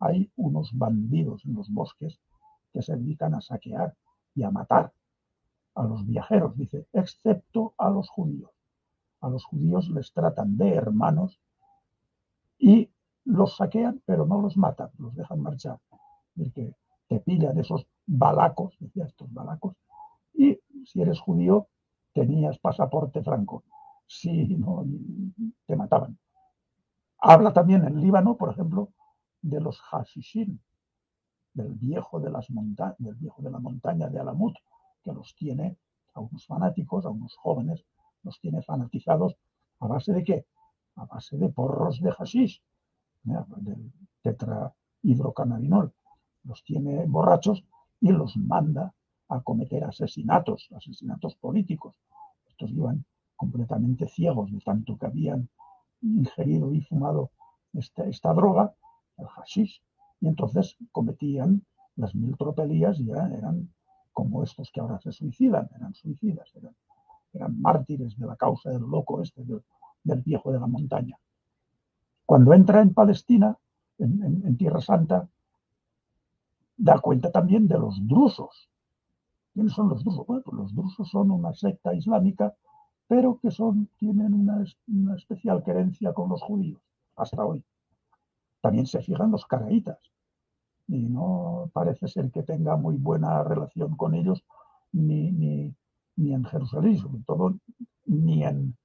hay 0.00 0.30
unos 0.36 0.76
bandidos 0.76 1.44
en 1.44 1.54
los 1.54 1.70
bosques 1.70 2.18
que 2.72 2.82
se 2.82 2.96
dedican 2.96 3.34
a 3.34 3.40
saquear 3.40 3.94
y 4.34 4.42
a 4.42 4.50
matar 4.50 4.92
a 5.74 5.84
los 5.84 6.06
viajeros, 6.06 6.56
dice, 6.56 6.86
excepto 6.92 7.74
a 7.78 7.90
los 7.90 8.08
judíos. 8.08 8.50
A 9.20 9.28
los 9.28 9.44
judíos 9.44 9.88
les 9.90 10.12
tratan 10.12 10.56
de 10.56 10.74
hermanos 10.74 11.38
y 12.58 12.90
los 13.24 13.56
saquean, 13.56 14.02
pero 14.04 14.26
no 14.26 14.40
los 14.40 14.56
matan, 14.56 14.90
los 14.98 15.14
dejan 15.14 15.40
marchar. 15.40 15.78
que 16.54 16.74
te 17.08 17.20
pillan 17.20 17.58
esos 17.58 17.86
balacos, 18.06 18.76
decía 18.80 19.04
estos 19.04 19.32
balacos, 19.32 19.74
y 20.34 20.58
si 20.84 21.02
eres 21.02 21.20
judío, 21.20 21.68
tenías 22.12 22.58
pasaporte 22.58 23.22
franco. 23.22 23.64
Si 24.06 24.56
no, 24.56 24.84
te 25.66 25.76
mataban. 25.76 26.18
Habla 27.18 27.52
también 27.52 27.84
en 27.84 28.00
Líbano, 28.00 28.36
por 28.36 28.50
ejemplo, 28.50 28.90
de 29.42 29.60
los 29.60 29.80
hashishin, 29.80 30.60
del 31.54 31.72
viejo 31.74 32.20
de, 32.20 32.30
las 32.30 32.46
del 32.98 33.14
viejo 33.14 33.42
de 33.42 33.50
la 33.50 33.58
montaña 33.58 34.08
de 34.08 34.20
Alamut, 34.20 34.54
que 35.02 35.12
los 35.12 35.34
tiene 35.34 35.76
a 36.14 36.20
unos 36.20 36.46
fanáticos, 36.46 37.06
a 37.06 37.10
unos 37.10 37.34
jóvenes, 37.36 37.84
los 38.22 38.38
tiene 38.40 38.62
fanatizados 38.62 39.36
a 39.80 39.86
base 39.86 40.12
de 40.12 40.24
qué? 40.24 40.46
A 40.96 41.04
base 41.04 41.36
de 41.36 41.48
porros 41.48 42.00
de 42.00 42.10
hashish 42.10 42.62
del 43.22 43.92
tetrahidrocannabinol. 44.22 45.92
Los 46.44 46.62
tiene 46.64 47.04
borrachos 47.06 47.64
y 48.00 48.12
los 48.12 48.36
manda 48.36 48.94
a 49.28 49.40
cometer 49.40 49.84
asesinatos, 49.84 50.68
asesinatos 50.74 51.34
políticos. 51.36 52.00
Estos 52.48 52.70
iban 52.70 53.04
completamente 53.34 54.08
ciegos 54.08 54.50
de 54.52 54.60
tanto 54.60 54.96
que 54.96 55.06
habían 55.06 55.48
ingerido 56.02 56.72
y 56.72 56.80
fumado 56.80 57.30
esta, 57.72 58.04
esta 58.04 58.32
droga, 58.32 58.74
el 59.18 59.26
hashish, 59.26 59.82
y 60.20 60.28
entonces 60.28 60.76
cometían 60.92 61.64
las 61.96 62.14
mil 62.14 62.36
tropelías 62.36 63.00
y 63.00 63.10
eran 63.10 63.68
como 64.12 64.42
estos 64.42 64.70
que 64.70 64.80
ahora 64.80 64.98
se 64.98 65.12
suicidan, 65.12 65.68
eran 65.76 65.94
suicidas, 65.94 66.50
eran, 66.54 66.74
eran 67.32 67.60
mártires 67.60 68.16
de 68.18 68.26
la 68.26 68.36
causa 68.36 68.70
del 68.70 68.82
loco 68.82 69.22
este, 69.22 69.42
viejo 70.14 70.52
de 70.52 70.60
la 70.60 70.66
montaña. 70.66 71.18
Cuando 72.24 72.52
entra 72.52 72.82
en 72.82 72.92
Palestina, 72.92 73.56
en, 73.98 74.56
Tierra 74.56 74.80
Santa, 74.80 75.28
da 76.76 76.98
cuenta 76.98 77.30
también 77.30 77.68
de 77.68 77.78
los 77.78 78.06
drusos. 78.06 78.68
¿Quiénes 79.54 79.72
son 79.72 79.88
los 79.88 80.04
drusos? 80.04 80.26
Bueno, 80.26 80.42
pues 80.44 80.56
los 80.56 80.74
drusos 80.74 81.08
son 81.08 81.30
una 81.30 81.52
secta 81.54 81.94
islámica, 81.94 82.54
pero 83.06 83.38
que 83.40 83.50
son, 83.50 83.88
tienen 83.96 84.34
una, 84.34 84.64
especial 85.16 85.62
querencia 85.62 86.12
con 86.12 86.28
los 86.28 86.42
judíos, 86.42 86.82
hasta 87.14 87.44
hoy. 87.44 87.64
También 88.60 88.86
se 88.86 89.00
fijan 89.00 89.30
los 89.30 89.46
caraítas, 89.46 89.98
y 90.88 90.98
no 91.08 91.70
parece 91.72 92.08
ser 92.08 92.30
que 92.30 92.42
tenga 92.42 92.76
muy 92.76 92.96
buena 92.96 93.42
relación 93.42 93.96
con 93.96 94.14
ellos 94.14 94.44
ni, 94.92 95.30
ni, 95.32 95.74
en 96.16 96.44
Jerusalén, 96.44 96.96
sobre 96.96 97.22
todo 97.24 97.54
ni 98.06 98.44
en, 98.44 98.76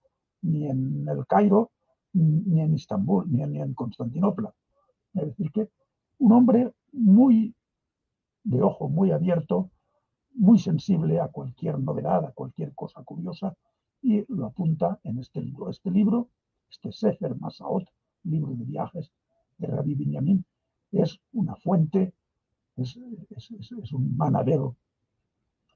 ni 0.41 0.67
en 0.67 1.07
el 1.07 1.25
Cairo, 1.27 1.71
ni 2.13 2.61
en 2.61 2.73
Istambul, 2.73 3.31
ni 3.31 3.43
en, 3.43 3.73
Constantinopla. 3.73 4.53
Es 5.13 5.25
decir, 5.27 5.51
que 5.51 5.69
un 6.19 6.31
hombre 6.33 6.71
muy 6.91 7.53
de 8.43 8.61
ojo 8.61 8.89
muy 8.89 9.11
abierto, 9.11 9.69
muy 10.33 10.59
sensible 10.59 11.19
a 11.19 11.27
cualquier 11.27 11.79
novedad, 11.79 12.25
a 12.25 12.31
cualquier 12.31 12.73
cosa 12.73 13.03
curiosa, 13.03 13.55
y 14.01 14.25
lo 14.33 14.47
apunta 14.47 14.99
en 15.03 15.19
este 15.19 15.41
libro. 15.41 15.69
Este 15.69 15.91
libro, 15.91 16.29
este 16.69 16.91
Sefer 16.91 17.35
Masaot, 17.35 17.85
libro 18.23 18.53
de 18.55 18.65
viajes 18.65 19.11
de 19.57 19.67
Rabbi 19.67 19.95
Binyamin, 19.95 20.43
es 20.91 21.19
una 21.33 21.55
fuente, 21.55 22.13
es, 22.75 22.97
un 23.93 24.17
manadero 24.17 24.75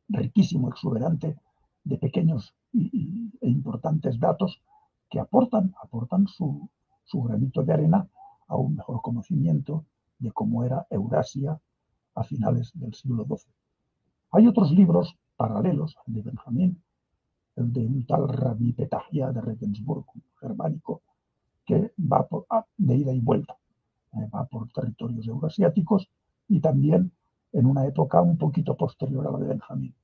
riquísimo, 0.09 0.69
exuberante, 0.69 1.37
de 1.85 1.97
pequeños 1.97 2.53
e 2.73 3.47
importantes 3.47 4.19
datos 4.19 4.61
que 5.09 5.19
aportan, 5.19 5.73
aportan 5.81 6.27
su, 6.27 6.69
granito 7.13 7.63
de 7.63 7.73
arena 7.73 8.07
a 8.47 8.57
un 8.57 8.75
mejor 8.75 9.01
conocimiento 9.01 9.85
de 10.19 10.31
cómo 10.31 10.63
era 10.63 10.85
Eurasia 10.89 11.57
a 12.15 12.23
finales 12.23 12.71
del 12.73 12.93
siglo 12.93 13.23
XII. 13.25 13.53
Hay 14.31 14.47
otros 14.47 14.71
libros 14.71 15.15
paralelos 15.37 15.95
al 16.05 16.13
de 16.13 16.21
Benjamín, 16.23 16.83
el 17.55 17.71
de 17.71 17.85
un 17.85 18.05
tal 18.05 18.27
Rabbi 18.27 18.73
Petahia 18.73 19.31
de 19.31 19.41
Regensburg, 19.41 20.05
germánico, 20.39 21.01
que 21.65 21.93
va 21.99 22.27
por, 22.27 22.45
ah, 22.49 22.65
de 22.77 22.95
ida 22.95 23.13
y 23.13 23.19
vuelta, 23.19 23.57
eh, 24.13 24.27
va 24.33 24.45
por 24.45 24.69
territorios 24.71 25.27
euroasiáticos 25.27 26.09
y 26.47 26.59
también 26.59 27.11
en 27.53 27.65
una 27.65 27.85
época 27.85 28.21
un 28.21 28.37
poquito 28.37 28.75
posterior 28.75 29.27
a 29.27 29.31
la 29.31 29.39
de 29.39 29.47
Benjamín. 29.47 29.95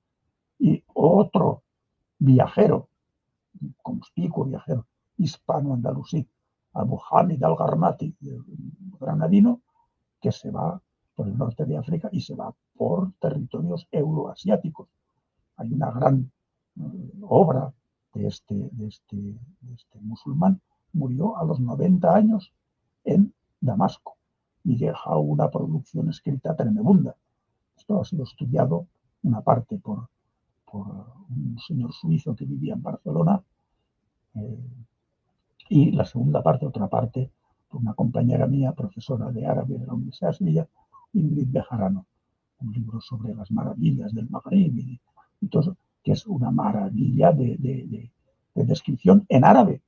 Y 0.60 0.84
otro 0.94 1.64
viajero, 2.22 2.88
conspicuo 3.82 4.46
viajero 4.46 4.86
hispano-andalusí, 5.18 6.28
Abu 6.74 7.00
Hamid 7.10 7.44
al-Garnati, 7.44 8.16
granadino, 9.00 9.62
que 10.22 10.32
se 10.32 10.52
va 10.52 10.80
por 11.16 11.28
el 11.28 11.38
norte 11.38 11.66
de 11.66 11.78
África 11.78 12.10
y 12.12 12.22
se 12.22 12.36
va 12.36 12.54
por 12.76 13.12
territorios 13.20 13.88
euroasiáticos. 13.92 14.88
Hay 15.58 15.74
una 15.74 15.92
gran 15.92 16.32
eh, 16.78 17.12
obra 17.24 17.74
de 18.14 18.28
este, 18.28 18.70
de, 18.72 18.88
este, 18.88 19.18
de 19.18 19.74
este 19.74 20.00
musulmán, 20.00 20.62
murió 20.94 21.38
a 21.38 21.44
los 21.44 21.60
90 21.60 22.16
años 22.16 22.54
en 23.04 23.34
Damasco 23.60 24.18
y 24.64 24.78
deja 24.78 25.18
una 25.18 25.50
producción 25.50 26.10
escrita 26.10 26.56
tremenda. 26.56 27.16
Esto 27.76 28.00
ha 28.00 28.06
sido 28.06 28.24
estudiado 28.24 28.86
una 29.24 29.42
parte 29.42 29.78
por, 29.78 30.08
por 30.72 30.88
un 31.30 31.58
señor 31.68 31.92
suizo 31.94 32.36
que 32.36 32.46
vivía 32.46 32.74
en 32.74 32.82
Barcelona 32.82 33.44
eh, 34.36 34.60
y 35.70 35.92
la 35.92 36.06
segunda 36.06 36.42
parte, 36.42 36.66
otra 36.66 36.88
parte, 36.88 37.32
por 37.70 37.82
una 37.82 37.94
compañera 37.94 38.48
mía, 38.48 38.74
profesora 38.74 39.32
de 39.32 39.46
árabe 39.46 39.78
de 39.78 39.86
la 39.86 39.94
Universidad 39.94 40.32
de 40.32 40.38
Sevilla, 40.38 40.68
Ingrid 41.14 41.50
Bejarano, 41.50 42.06
un 42.60 42.74
libro 42.74 43.00
sobre 43.02 43.34
las 43.34 43.52
maravillas 43.52 44.14
del 44.14 44.30
Magreb 44.30 44.78
y, 44.78 45.00
todo 45.50 45.78
que 46.04 46.14
es 46.14 46.26
una 46.26 46.52
maravilla 46.52 47.32
de, 47.32 47.58
de, 47.58 48.12
descripción 48.64 49.26
en 49.30 49.44
árabe 49.44 49.82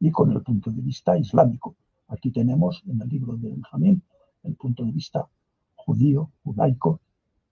y 0.00 0.10
con 0.10 0.30
el 0.32 0.42
punto 0.42 0.70
de 0.70 0.80
vista 0.80 1.18
islámico. 1.18 1.74
Aquí 2.08 2.30
tenemos 2.30 2.82
en 2.86 3.00
el 3.02 3.08
libro 3.08 3.36
de 3.36 3.50
Benjamín 3.50 4.02
el 4.44 4.54
punto 4.54 4.84
de 4.84 4.92
vista 4.92 5.28
judío, 5.74 6.30
judaico 6.44 7.00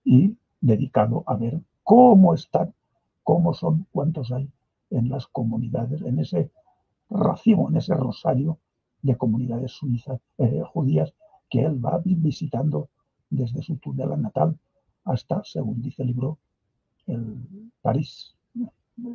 y 0.05 0.37
dedicado 0.61 1.25
a 1.27 1.37
ver 1.37 1.61
cómo 1.87 2.35
están, 2.35 2.75
cómo 3.23 3.55
son, 3.55 3.87
cuántos 3.93 4.33
hay 4.33 4.51
en 4.91 5.09
las 5.09 5.29
comunidades, 5.29 6.03
en 6.03 6.19
ese 6.19 6.51
racimo, 7.09 7.69
en 7.69 7.77
ese 7.77 7.95
rosario 7.95 8.59
de 9.03 9.17
comunidades 9.17 9.71
suizas, 9.71 10.21
eh, 10.39 10.63
judías 10.67 11.15
que 11.49 11.61
él 11.65 11.83
va 11.83 12.03
visitando 12.05 12.89
desde 13.31 13.63
su 13.63 13.77
Tudela 13.77 14.17
natal 14.17 14.59
hasta, 15.05 15.45
según 15.45 15.81
dice 15.81 16.03
el 16.03 16.09
libro, 16.09 16.39
el 17.07 17.71
París. 17.83 18.35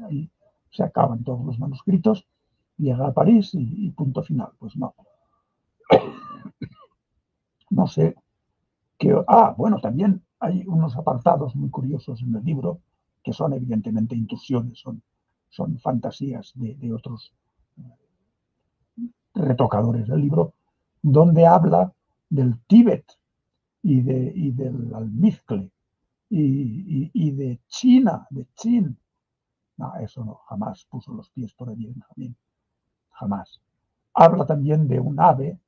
Ahí 0.07 0.30
se 0.72 0.84
acaban 0.84 1.26
todos 1.26 1.45
los 1.45 1.59
manuscritos, 1.59 2.26
llega 2.78 3.05
a 3.05 3.13
París 3.13 3.49
y, 3.53 3.89
punto 3.91 4.24
final. 4.24 4.49
Pues 4.57 4.78
no. 4.78 4.95
No 7.69 7.88
sé 7.88 8.15
qué. 8.97 9.15
Ah, 9.30 9.55
bueno, 9.57 9.80
también 9.80 10.22
hay 10.41 10.63
unos 10.65 10.97
apartados 10.97 11.55
muy 11.55 11.69
curiosos 11.69 12.21
en 12.23 12.35
el 12.35 12.43
libro 12.43 12.81
que 13.23 13.31
son 13.31 13.53
evidentemente 13.53 14.15
intrusiones, 14.15 14.79
son, 14.79 15.01
fantasías 15.79 16.51
de, 16.55 16.91
otros 16.91 17.31
eh, 17.77 19.09
retocadores 19.35 20.07
del 20.07 20.19
libro, 20.19 20.53
donde 21.01 21.45
habla 21.45 21.93
del 22.29 22.57
Tíbet 22.65 23.05
y, 23.83 24.01
de, 24.01 24.31
y 24.35 24.51
del 24.51 24.93
almizcle 24.95 25.69
y, 26.29 27.31
de 27.31 27.59
China, 27.67 28.25
de 28.29 28.47
Chin. 28.55 28.97
No, 29.77 29.95
eso 29.97 30.23
no, 30.25 30.35
jamás 30.47 30.85
puso 30.85 31.13
los 31.13 31.29
pies 31.29 31.53
por 31.53 31.69
allí 31.69 31.85
Benjamín, 31.85 32.35
jamás. 33.11 33.61
Habla 34.13 34.45
también 34.45 34.87
de 34.87 34.99
un 34.99 35.19
ave, 35.19 35.59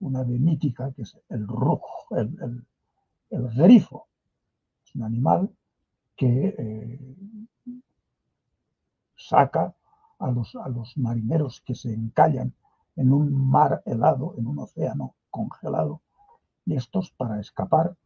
una 0.00 0.20
ave 0.20 0.38
mítica, 0.38 0.92
que 0.92 1.02
es 1.02 1.18
el 1.30 1.46
rujo, 1.48 2.06
el, 2.16 2.36
el, 2.42 2.64
el 3.30 3.48
grifo. 3.50 4.06
Es 4.84 4.94
un 4.94 5.02
animal 5.02 5.50
que 6.16 6.54
eh, 6.56 7.16
saca 9.16 9.74
a 10.18 10.30
los, 10.30 10.54
a 10.56 10.68
los 10.68 10.96
marineros 10.96 11.60
que 11.60 11.74
se 11.74 11.92
encallan 11.92 12.54
en 12.96 13.12
un 13.12 13.32
mar 13.50 13.82
helado, 13.86 14.34
en 14.38 14.46
un 14.46 14.58
océano 14.60 15.14
congelado, 15.30 16.02
y 16.64 16.76
estos 16.76 17.10
para 17.10 17.40
escapar 17.40 17.96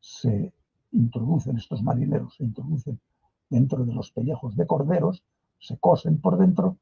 se 0.00 0.52
introducen, 0.92 1.56
estos 1.56 1.82
marineros 1.82 2.34
se 2.36 2.44
introducen 2.44 3.00
dentro 3.48 3.84
de 3.84 3.94
los 3.94 4.10
pellejos 4.10 4.56
de 4.56 4.66
corderos, 4.66 5.24
se 5.58 5.78
cosen 5.78 6.20
por 6.20 6.38
dentro, 6.38 6.78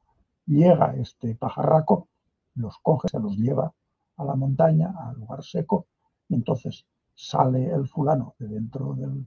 llega 0.46 0.94
este 0.96 1.34
pajarraco, 1.34 2.08
los 2.54 2.78
coge, 2.78 3.08
se 3.08 3.20
los 3.20 3.36
lleva 3.36 3.72
a 4.16 4.24
la 4.24 4.34
montaña, 4.34 4.94
al 4.98 5.18
lugar 5.18 5.42
seco, 5.42 5.86
y 6.28 6.34
entonces 6.34 6.86
sale 7.14 7.70
el 7.70 7.86
fulano 7.88 8.34
de 8.38 8.48
dentro 8.48 8.94
del, 8.94 9.26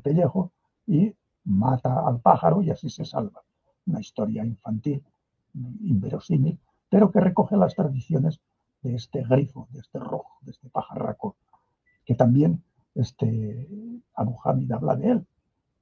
pellejo 0.00 0.52
y 0.86 1.14
mata 1.44 2.06
al 2.06 2.20
pájaro 2.20 2.62
y 2.62 2.70
así 2.70 2.90
se 2.90 3.04
salva. 3.04 3.42
Una 3.86 4.00
historia 4.00 4.44
infantil, 4.44 5.02
inverosímil, 5.54 6.58
pero 6.90 7.10
que 7.10 7.20
recoge 7.20 7.56
las 7.56 7.74
tradiciones 7.74 8.40
de 8.82 8.94
este 8.94 9.22
grifo, 9.24 9.66
de 9.70 9.80
este 9.80 9.98
rojo, 9.98 10.38
de 10.42 10.50
este 10.50 10.68
pajarraco, 10.68 11.36
que 12.04 12.14
también 12.14 12.62
este 12.94 13.68
Abu 14.14 14.36
Hamid 14.44 14.70
habla 14.72 14.96
de 14.96 15.10
él 15.10 15.26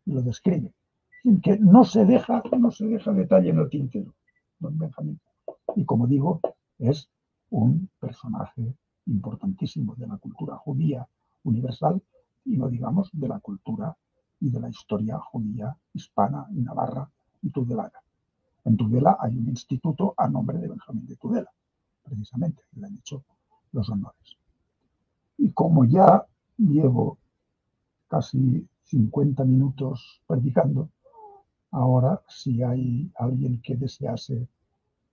y 0.05 0.13
lo 0.13 0.23
describe. 0.23 0.73
Sin 1.23 1.41
que 1.41 1.59
no 1.59 1.85
se 1.85 2.05
deja, 2.05 2.43
no 2.57 2.71
se 2.71 2.87
deja 2.87 3.13
detalle 3.13 3.51
en 3.51 3.59
el 3.59 3.69
tintero, 3.69 4.15
don 4.61 4.79
Benjamín. 4.79 5.21
Y 5.75 5.85
como 5.85 6.07
digo, 6.07 6.41
es 6.79 7.09
un 7.51 7.91
personaje 7.99 8.75
importantísimo 9.07 9.95
de 9.97 10.07
la 10.07 10.17
cultura 10.19 10.57
judía 10.57 11.09
universal 11.49 12.03
y 12.45 12.57
no 12.57 12.69
digamos 12.69 13.11
de 13.13 13.29
la 13.29 13.41
cultura 13.41 13.97
y 14.41 14.51
de 14.51 14.61
la 14.61 14.69
historia 14.69 15.19
judía 15.19 15.77
hispana 15.93 16.47
y 16.51 16.61
navarra 16.61 17.09
y 17.43 17.51
tudelana. 17.51 18.01
En 18.65 18.77
Tudela 18.77 19.17
hay 19.21 19.37
un 19.37 19.49
instituto 19.49 20.15
a 20.17 20.29
nombre 20.29 20.59
de 20.59 20.69
Benjamín 20.69 21.07
de 21.07 21.17
Tudela, 21.17 21.51
precisamente, 22.03 22.63
que 22.71 22.81
le 22.81 22.87
han 22.87 22.97
hecho 22.97 23.23
los 23.73 23.89
honores. 23.89 24.37
Y 25.39 25.53
como 25.53 25.85
ya 25.85 26.27
llevo 26.59 27.19
casi 28.09 28.67
50 28.85 29.45
minutos 29.45 30.21
predicando, 30.27 30.89
ahora 31.71 32.21
si 32.29 32.63
hay 32.63 33.11
alguien 33.17 33.61
que 33.61 33.77
desease 33.77 34.49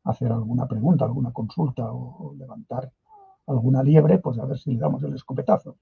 hacer 0.03 0.31
alguna 0.31 0.67
pregunta, 0.67 1.05
alguna 1.05 1.31
consulta 1.31 1.91
o, 1.91 2.33
levantar 2.35 2.91
alguna 3.47 3.83
liebre, 3.83 4.19
pues 4.19 4.39
a 4.39 4.45
ver 4.45 4.57
si 4.57 4.71
le 4.71 4.79
damos 4.79 5.03
el 5.03 5.13
escopetazo 5.13 5.77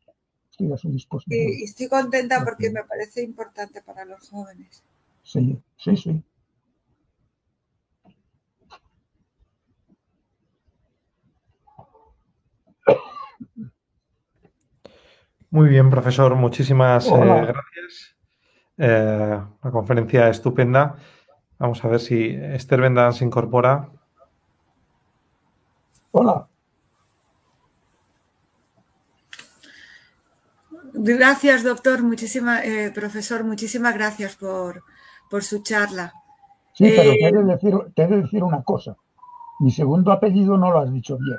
estoy 0.52 0.72
a 0.72 0.78
su 0.78 0.92
disposición. 0.92 1.40
Y, 1.40 1.64
estoy 1.64 1.88
contenta 1.88 2.44
porque 2.44 2.70
me 2.70 2.84
parece 2.84 3.24
importante 3.24 3.82
para 3.82 4.06
los 4.06 4.30
jóvenes. 4.30 4.84
Sí, 5.24 5.60
sí, 5.78 5.98
sí. 5.98 6.24
Muy 15.50 15.68
bien, 15.68 15.90
profesor, 15.90 16.34
muchísimas 16.36 17.08
eh, 17.08 17.12
gracias. 17.12 18.16
Eh, 18.78 19.42
la 19.64 19.72
conferencia 19.72 20.30
estupenda. 20.30 20.96
Vamos 21.60 21.84
a 21.84 21.90
ver 21.90 22.00
si 22.00 22.30
Esther 22.30 22.80
Vendan 22.80 23.14
se 23.14 23.26
incorpora. 23.26 23.90
Hola. 26.12 26.48
Gracias, 30.94 31.64
doctor, 31.64 32.04
muchísima, 32.04 32.64
eh, 32.64 32.92
profesor, 32.94 33.44
muchísimas 33.44 33.94
gracias 33.94 34.36
por, 34.36 34.84
por 35.30 35.44
su 35.44 35.64
charla. 35.64 36.14
Sí, 36.74 36.92
pero 36.96 37.12
te 37.12 37.28
he, 37.28 37.32
de 37.32 37.44
decir, 37.44 37.76
te 37.96 38.04
he 38.04 38.08
de 38.08 38.22
decir 38.22 38.44
una 38.44 38.64
cosa. 38.64 38.96
Mi 39.60 39.72
segundo 39.72 40.12
apellido 40.12 40.58
no 40.58 40.72
lo 40.72 40.80
has 40.80 40.92
dicho 40.92 41.18
bien. 41.18 41.38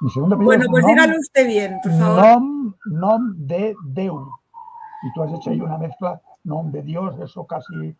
Mi 0.00 0.10
segundo 0.10 0.36
apellido 0.36 0.46
bueno, 0.46 0.66
pues 0.70 0.86
dígalo 0.86 1.18
usted 1.18 1.46
bien, 1.46 1.78
por 1.82 1.92
favor. 1.92 2.24
Nom, 2.24 2.74
nom 2.86 3.34
de 3.36 3.74
Deus. 3.84 4.28
Y 5.02 5.12
tú 5.12 5.22
has 5.22 5.32
hecho 5.32 5.50
ahí 5.50 5.60
una 5.60 5.78
mezcla, 5.78 6.20
nom 6.44 6.70
de 6.70 6.82
Dios, 6.82 7.14
eso 7.20 7.46
casi 7.46 7.94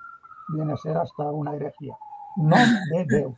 viene 0.48 0.72
a 0.72 0.76
ser 0.76 0.96
hasta 0.96 1.24
una 1.24 1.54
herejía. 1.54 1.94
Nom 2.36 2.68
de 2.92 3.04
Deus. 3.04 3.34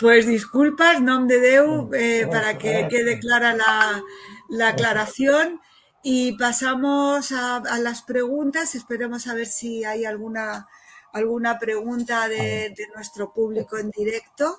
Pues 0.00 0.26
disculpas, 0.26 1.00
nom 1.02 1.26
de 1.26 1.40
Deu, 1.40 1.90
eh, 1.92 2.28
para 2.30 2.56
que 2.56 2.86
quede 2.88 3.18
clara 3.18 3.54
la, 3.54 4.00
la 4.48 4.68
aclaración. 4.68 5.60
Y 6.02 6.32
pasamos 6.38 7.32
a, 7.32 7.60
las 7.80 8.02
preguntas. 8.02 8.74
Esperemos 8.74 9.26
a 9.26 9.34
ver 9.34 9.46
si 9.46 9.84
hay 9.84 10.04
alguna, 10.04 10.68
alguna 11.12 11.58
pregunta 11.58 12.28
de, 12.28 12.74
nuestro 12.94 13.32
público 13.32 13.76
en 13.78 13.90
directo. 13.90 14.56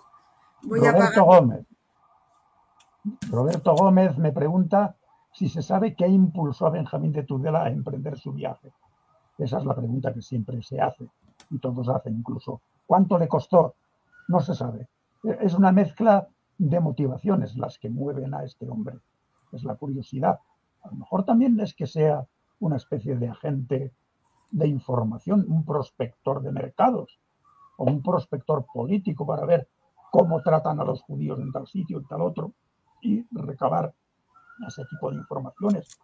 Roberto 0.62 1.24
Gómez. 1.24 1.66
Roberto 3.30 3.76
Gómez 3.76 4.18
me 4.18 4.32
pregunta 4.32 4.96
si 5.34 5.48
se 5.48 5.62
sabe 5.62 5.96
qué 5.96 6.08
impulsó 6.08 6.68
a 6.68 6.72
Benjamín 6.72 7.14
de 7.14 7.24
Tudela 7.24 7.64
a 7.64 7.70
emprender 7.70 8.18
su 8.20 8.34
viaje. 8.34 8.74
Esa 9.38 9.58
es 9.60 9.66
la 9.66 9.76
pregunta 9.76 10.14
que 10.14 10.22
siempre 10.22 10.62
se 10.62 10.82
hace. 10.82 11.08
y 11.50 11.58
todos 11.60 11.88
hacen 11.88 12.16
incluso. 12.16 12.62
¿Cuánto 12.86 13.18
le 13.18 13.28
costó? 13.28 13.76
No 14.28 14.42
se 14.42 14.54
sabe. 14.54 14.88
Es 15.40 15.54
una 15.54 15.72
mezcla 15.72 16.28
de 16.58 16.80
motivaciones 16.80 17.56
las 17.56 17.80
que 17.80 17.90
mueven 17.90 18.34
a 18.34 18.44
este 18.44 18.68
hombre. 18.70 19.00
Es 19.52 19.64
la 19.64 19.76
curiosidad. 19.76 20.39
A 20.84 20.89
lo 20.89 20.95
mejor 20.95 21.26
también 21.26 21.60
es 21.60 21.74
que 21.74 21.88
sea 21.88 22.26
una 22.60 22.78
especie 22.78 23.16
de 23.16 23.30
agente 23.30 23.93
de 24.52 24.68
información, 24.68 25.45
un 25.47 25.64
prospector 25.64 26.41
de 26.41 26.52
mercados 26.52 27.20
o 27.78 27.86
un 27.86 28.02
prospector 28.02 28.66
político 28.74 29.26
para 29.26 29.45
ver 29.45 29.70
cómo 30.12 30.41
tratan 30.41 30.80
a 30.80 30.84
los 30.84 31.02
judíos 31.02 31.39
en 31.39 31.52
tal 31.52 31.68
sitio, 31.68 32.00
en 32.00 32.06
tal 32.06 32.22
otro, 32.22 32.54
y 33.02 33.26
recabar 33.32 33.93
ese 34.68 34.84
tipo 34.86 35.12
de 35.12 35.18
informaciones. 35.18 36.00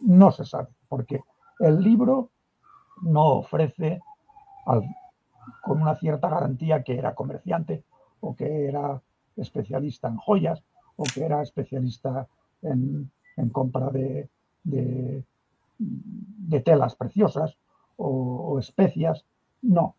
No 0.00 0.30
se 0.30 0.44
sabe, 0.44 0.68
porque 0.88 1.20
el 1.60 1.80
libro 1.80 2.30
no 3.02 3.26
ofrece 3.38 4.00
con 5.62 5.82
una 5.82 5.94
cierta 5.94 6.28
garantía 6.28 6.82
que 6.82 6.98
era 6.98 7.14
comerciante 7.14 7.84
o 8.20 8.34
que 8.34 8.66
era 8.66 9.00
especialista 9.36 10.08
en 10.08 10.16
joyas 10.16 10.64
o 10.96 11.04
que 11.04 11.24
era 11.24 11.42
especialista 11.42 12.26
en, 12.62 13.10
compra 13.52 13.90
de, 13.90 14.28
telas 16.64 16.94
preciosas 16.96 17.56
o, 17.96 18.58
especias. 18.58 19.24
No. 19.62 19.94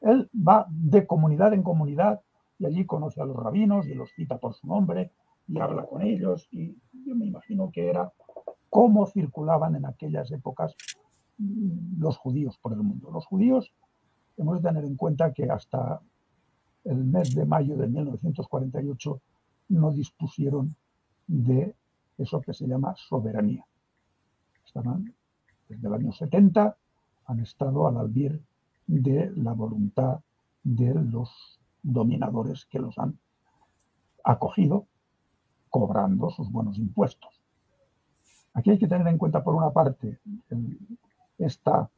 Él 0.00 0.28
va 0.36 0.66
de 0.68 1.06
comunidad 1.06 1.54
en 1.54 1.62
comunidad 1.62 2.20
y 2.58 2.66
allí 2.66 2.84
conoce 2.84 3.20
a 3.20 3.24
los 3.24 3.36
rabinos 3.36 3.86
y 3.86 3.94
los 3.94 4.10
cita 4.12 4.38
por 4.38 4.54
su 4.54 4.66
nombre 4.66 5.12
y 5.46 5.58
habla 5.58 5.84
con 5.84 6.02
ellos. 6.02 6.48
Y 6.50 6.76
yo 7.06 7.14
me 7.14 7.26
imagino 7.26 7.70
que 7.70 7.88
era 7.88 8.12
cómo 8.68 9.06
circulaban 9.06 9.76
en 9.76 9.86
aquellas 9.86 10.30
épocas 10.32 10.74
los 11.98 12.16
judíos 12.16 12.58
por 12.58 12.72
el 12.72 12.82
mundo. 12.82 13.10
Los 13.10 13.26
judíos, 13.26 13.72
hemos 14.36 14.62
de 14.62 14.68
tener 14.68 14.84
en 14.84 14.96
cuenta 14.96 15.32
que 15.32 15.44
hasta 15.44 16.00
el 16.84 17.04
mes 17.04 17.34
de 17.34 17.44
mayo 17.44 17.76
de 17.76 17.86
1948 17.86 19.20
no 19.68 19.90
dispusieron 19.92 20.76
de 21.26 21.74
eso 22.18 22.40
que 22.40 22.52
se 22.52 22.66
llama 22.66 22.94
soberanía. 22.96 23.64
Estaban, 24.64 25.14
desde 25.68 25.88
el 25.88 25.94
año 25.94 26.12
70 26.12 26.76
han 27.26 27.40
estado 27.40 27.86
al 27.86 27.96
albir 27.96 28.42
de 28.86 29.32
la 29.36 29.52
voluntad 29.52 30.20
de 30.62 30.94
los 30.94 31.60
dominadores 31.82 32.66
que 32.66 32.78
los 32.78 32.98
han 32.98 33.18
acogido 34.24 34.86
cobrando 35.70 36.30
sus 36.30 36.50
buenos 36.50 36.78
impuestos. 36.78 37.40
Aquí 38.54 38.70
hay 38.70 38.78
que 38.78 38.86
tener 38.86 39.06
en 39.08 39.18
cuenta, 39.18 39.42
por 39.42 39.54
una 39.54 39.70
parte, 39.70 40.20
esta 41.38 41.90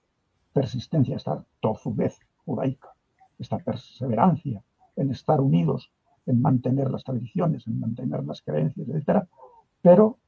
persistencia, 0.52 1.16
esta 1.16 1.44
tozudez 1.60 2.20
judaica, 2.44 2.94
esta 3.38 3.58
perseverancia 3.58 4.62
en 4.96 5.10
estar 5.10 5.40
unidos, 5.40 5.90
en 6.26 6.40
mantener 6.40 6.90
las 6.90 7.04
tradiciones, 7.04 7.66
en 7.66 7.80
mantener 7.80 8.24
las 8.24 8.42
creencias, 8.42 8.88
etcétera, 8.88 9.28
pero 9.82 10.18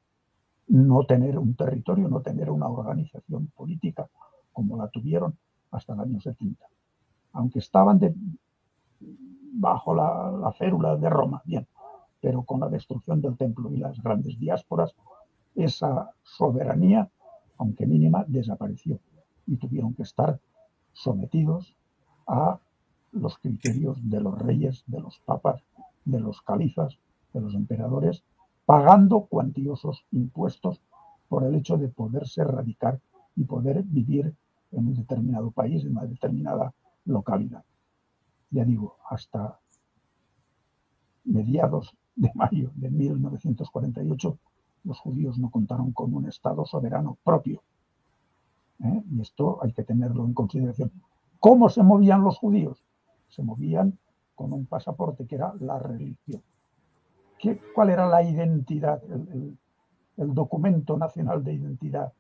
no 0.69 1.05
tener 1.05 1.39
un 1.39 1.55
territorio, 1.55 2.09
no 2.09 2.21
tener 2.21 2.51
una 2.51 2.69
organización 2.69 3.47
política 3.49 4.09
como 4.53 4.77
la 4.77 4.89
tuvieron 4.89 5.37
hasta 5.71 5.95
el 5.95 6.01
año 6.01 6.21
70. 6.21 6.65
Aunque 7.33 7.61
estaban 7.61 8.01
bajo 9.53 9.95
la, 9.95 10.33
la 10.33 10.53
férula 10.53 10.97
de 10.97 11.09
Roma, 11.09 11.43
bien, 11.45 11.67
pero 12.21 12.43
con 12.43 12.61
la 12.61 12.69
destrucción 12.69 13.21
del 13.21 13.37
templo 13.37 13.73
y 13.73 13.77
las 13.77 14.03
grandes 14.03 14.39
diásporas, 14.39 14.95
esa 15.55 16.11
soberanía, 16.23 17.09
aunque 17.59 17.87
mínima, 17.87 18.25
desapareció 18.27 18.99
y 19.47 19.57
tuvieron 19.57 19.95
que 19.95 20.03
estar 20.03 20.39
sometidos 20.93 21.75
a 22.27 22.59
los 23.13 23.39
criterios 23.39 23.99
de 24.03 24.21
los 24.21 24.39
reyes, 24.39 24.85
de 24.87 25.01
los 25.01 25.19
papas, 25.21 25.63
de 26.07 26.21
los 26.21 26.41
califas, 26.41 26.99
de 27.35 27.41
los 27.43 27.55
emperadores, 27.55 28.25
pagando 28.65 29.27
cuantiosos 29.27 30.07
impuestos 30.13 30.81
por 31.29 31.45
el 31.45 31.55
hecho 31.55 31.77
de 31.77 31.89
poderse 31.89 32.43
radicar 32.45 33.01
y 33.37 33.45
poder 33.45 33.83
vivir 33.83 34.35
en 34.73 34.87
un 34.87 34.95
determinado 34.95 35.51
país, 35.51 35.85
en 35.85 35.93
una 35.93 36.07
determinada 36.07 36.73
localidad. 37.05 37.65
Ya 38.51 38.65
digo, 38.65 38.97
hasta 39.11 39.61
mediados 41.25 41.95
de 42.15 42.31
mayo 42.35 42.71
de 42.75 42.91
1948, 42.91 44.39
los 44.85 45.01
judíos 45.01 45.39
no 45.39 45.51
contaron 45.51 45.93
con 45.93 46.15
un 46.15 46.27
Estado 46.27 46.65
soberano 46.65 47.19
propio. 47.25 47.63
¿eh? 48.83 49.03
Y 49.11 49.21
esto 49.21 49.59
hay 49.63 49.73
que 49.73 49.83
tenerlo 49.83 50.25
en 50.25 50.33
consideración. 50.33 50.93
¿Cómo 51.41 51.69
se 51.69 51.83
movían 51.83 52.23
los 52.23 52.39
judíos? 52.39 52.83
Se 53.29 53.43
movían 53.43 53.99
con 54.37 54.53
un 54.53 54.67
pasaporte 54.67 55.27
que 55.27 55.35
era 55.35 55.53
la 55.59 55.79
religión. 55.81 56.43
¿Qué, 57.39 57.61
¿Cuál 57.75 57.91
era 57.91 58.07
la 58.07 58.23
identidad, 58.23 59.03
el, 59.05 59.59
documento 60.17 60.97
nacional 60.97 61.43
de 61.43 61.55
identidad 61.55 62.13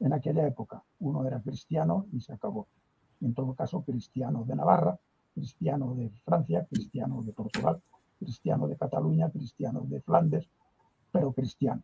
en 0.00 0.12
aquella 0.12 0.46
época? 0.46 0.82
Uno 1.00 1.26
era 1.26 1.40
cristiano 1.40 2.06
y 2.12 2.20
se 2.20 2.32
acabó. 2.32 2.68
En 3.20 3.34
todo 3.34 3.54
caso, 3.54 3.82
cristiano 3.82 4.44
de 4.44 4.56
Navarra, 4.56 4.98
cristiano 5.34 5.94
de 5.94 6.10
Francia, 6.24 6.66
cristiano 6.70 7.22
de 7.22 7.32
Portugal, 7.32 7.82
cristiano 8.18 8.66
de 8.66 8.76
Cataluña, 8.76 9.30
cristiano 9.30 9.82
de 9.82 10.00
Flandes, 10.00 10.48
pero 11.12 11.32
cristiano. 11.32 11.82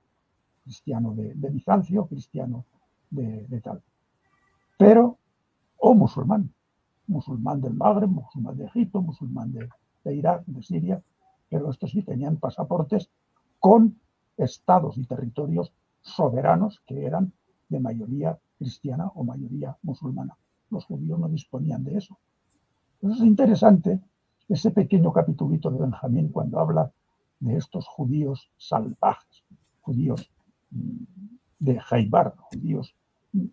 Cristiano 0.65 1.15
de, 1.15 1.35
Bizancio, 1.51 2.07
cristiano 2.07 2.65
de, 3.11 3.61
tal. 3.63 3.83
Pero, 4.77 5.19
o 5.79 5.95
musulmán, 5.95 6.53
musulmán 7.07 7.61
del 7.61 7.75
Magreb, 7.75 8.11
musulmán 8.11 8.57
de 8.57 8.67
Egipto, 8.67 9.01
musulmán 9.01 9.53
de, 9.53 9.69
de 10.05 10.15
Irak, 10.15 10.45
de 10.47 10.63
Siria, 10.63 11.03
pero 11.49 11.71
estos 11.71 11.91
sí 11.91 12.03
tenían 12.03 12.37
pasaportes 12.37 13.11
con 13.59 13.99
estados 14.37 14.97
y 14.97 15.05
territorios 15.05 15.73
soberanos 16.01 16.81
que 16.87 17.05
eran 17.05 17.33
de 17.69 17.81
mayoría 17.81 18.39
cristiana 18.59 19.11
o 19.15 19.25
mayoría 19.25 19.77
musulmana. 19.83 20.37
Los 20.71 20.85
judíos 20.85 21.19
no 21.19 21.29
disponían 21.29 21.85
de 21.85 21.99
eso. 21.99 22.19
Es 23.03 23.19
interesante 23.21 24.01
ese 24.49 24.71
pequeño 24.71 25.13
capitulito 25.13 25.71
de 25.71 25.79
Benjamín 25.79 26.29
cuando 26.29 26.59
habla 26.59 26.93
de 27.39 27.57
estos 27.57 27.87
judíos 27.87 28.51
salvajes, 28.57 29.45
judíos 29.81 30.31
mm, 30.71 31.05
de 31.59 31.81
Jaibar, 31.81 32.37
judíos 32.37 32.95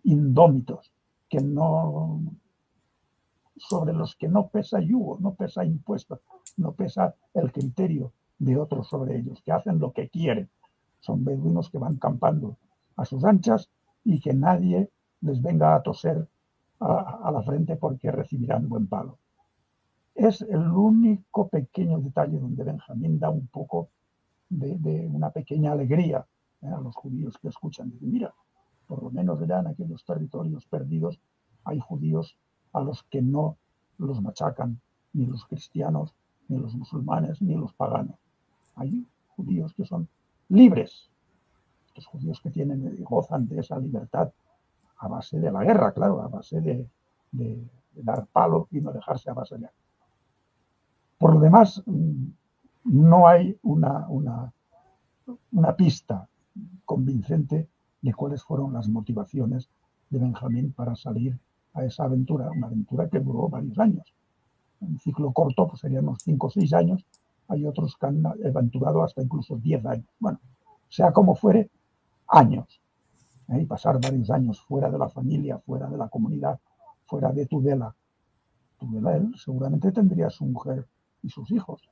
indómitos, 0.04 0.92
que 1.28 1.40
no 1.40 2.20
sobre 3.58 3.92
los 3.92 4.16
que 4.16 4.28
no 4.28 4.48
pesa 4.48 4.80
yugo, 4.80 5.18
no 5.20 5.34
pesa 5.34 5.64
impuesto, 5.64 6.20
no 6.56 6.72
pesa 6.72 7.14
el 7.34 7.52
criterio 7.52 8.12
de 8.38 8.56
otros 8.56 8.88
sobre 8.88 9.18
ellos, 9.18 9.42
que 9.42 9.52
hacen 9.52 9.78
lo 9.78 9.92
que 9.92 10.08
quieren. 10.08 10.48
Son 11.00 11.24
beduinos 11.24 11.70
que 11.70 11.78
van 11.78 11.96
campando 11.96 12.56
a 12.96 13.04
sus 13.04 13.24
anchas 13.24 13.70
y 14.04 14.20
que 14.20 14.34
nadie 14.34 14.90
les 15.20 15.42
venga 15.42 15.74
a 15.74 15.82
toser 15.82 16.28
a, 16.80 17.30
la 17.32 17.42
frente 17.42 17.76
porque 17.76 18.10
recibirán 18.10 18.68
buen 18.68 18.86
palo. 18.86 19.18
Es 20.14 20.42
el 20.42 20.68
único 20.70 21.48
pequeño 21.48 22.00
detalle 22.00 22.38
donde 22.38 22.64
Benjamín 22.64 23.18
da 23.18 23.30
un 23.30 23.46
poco 23.48 23.90
de, 24.48 25.08
una 25.12 25.30
pequeña 25.30 25.72
alegría 25.72 26.26
¿eh? 26.62 26.68
a 26.68 26.80
los 26.80 26.94
judíos 26.96 27.38
que 27.38 27.48
escuchan. 27.48 27.90
Dicen, 27.90 28.10
mira, 28.10 28.34
por 28.86 29.02
lo 29.02 29.10
menos 29.10 29.44
ya 29.46 29.60
en 29.60 29.68
aquellos 29.68 30.04
territorios 30.04 30.66
perdidos 30.66 31.20
hay 31.64 31.78
judíos 31.80 32.36
a 32.72 32.80
los 32.80 33.02
que 33.04 33.22
no 33.22 33.56
los 33.98 34.20
machacan 34.22 34.80
ni 35.12 35.26
los 35.26 35.44
cristianos, 35.46 36.14
ni 36.48 36.58
los 36.58 36.74
musulmanes, 36.74 37.42
ni 37.42 37.54
los 37.54 37.72
paganos. 37.72 38.16
Hay 38.76 39.06
judíos 39.28 39.74
que 39.74 39.84
son 39.84 40.08
libres. 40.48 41.10
Estos 41.88 42.06
judíos 42.06 42.40
que 42.40 42.50
tienen 42.50 42.94
y 42.96 43.02
gozan 43.02 43.48
de 43.48 43.60
esa 43.60 43.78
libertad 43.78 44.32
a 44.98 45.08
base 45.08 45.38
de 45.38 45.50
la 45.50 45.64
guerra, 45.64 45.92
claro, 45.92 46.22
a 46.22 46.28
base 46.28 46.60
de, 46.60 46.88
dar 47.94 48.26
palo 48.26 48.68
y 48.70 48.80
no 48.80 48.92
dejarse 48.92 49.30
avasallar. 49.30 49.72
Por 51.18 51.34
lo 51.34 51.40
demás, 51.40 51.82
mm, 51.84 52.26
no 52.84 53.26
hay 53.26 53.58
una, 53.62 54.06
una, 54.08 55.76
pista 55.76 56.28
convincente 56.84 57.68
de 58.00 58.14
cuáles 58.14 58.42
fueron 58.42 58.72
las 58.72 58.88
motivaciones 58.88 59.68
de 60.10 60.18
Benjamín 60.18 60.72
para 60.72 60.96
salir 60.96 61.38
a 61.78 61.84
esa 61.84 62.04
aventura, 62.04 62.50
una 62.50 62.66
aventura 62.66 63.08
que 63.08 63.20
duró 63.20 63.48
varios 63.48 63.78
años. 63.78 64.12
Un 64.80 64.98
ciclo 64.98 65.32
corto 65.32 65.66
pues 65.68 65.80
serían 65.80 66.04
unos 66.04 66.22
5 66.22 66.46
o 66.46 66.50
6 66.50 66.72
años, 66.74 67.04
hay 67.48 67.64
otros 67.66 67.96
que 67.96 68.06
han 68.06 68.24
aventurado 68.26 69.02
hasta 69.02 69.22
incluso 69.22 69.56
10 69.56 69.86
años. 69.86 70.06
Bueno, 70.18 70.40
sea 70.88 71.12
como 71.12 71.34
fuere, 71.34 71.70
años. 72.28 72.80
¿eh? 73.48 73.62
Y 73.62 73.66
pasar 73.66 74.00
varios 74.00 74.30
años 74.30 74.60
fuera 74.60 74.90
de 74.90 74.98
la 74.98 75.08
familia, 75.08 75.58
fuera 75.58 75.88
de 75.88 75.96
la 75.96 76.08
comunidad, 76.08 76.58
fuera 77.06 77.32
de 77.32 77.46
Tudela. 77.46 77.94
Tudela, 78.78 79.16
él 79.16 79.34
seguramente 79.36 79.90
tendría 79.92 80.30
su 80.30 80.44
mujer 80.46 80.86
y 81.22 81.30
sus 81.30 81.50
hijos, 81.50 81.88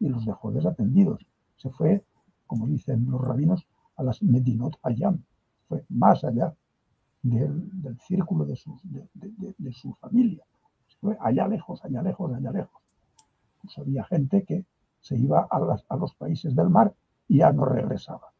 y 0.00 0.08
los 0.08 0.26
dejó 0.26 0.50
desatendidos. 0.50 1.24
Se 1.56 1.70
fue, 1.70 2.04
como 2.46 2.66
dicen 2.66 3.06
los 3.08 3.20
rabinos, 3.20 3.66
a 3.96 4.02
las 4.02 4.22
Medinot 4.22 4.78
Ayam, 4.82 5.22
fue 5.68 5.84
más 5.88 6.22
allá 6.24 6.52
del, 7.30 7.98
círculo 8.00 8.44
de 8.44 8.56
su, 8.56 8.78
de, 8.82 9.72
su 9.72 9.94
familia. 9.94 10.44
allá 11.20 11.48
lejos, 11.48 11.84
allá 11.84 12.02
lejos, 12.02 12.32
allá 12.32 12.50
lejos. 12.50 12.82
Pues 13.62 13.78
había 13.78 14.04
gente 14.04 14.44
que 14.44 14.64
se 15.00 15.16
iba 15.16 15.46
a, 15.50 15.76
a 15.88 15.96
los 15.96 16.14
países 16.14 16.54
del 16.54 16.68
mar 16.68 16.94
y 17.28 17.38
ya 17.38 17.52
no 17.52 17.64
regresaba. 17.64 18.32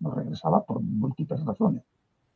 No 0.00 0.10
regresaba 0.10 0.64
por 0.64 0.80
múltiples 0.80 1.44
razones. 1.44 1.84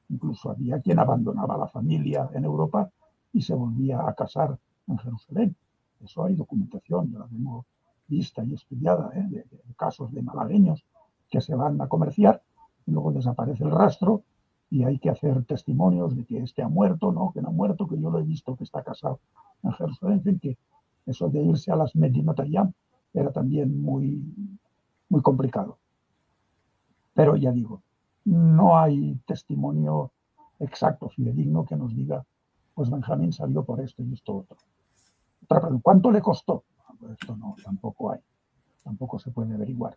Incluso 0.09 0.50
había 0.50 0.80
quien 0.80 0.98
abandonaba 0.98 1.59
la 1.59 1.66
familia 1.66 2.30
en 2.32 2.44
Europa 2.44 2.90
y 3.32 3.42
se 3.42 3.54
volvía 3.54 4.07
a 4.07 4.14
casar 4.14 4.59
en 4.86 4.98
Jerusalén. 4.98 5.57
Eso 6.00 6.24
hay 6.24 6.34
documentación, 6.34 7.11
yo 7.11 7.18
la 7.18 7.26
tengo 7.26 7.66
vista 8.07 8.44
y 8.44 8.54
estudiada, 8.54 9.11
¿eh? 9.14 9.26
de, 9.28 9.44
casos 9.76 10.12
de 10.12 10.22
malagueños 10.22 10.84
que 11.28 11.40
se 11.40 11.54
van 11.54 11.80
a 11.80 11.88
comerciar 11.88 12.42
y 12.86 12.92
luego 12.92 13.12
desaparece 13.12 13.64
el 13.64 13.70
rastro 13.70 14.22
y 14.70 14.84
hay 14.84 14.98
que 14.98 15.10
hacer 15.10 15.44
testimonios 15.44 16.16
de 16.16 16.24
que 16.24 16.38
este 16.38 16.62
ha 16.62 16.68
muerto, 16.68 17.12
no, 17.12 17.32
que 17.32 17.40
no 17.40 17.48
ha 17.48 17.52
muerto, 17.52 17.86
que 17.86 18.00
yo 18.00 18.10
lo 18.10 18.18
he 18.18 18.24
visto 18.24 18.56
que 18.56 18.64
está 18.64 18.82
casado 18.82 19.20
en 19.62 19.72
Jerusalén, 19.72 20.22
en 20.24 20.38
que 20.38 20.58
eso 21.06 21.28
de 21.28 21.42
irse 21.42 21.70
a 21.70 21.76
las 21.76 21.94
Medinotayam 21.94 22.72
era 23.14 23.30
también 23.32 23.80
muy, 23.80 24.22
muy 25.08 25.22
complicado. 25.22 25.78
Pero 27.14 27.36
ya 27.36 27.52
digo, 27.52 27.82
no 28.24 28.76
hay 28.76 29.18
testimonio 29.26 30.12
exacto, 30.58 31.08
fidedigno, 31.08 31.64
que 31.64 31.76
nos 31.76 31.94
diga, 31.94 32.24
pues 32.74 32.90
Benjamín 32.90 33.32
salió 33.32 33.64
por 33.64 33.80
esto 33.80 34.02
y 34.02 34.12
esto 34.12 34.38
otro. 34.38 34.58
¿Cuánto 35.82 36.10
le 36.10 36.20
costó? 36.20 36.64
Esto 37.12 37.36
no, 37.36 37.54
tampoco 37.62 38.10
hay, 38.10 38.20
tampoco 38.82 39.18
se 39.18 39.30
puede 39.30 39.54
averiguar. 39.54 39.96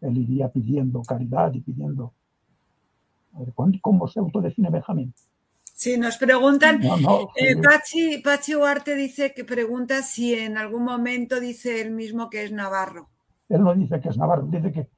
Él 0.00 0.16
iría 0.16 0.48
pidiendo 0.50 1.02
caridad 1.02 1.52
y 1.52 1.60
pidiendo... 1.60 2.12
A 3.34 3.40
ver, 3.40 3.52
¿cómo 3.80 4.08
se 4.08 4.20
autodefine 4.20 4.70
Benjamín? 4.70 5.14
Sí, 5.78 5.96
nos 5.96 6.16
preguntan, 6.18 6.82
eh, 6.82 7.56
Pachi, 7.62 8.18
Pachi 8.18 8.56
Huarte 8.56 8.96
dice 8.96 9.32
que 9.32 9.44
pregunta 9.44 10.02
si 10.02 10.34
en 10.34 10.58
algún 10.58 10.82
momento 10.82 11.38
dice 11.38 11.80
él 11.80 11.92
mismo 11.92 12.28
que 12.28 12.42
es 12.42 12.50
Navarro. 12.50 13.10
Él 13.48 13.62
no 13.62 13.74
dice 13.74 14.00
que 14.00 14.08
es 14.08 14.18
Navarro, 14.18 14.46
dice 14.46 14.72
que 14.72 14.88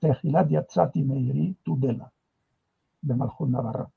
Tejilat 0.00 0.48
Yatzati 0.48 1.04
Meiri 1.04 1.56
Tudela, 1.62 2.12
de 3.00 3.14
Maljón 3.14 3.52
Navarra. 3.52 3.88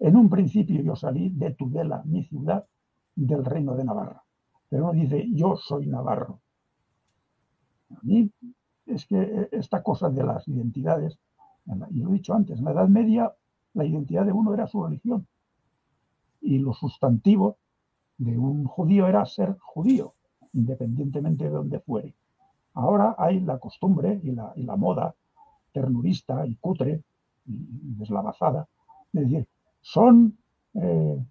En 0.00 0.16
un 0.16 0.28
principio 0.28 0.82
yo 0.82 0.96
salí 0.96 1.30
de 1.30 1.52
Tudela, 1.52 2.02
mi 2.04 2.24
ciudad, 2.24 2.66
del 3.14 3.44
reino 3.44 3.76
de 3.76 3.84
Navarra. 3.84 4.24
Pero 4.68 4.86
no 4.86 4.92
dice 4.92 5.28
yo 5.32 5.56
soy 5.56 5.86
Navarro. 5.86 6.40
A 7.90 7.98
mí 8.02 8.30
es 8.86 9.06
que 9.06 9.48
esta 9.52 9.82
cosa 9.82 10.10
de 10.10 10.24
las 10.24 10.46
identidades, 10.48 11.18
y 11.90 12.00
lo 12.00 12.10
he 12.10 12.14
dicho 12.14 12.34
antes, 12.34 12.58
en 12.58 12.64
la 12.64 12.72
Edad 12.72 12.88
Media 12.88 13.32
la 13.74 13.84
identidad 13.84 14.24
de 14.24 14.32
uno 14.32 14.54
era 14.54 14.66
su 14.66 14.82
religión. 14.84 15.26
Y 16.40 16.58
lo 16.58 16.72
sustantivo 16.72 17.56
de 18.16 18.38
un 18.38 18.64
judío 18.64 19.06
era 19.06 19.24
ser 19.26 19.56
judío, 19.58 20.14
independientemente 20.52 21.44
de 21.44 21.50
donde 21.50 21.80
fuere. 21.80 22.14
Ahora 22.74 23.14
hay 23.18 23.40
la 23.40 23.58
costumbre 23.58 24.20
y 24.22 24.32
la, 24.32 24.52
y 24.56 24.62
la 24.62 24.76
moda 24.76 25.14
ternurista 25.72 26.46
y 26.46 26.56
cutre 26.56 27.02
y, 27.46 27.94
deslavazada, 27.98 28.68
es 29.12 29.22
decir, 29.22 29.48
son 29.80 30.36
eh, 30.74 31.24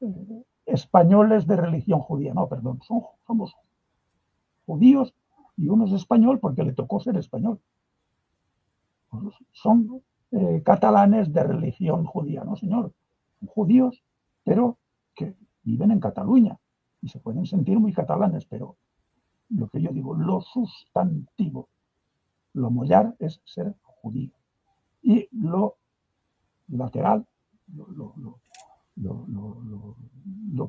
eh, 0.00 0.44
españoles 0.66 1.46
de 1.46 1.56
religión 1.56 2.00
judía, 2.00 2.34
no, 2.34 2.48
perdón, 2.48 2.80
son, 2.82 3.02
somos 3.26 3.54
judíos 4.66 5.14
y 5.56 5.68
uno 5.68 5.86
es 5.86 5.92
español 5.92 6.38
porque 6.40 6.62
le 6.62 6.72
tocó 6.72 7.00
ser 7.00 7.16
español. 7.16 7.60
Son 9.52 10.02
eh, 10.30 10.62
catalanes 10.64 11.32
de 11.32 11.42
religión 11.42 12.04
judía, 12.04 12.44
no 12.44 12.56
señor, 12.56 12.92
son 13.38 13.48
judíos, 13.48 14.02
pero 14.44 14.78
que 15.14 15.34
viven 15.62 15.90
en 15.90 16.00
Cataluña 16.00 16.58
y 17.02 17.08
se 17.08 17.18
pueden 17.18 17.46
sentir 17.46 17.78
muy 17.78 17.92
catalanes, 17.92 18.44
pero 18.46 18.76
lo 19.48 19.68
que 19.68 19.80
yo 19.80 19.90
digo, 19.90 20.14
lo 20.14 20.40
sustantivo 20.40 21.68
lo 22.52 22.70
mollar 22.70 23.14
es 23.18 23.40
ser 23.44 23.74
judío. 23.82 24.32
Y 25.02 25.28
lo 25.32 25.76
lateral, 26.68 27.26
lo, 27.66 28.14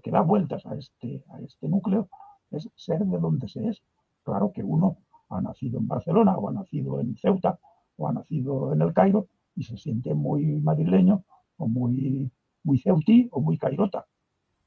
que 0.02 0.12
da 0.12 0.22
vueltas 0.22 0.66
a 0.66 0.76
este, 0.76 1.24
a 1.30 1.40
este 1.42 1.68
núcleo 1.68 2.10
es 2.52 2.70
ser 2.76 3.06
de 3.06 3.20
donde 3.20 3.48
se 3.48 3.68
es. 3.68 3.82
Claro 4.24 4.52
que 4.52 4.64
uno 4.64 4.98
ha 5.30 5.42
nacido 5.42 5.80
en 5.80 5.88
Barcelona 5.88 6.38
o 6.38 6.50
ha 6.50 6.54
nacido 6.54 7.00
en 7.00 7.16
Ceuta 7.18 7.60
ha 8.08 8.14
nacido 8.14 8.74
en 8.74 8.82
el 8.82 8.94
Cairo 8.94 9.28
y 9.56 9.64
se 9.64 9.78
siente 9.78 10.14
muy 10.14 10.60
madrileño 10.60 11.24
o 11.58 11.68
muy, 11.68 12.32
muy 12.64 12.80
ceutí 12.80 13.28
o 13.32 13.42
muy 13.42 13.58
cairota. 13.58 14.06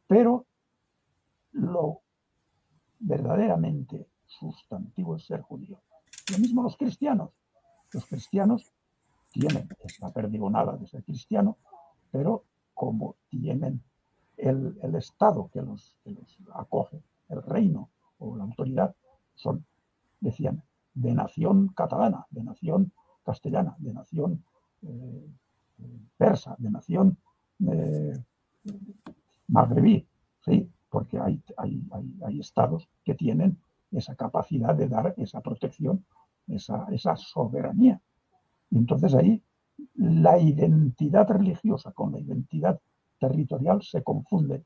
Pero 0.07 0.47
lo 1.53 2.01
verdaderamente 2.99 4.09
sustantivo 4.27 5.17
es 5.17 5.25
ser 5.25 5.43
judío. 5.43 5.81
Lo 6.33 6.39
mismo 6.39 6.63
los 6.63 6.77
cristianos. 6.77 7.31
Los 7.93 8.07
cristianos 8.07 8.73
tienen 9.31 9.69
esta 9.83 10.13
perdigonada 10.13 10.77
de 10.77 10.87
ser 10.87 11.05
cristiano, 11.05 11.59
pero 12.11 12.45
como 12.73 13.17
tienen 13.29 13.83
el, 14.37 14.95
Estado 14.97 15.51
que 15.53 15.63
los 15.63 15.97
acoge, 16.55 17.03
el 17.29 17.43
reino 17.43 17.91
o 18.19 18.37
la 18.37 18.45
autoridad, 18.45 18.95
son, 19.35 19.65
decían, 20.21 20.63
de 20.95 21.15
nación 21.15 21.69
catalana, 21.69 22.27
de 22.31 22.45
nación 22.45 22.93
castellana, 23.25 23.75
de 23.79 23.93
nación 23.93 24.45
eh, 24.83 25.29
persa, 26.17 26.55
de 26.59 26.71
nación 26.71 27.17
eh, 27.67 28.17
magrebí, 29.49 30.07
¿sí? 30.45 30.71
porque 30.89 31.19
hay, 31.19 31.43
hay, 31.57 31.83
hay, 32.25 32.41
estados 32.41 32.89
que 33.05 33.15
tienen 33.15 33.59
esa 33.91 34.15
capacidad 34.15 34.75
de 34.75 34.89
dar 34.89 35.15
esa 35.17 35.41
protección, 35.41 36.05
esa, 36.47 36.87
esa 36.91 37.17
soberanía. 37.17 38.01
Y 38.71 38.79
entonces 38.79 39.15
ahí 39.15 39.43
la 39.95 40.39
identidad 40.39 41.29
religiosa 41.29 41.93
con 41.93 42.13
la 42.13 42.21
identidad 42.21 42.81
territorial 43.19 43.83
se 43.83 44.03
confunden, 44.03 44.65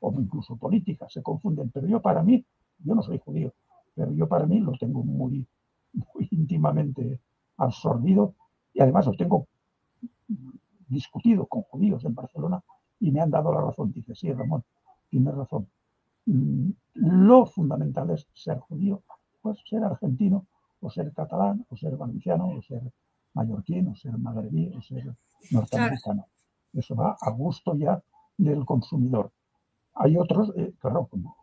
o 0.00 0.12
incluso 0.20 0.56
política 0.56 1.08
se 1.08 1.22
confunden. 1.22 1.70
Pero 1.70 1.86
yo 1.86 2.00
para 2.00 2.22
mí, 2.22 2.44
yo 2.78 2.94
no 2.94 3.02
soy 3.02 3.18
judío, 3.18 3.52
pero 3.94 4.12
yo 4.12 4.28
para 4.28 4.46
mí 4.46 4.60
lo 4.60 4.72
tengo 4.72 5.02
muy, 5.02 5.46
muy 5.92 6.28
íntimamente 6.30 7.20
absorbido 7.56 8.34
y 8.72 8.80
además 8.80 9.06
lo 9.06 9.12
tengo 9.12 9.46
discutido 10.88 11.46
con 11.46 11.62
judíos 11.62 12.04
en 12.04 12.14
Barcelona 12.14 12.62
y 13.00 13.10
me 13.10 13.20
han 13.20 13.30
dado 13.30 13.52
la 13.52 13.60
razón. 13.60 13.92
Dice, 13.92 14.14
sí, 14.14 14.32
Ramón, 14.32 14.64
tienes 15.08 15.34
razón. 15.34 15.68
Mm, 16.26 16.70
lo 16.94 17.46
fundamental 17.46 18.10
es 18.10 18.26
ser 18.32 18.58
judío, 18.58 19.02
pues 19.42 19.58
ser 19.68 19.84
argentino, 19.84 20.46
o 20.80 20.90
ser 20.90 21.12
catalán, 21.12 21.64
o 21.68 21.76
ser 21.76 21.96
valenciano, 21.96 22.48
o 22.48 22.62
ser 22.62 22.82
mallorquín, 23.34 23.88
o 23.88 23.96
ser 23.96 24.16
magrebí, 24.18 24.72
o 24.76 24.82
ser 24.82 25.14
norteamericano. 25.50 26.26
Eso 26.72 26.94
va 26.94 27.16
a 27.20 27.30
gusto 27.30 27.74
ya 27.76 28.02
del 28.36 28.64
consumidor. 28.64 29.32
Hay 29.94 30.16
otros, 30.16 30.52
eh, 30.56 30.74
claro, 30.78 31.06
como 31.06 31.36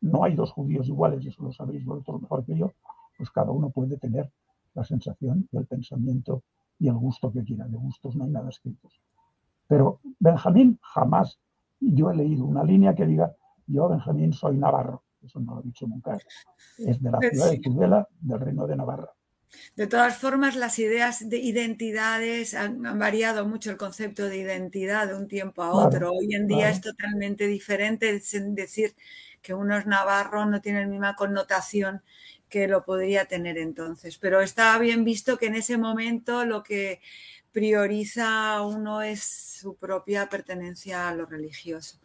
no 0.00 0.24
hay 0.24 0.34
dos 0.34 0.52
judíos 0.52 0.88
iguales, 0.88 1.24
y 1.24 1.28
eso 1.28 1.42
lo 1.42 1.52
sabéis 1.52 1.84
vosotros 1.84 2.22
mejor 2.22 2.44
que 2.44 2.56
yo, 2.56 2.70
pues 3.16 3.30
cada 3.30 3.50
uno 3.50 3.70
puede 3.70 3.96
tener 3.98 4.30
la 4.74 4.84
sensación 4.84 5.48
y 5.50 5.56
el 5.56 5.66
pensamiento 5.66 6.42
y 6.78 6.88
el 6.88 6.94
gusto 6.94 7.32
que 7.32 7.44
quiera. 7.44 7.66
De 7.66 7.76
gustos 7.76 8.16
no 8.16 8.24
hay 8.24 8.30
nada 8.30 8.48
escrito. 8.48 8.88
Pero 9.66 10.00
Benjamín 10.18 10.78
jamás, 10.82 11.38
yo 11.80 12.10
he 12.10 12.16
leído 12.16 12.44
una 12.44 12.64
línea 12.64 12.94
que 12.94 13.06
diga 13.06 13.34
yo, 13.66 13.88
Benjamín, 13.88 14.32
soy 14.32 14.56
navarro. 14.56 15.02
Eso 15.22 15.40
no 15.40 15.54
lo 15.54 15.60
he 15.60 15.64
dicho 15.64 15.86
nunca. 15.86 16.18
Es 16.78 17.00
de 17.00 17.10
la 17.10 17.18
pues 17.18 17.32
ciudad 17.32 17.50
de 17.50 17.58
Tudela, 17.60 18.08
del 18.20 18.40
reino 18.40 18.66
de 18.66 18.76
Navarra. 18.76 19.12
De 19.76 19.86
todas 19.86 20.16
formas, 20.16 20.56
las 20.56 20.78
ideas 20.78 21.28
de 21.28 21.38
identidades 21.38 22.54
han, 22.54 22.82
variado 22.98 23.46
mucho 23.46 23.70
el 23.70 23.76
concepto 23.76 24.24
de 24.24 24.38
identidad 24.38 25.08
de 25.08 25.14
un 25.14 25.28
tiempo 25.28 25.62
a 25.62 25.72
otro. 25.72 26.12
Hoy 26.12 26.34
en 26.34 26.46
día 26.46 26.70
es 26.70 26.80
totalmente 26.80 27.46
diferente. 27.46 28.12
decir 28.12 28.94
que 29.42 29.54
uno 29.54 29.76
es 29.76 29.86
navarro 29.86 30.46
no 30.46 30.60
tiene 30.60 30.82
la 30.82 30.86
misma 30.86 31.16
connotación 31.16 32.02
que 32.52 32.68
lo 32.68 32.84
podría 32.84 33.24
tener 33.24 33.56
entonces. 33.56 34.18
Pero 34.18 34.42
está 34.42 34.78
bien 34.78 35.04
visto 35.04 35.38
que 35.38 35.46
en 35.46 35.54
ese 35.54 35.78
momento 35.78 36.44
lo 36.44 36.62
que 36.62 37.00
prioriza 37.50 38.60
uno 38.60 39.00
es 39.00 39.22
su 39.60 39.76
propia 39.76 40.28
pertenencia 40.28 41.08
a 41.08 41.14
lo 41.14 41.24
religioso. 41.24 41.96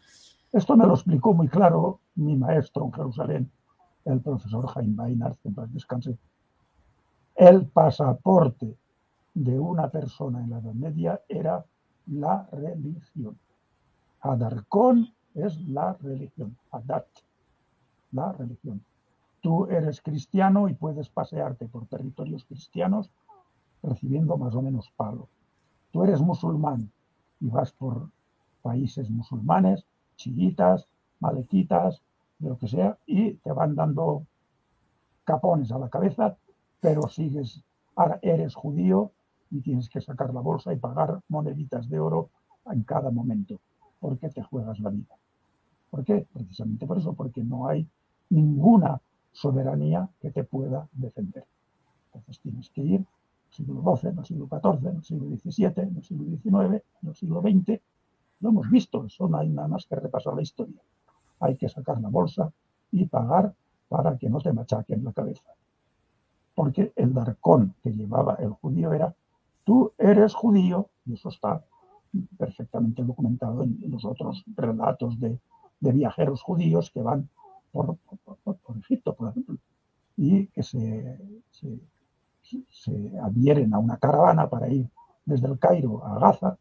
Esto 0.53 0.77
me 0.77 0.87
lo 0.87 0.93
explicó 0.93 1.33
muy 1.33 1.49
claro 1.49 1.99
mi 2.15 2.37
maestro 2.37 2.85
en 2.85 2.93
Jerusalén, 2.93 3.51
el 4.05 4.21
profesor 4.21 4.65
Jaime 4.67 4.95
Bainart, 4.95 5.37
que 5.41 5.49
en 5.49 5.73
descanse. 5.73 6.17
El 7.35 7.65
pasaporte 7.65 8.73
de 9.33 9.59
una 9.59 9.89
persona 9.89 10.39
en 10.39 10.49
la 10.49 10.59
Edad 10.59 10.73
Media 10.73 11.21
era 11.27 11.65
la 12.05 12.47
religión. 12.53 13.37
Adarcón 14.21 15.13
es 15.35 15.59
la 15.67 15.93
religión, 16.01 16.57
Adat, 16.71 17.07
la 18.13 18.31
religión. 18.31 18.81
Tú 19.41 19.65
eres 19.67 20.01
cristiano 20.01 20.67
y 20.67 20.73
puedes 20.73 21.09
pasearte 21.09 21.67
por 21.67 21.85
territorios 21.87 22.45
cristianos 22.45 23.11
recibiendo 23.83 24.37
más 24.37 24.55
o 24.55 24.61
menos 24.61 24.91
palo. 24.95 25.29
Tú 25.91 26.03
eres 26.03 26.21
musulmán 26.21 26.91
y 27.39 27.49
vas 27.49 27.71
por 27.71 28.09
países 28.61 29.09
musulmanes 29.09 29.85
chiitas, 30.17 30.87
malequitas, 31.19 32.01
de 32.39 32.49
lo 32.49 32.57
que 32.57 32.67
sea, 32.67 32.97
y 33.05 33.33
te 33.35 33.51
van 33.51 33.75
dando 33.75 34.25
capones 35.23 35.71
a 35.71 35.79
la 35.79 35.89
cabeza, 35.89 36.35
pero 36.79 37.07
sigues, 37.07 37.63
ahora 37.95 38.19
eres 38.21 38.55
judío 38.55 39.11
y 39.49 39.61
tienes 39.61 39.89
que 39.89 40.01
sacar 40.01 40.33
la 40.33 40.41
bolsa 40.41 40.73
y 40.73 40.77
pagar 40.77 41.21
moneditas 41.29 41.89
de 41.89 41.99
oro 41.99 42.29
en 42.65 42.83
cada 42.83 43.09
momento, 43.11 43.59
porque 43.99 44.29
te 44.29 44.43
juegas 44.43 44.79
la 44.79 44.89
vida. 44.89 45.15
¿Por 45.89 46.03
qué? 46.03 46.27
Precisamente 46.33 46.85
por 46.85 46.97
eso, 46.97 47.13
porque 47.13 47.43
no 47.43 47.67
hay 47.67 47.87
ninguna 48.29 48.99
soberanía 49.37 50.09
que 50.19 50.31
te 50.31 50.43
pueda 50.43 50.87
defender. 50.93 51.45
Entonces 52.07 52.39
tienes 52.41 52.71
que 52.71 52.81
ir 52.81 53.05
siglo 53.49 53.95
XII, 53.95 54.09
el 54.17 54.25
siglo 54.25 54.47
XIV, 54.47 54.87
el 54.87 55.03
siglo 55.03 55.27
XVII, 55.37 55.97
el 55.97 56.03
siglo 56.03 56.25
XIX, 56.25 56.83
el 57.03 57.15
siglo 57.15 57.41
XX. 57.41 57.79
Lo 58.39 58.49
hemos 58.49 58.69
visto, 58.69 59.05
eso 59.05 59.27
no 59.27 59.37
hay 59.37 59.49
nada 59.49 59.67
más 59.67 59.85
que 59.85 59.95
repasar 59.95 60.33
la 60.33 60.41
historia. 60.41 60.81
Hay 61.39 61.55
que 61.55 61.69
sacar 61.69 62.01
la 62.01 62.09
bolsa 62.09 62.51
y 62.91 63.05
pagar 63.05 63.53
para 63.87 64.17
que 64.17 64.27
no 64.27 64.39
te 64.39 64.51
machaquen 64.51 65.03
la 65.03 65.13
cabeza. 65.13 65.51
Porque 66.55 66.91
el 66.95 67.13
darcón 67.13 67.75
que 67.83 67.91
llevaba 67.91 68.35
el 68.39 68.49
judío 68.49 68.91
era, 68.91 69.13
tú 69.63 69.91
eres 69.99 70.33
judío, 70.33 70.89
y 71.05 71.13
eso 71.13 71.29
está 71.29 71.63
perfectamente 72.39 73.03
documentado 73.03 73.61
en 73.61 73.79
los 73.91 74.03
otros 74.03 74.43
relatos 74.55 75.19
de, 75.19 75.39
viajeros 75.79 76.41
judíos 76.41 76.89
que 76.89 77.03
van 77.03 77.29
por, 77.71 77.97
Egipto, 78.79 79.13
por 79.13 79.29
ejemplo, 79.29 79.57
y 80.15 80.47
que 80.47 80.63
se 80.63 81.19
se 82.69 83.11
adhieren 83.21 83.73
a 83.73 83.79
una 83.79 83.97
caravana 83.97 84.49
para 84.49 84.69
ir 84.69 84.89
desde 85.25 85.47
el 85.47 85.59
Cairo 85.59 86.05
a 86.05 86.19
Gaza 86.19 86.57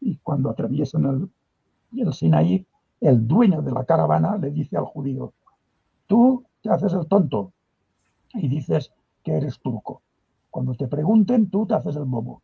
y 0.00 0.16
cuando 0.18 0.50
atraviesan 0.50 1.04
el, 1.04 2.00
el 2.00 2.12
Sinaí, 2.14 2.66
el 3.00 3.26
dueño 3.26 3.62
de 3.62 3.72
la 3.72 3.84
caravana 3.84 4.36
le 4.36 4.50
dice 4.50 4.76
al 4.76 4.84
judío, 4.84 5.32
tú 6.06 6.44
te 6.62 6.70
haces 6.70 6.92
el 6.94 7.06
tonto 7.06 7.52
y 8.34 8.48
dices 8.48 8.92
que 9.22 9.36
eres 9.36 9.60
turco. 9.60 10.02
Cuando 10.50 10.74
te 10.74 10.88
pregunten, 10.88 11.50
tú 11.50 11.66
te 11.66 11.74
haces 11.74 11.96
el 11.96 12.04
bobo, 12.04 12.42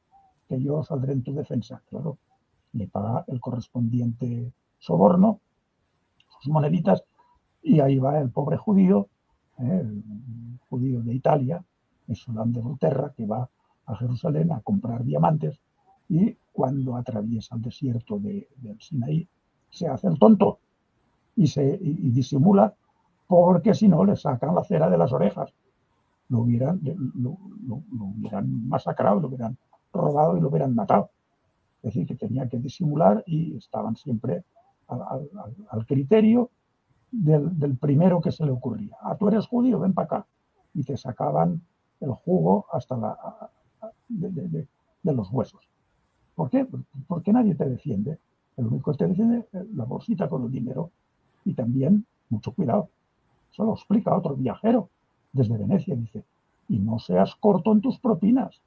que 0.49 0.61
yo 0.61 0.83
saldré 0.83 1.13
en 1.13 1.23
tu 1.23 1.33
defensa. 1.33 1.83
Claro, 1.89 2.19
le 2.73 2.89
paga 2.89 3.25
el 3.29 3.41
correspondiente 3.41 4.53
soborno, 4.79 5.41
sus 6.41 6.53
moneditas, 6.53 7.03
y 7.63 7.81
ahí 7.81 7.99
va 7.99 8.19
el 8.19 8.31
pobre 8.31 8.57
judío, 8.57 9.09
¿eh? 9.59 9.85
judío 10.69 11.03
de 11.03 11.15
Italia, 11.15 11.65
es 12.09 12.19
Solán 12.19 12.53
de 12.53 12.61
Volterra, 12.61 13.13
que 13.17 13.27
va 13.27 13.49
a 13.87 13.97
Jerusalén 13.97 14.53
a 14.53 14.61
comprar 14.61 15.05
diamantes 15.05 15.61
y 16.09 16.37
cuando 16.53 16.97
atraviesa 16.97 17.55
el 17.57 17.63
desierto 17.63 18.19
de, 18.19 18.49
del 18.57 18.81
Sinaí 18.81 19.27
se 19.71 19.89
hace 19.89 20.09
el 20.09 20.19
tonto 20.19 20.59
y, 21.37 21.47
se, 21.47 21.79
disimula 21.81 22.75
porque 23.27 23.75
si 23.75 23.89
no 23.89 24.05
le 24.05 24.17
sacan 24.17 24.55
la 24.55 24.63
cera 24.65 24.91
de 24.91 24.99
las 24.99 25.13
orejas. 25.13 25.55
Lo 26.29 26.41
hubieran, 26.41 26.81
lo, 27.15 27.39
hubieran 27.69 28.69
masacrado, 28.69 29.21
lo 29.21 29.29
hubieran 29.29 29.57
robado 29.93 30.37
y 30.37 30.41
lo 30.41 30.49
hubieran 30.49 30.75
matado. 30.75 31.11
Es 31.83 31.95
decir, 31.95 32.07
que 32.07 32.15
tenía 32.15 32.49
que 32.49 32.59
disimular 32.59 33.23
y 33.27 33.57
estaban 33.57 33.97
siempre 33.97 34.45
al, 34.89 35.87
criterio 35.87 36.51
del, 37.13 37.77
primero 37.77 38.21
que 38.21 38.33
se 38.33 38.45
le 38.45 38.51
ocurría. 38.51 38.97
Ah, 39.03 39.17
tú 39.17 39.29
eres 39.29 39.47
judío, 39.47 39.79
ven 39.79 39.93
para 39.93 40.07
acá. 40.07 40.27
Y 40.75 40.83
te 40.83 40.97
sacaban 40.97 41.61
el 42.01 42.11
jugo 42.11 42.67
hasta 42.73 42.97
la, 42.97 43.51
de, 44.09 44.67
los 45.05 45.31
huesos. 45.31 45.61
¿Por 46.35 46.51
qué? 46.51 46.67
Porque 47.07 47.33
nadie 47.33 47.55
te 47.55 47.69
defiende. 47.69 48.19
El 48.57 48.67
único 48.67 48.93
que 48.93 48.99
te 48.99 49.07
defiende 49.07 49.47
es 49.53 49.71
la 49.75 49.85
bolsita 49.85 50.29
con 50.29 50.45
el 50.45 50.51
dinero. 50.51 50.91
Y 51.45 51.55
también, 51.55 52.07
mucho 52.31 52.53
cuidado, 52.53 52.89
eso 53.53 53.65
lo 53.65 53.75
explica 53.75 54.17
otro 54.17 54.35
viajero 54.35 54.89
desde 55.33 55.57
Venecia, 55.57 55.95
dice, 55.95 56.25
y 56.69 56.79
no 56.79 56.99
seas 56.99 57.35
corto 57.37 57.73
en 57.73 57.81
tus 57.81 57.99
propinas. 57.99 58.61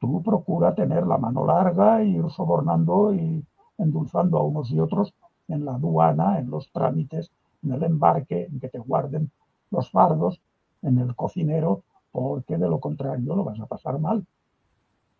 Tú 0.00 0.22
procura 0.22 0.74
tener 0.74 1.06
la 1.06 1.18
mano 1.18 1.44
larga 1.44 2.02
y 2.02 2.16
ir 2.16 2.30
sobornando 2.30 3.12
y 3.12 3.44
endulzando 3.76 4.38
a 4.38 4.42
unos 4.42 4.70
y 4.70 4.80
otros 4.80 5.12
en 5.48 5.64
la 5.64 5.74
aduana, 5.74 6.38
en 6.38 6.50
los 6.50 6.70
trámites, 6.70 7.30
en 7.62 7.72
el 7.72 7.82
embarque, 7.82 8.44
en 8.44 8.60
que 8.60 8.68
te 8.68 8.78
guarden 8.78 9.30
los 9.70 9.90
fardos, 9.90 10.40
en 10.82 10.98
el 10.98 11.14
cocinero, 11.16 11.82
porque 12.12 12.56
de 12.56 12.68
lo 12.68 12.80
contrario 12.80 13.34
lo 13.34 13.44
vas 13.44 13.60
a 13.60 13.66
pasar 13.66 13.98
mal. 13.98 14.24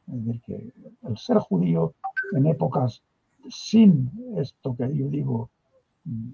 Es 0.07 0.25
decir, 0.25 0.41
que 0.43 0.73
el 1.03 1.19
ser 1.19 1.39
judío 1.39 1.95
en 2.33 2.47
épocas 2.47 3.03
sin 3.51 4.11
esto 4.37 4.77
que 4.77 4.95
yo 4.95 5.09
digo, 5.09 5.51
mm, 6.05 6.31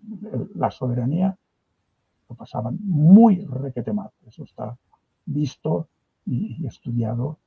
la 0.56 0.70
soberanía, 0.70 1.36
lo 2.28 2.36
pasaban 2.36 2.78
muy 2.82 3.44
requete 3.44 3.92
mal. 3.92 4.10
Eso 4.26 4.44
está 4.44 4.76
visto 5.26 5.88
y, 6.26 6.66
estudiado. 6.66 7.38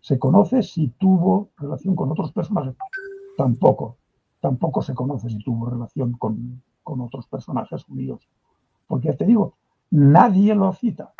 ¿Se 0.00 0.18
conoce 0.18 0.62
si 0.62 0.88
tuvo 0.88 1.50
relación 1.56 1.94
con 1.94 2.10
otros 2.10 2.32
personajes? 2.32 2.74
Tampoco. 3.36 3.96
Tampoco 4.40 4.82
se 4.82 4.94
conoce 4.94 5.28
si 5.30 5.38
tuvo 5.42 5.70
relación 5.70 6.12
con, 6.12 6.62
con 6.82 7.00
otros 7.00 7.26
personajes 7.26 7.84
judíos. 7.84 8.28
Porque 8.86 9.12
te 9.12 9.24
digo, 9.24 9.54
Nadie 9.92 10.54
lo 10.54 10.72
cita. 10.72 11.12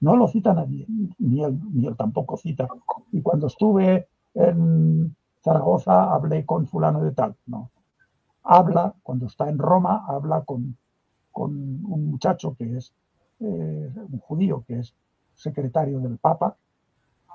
No 0.00 0.14
lo 0.14 0.28
cita 0.28 0.54
nadie, 0.54 0.86
ni 1.18 1.42
él, 1.42 1.60
ni 1.72 1.86
él 1.86 1.96
tampoco 1.96 2.36
cita. 2.36 2.68
Y 3.10 3.20
cuando 3.22 3.48
estuve 3.48 4.06
en 4.34 5.16
Zaragoza 5.42 6.14
hablé 6.14 6.46
con 6.46 6.68
fulano 6.68 7.02
de 7.02 7.10
tal. 7.10 7.34
No. 7.46 7.70
Habla, 8.44 8.94
cuando 9.02 9.26
está 9.26 9.48
en 9.48 9.58
Roma, 9.58 10.04
habla 10.06 10.42
con, 10.42 10.76
con 11.32 11.50
un 11.50 12.10
muchacho 12.10 12.54
que 12.54 12.76
es 12.76 12.92
eh, 13.40 13.92
un 13.96 14.18
judío, 14.20 14.62
que 14.64 14.78
es 14.78 14.94
secretario 15.34 15.98
del 15.98 16.18
Papa, 16.18 16.56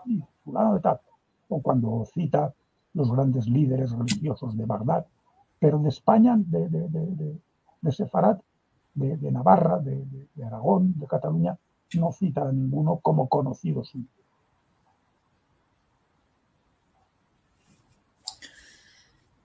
y 0.05 0.23
fulano 0.45 0.75
de 0.75 0.79
tal. 0.79 1.01
O 1.49 1.61
cuando 1.61 2.05
cita 2.05 2.53
los 2.97 3.11
grandes 3.11 3.47
líderes 3.47 3.91
religiosos 3.91 4.57
de 4.57 4.65
Bagdad. 4.65 5.05
Pero 5.59 5.79
de 5.79 5.89
España, 5.89 6.35
de, 6.37 6.67
de, 6.67 6.89
de, 6.89 7.39
de 7.81 7.91
Sefarad, 7.91 8.39
de, 8.97 9.31
Navarra, 9.31 9.79
de, 9.79 10.03
Aragón, 10.43 10.97
de 10.99 11.05
Cataluña, 11.05 11.57
no 11.93 12.11
cita 12.11 12.49
a 12.49 12.51
ninguno 12.51 12.97
como 12.97 13.29
conocido 13.29 13.83
suyo. 13.83 14.05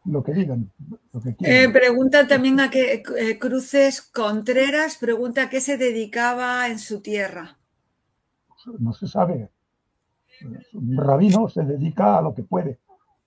Lo 0.04 0.24
que 0.24 0.32
digan, 0.32 0.68
lo 1.12 1.20
que 1.20 1.36
eh, 1.44 1.68
pregunta 1.68 2.26
también 2.26 2.58
a 2.58 2.70
que 2.70 3.04
eh, 3.18 3.38
Cruces 3.38 4.02
Contreras, 4.02 4.96
pregunta 4.96 5.44
a 5.44 5.48
qué 5.48 5.60
se 5.60 5.76
dedicaba 5.76 6.66
en 6.68 6.80
su 6.80 7.00
tierra. 7.00 7.58
No 8.80 8.92
se 8.92 9.06
sabe. 9.06 9.50
Un 10.72 10.96
rabino 10.96 11.48
se 11.48 11.62
dedica 11.62 12.18
a 12.18 12.22
lo 12.22 12.34
que 12.34 12.42
puede. 12.42 12.78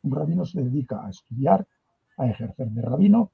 Un 0.06 0.12
rabino 0.12 0.46
se 0.46 0.62
dedica 0.62 1.04
a 1.04 1.10
estudiar, 1.10 1.66
a 2.18 2.28
ejercer 2.28 2.70
de 2.70 2.82
rabino 2.82 3.32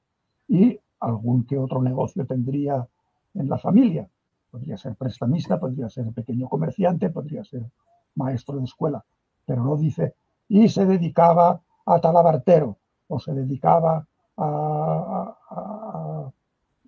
y 0.47 0.79
algún 1.01 1.43
que 1.45 1.57
otro 1.57 1.81
negocio 1.81 2.25
tendría 2.25 2.87
en 3.33 3.49
la 3.49 3.57
familia. 3.57 4.07
Podría 4.49 4.77
ser 4.77 4.95
prestamista, 4.95 5.59
podría 5.59 5.89
ser 5.89 6.11
pequeño 6.13 6.47
comerciante, 6.47 7.09
podría 7.09 7.43
ser 7.43 7.69
maestro 8.15 8.57
de 8.57 8.63
escuela, 8.63 9.03
pero 9.45 9.63
no 9.63 9.75
dice, 9.75 10.15
y 10.47 10.69
se 10.69 10.85
dedicaba 10.85 11.61
a 11.85 11.99
talabartero 11.99 12.77
o 13.07 13.19
se 13.19 13.33
dedicaba 13.33 14.07
a, 14.37 16.31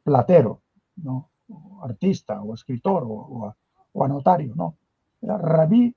platero, 0.04 0.62
¿no? 0.98 1.30
artista 1.82 2.42
o 2.42 2.54
escritor 2.54 3.04
o, 3.06 3.54
a, 4.02 4.08
notario, 4.08 4.54
no. 4.56 4.76
Rabí 5.22 5.94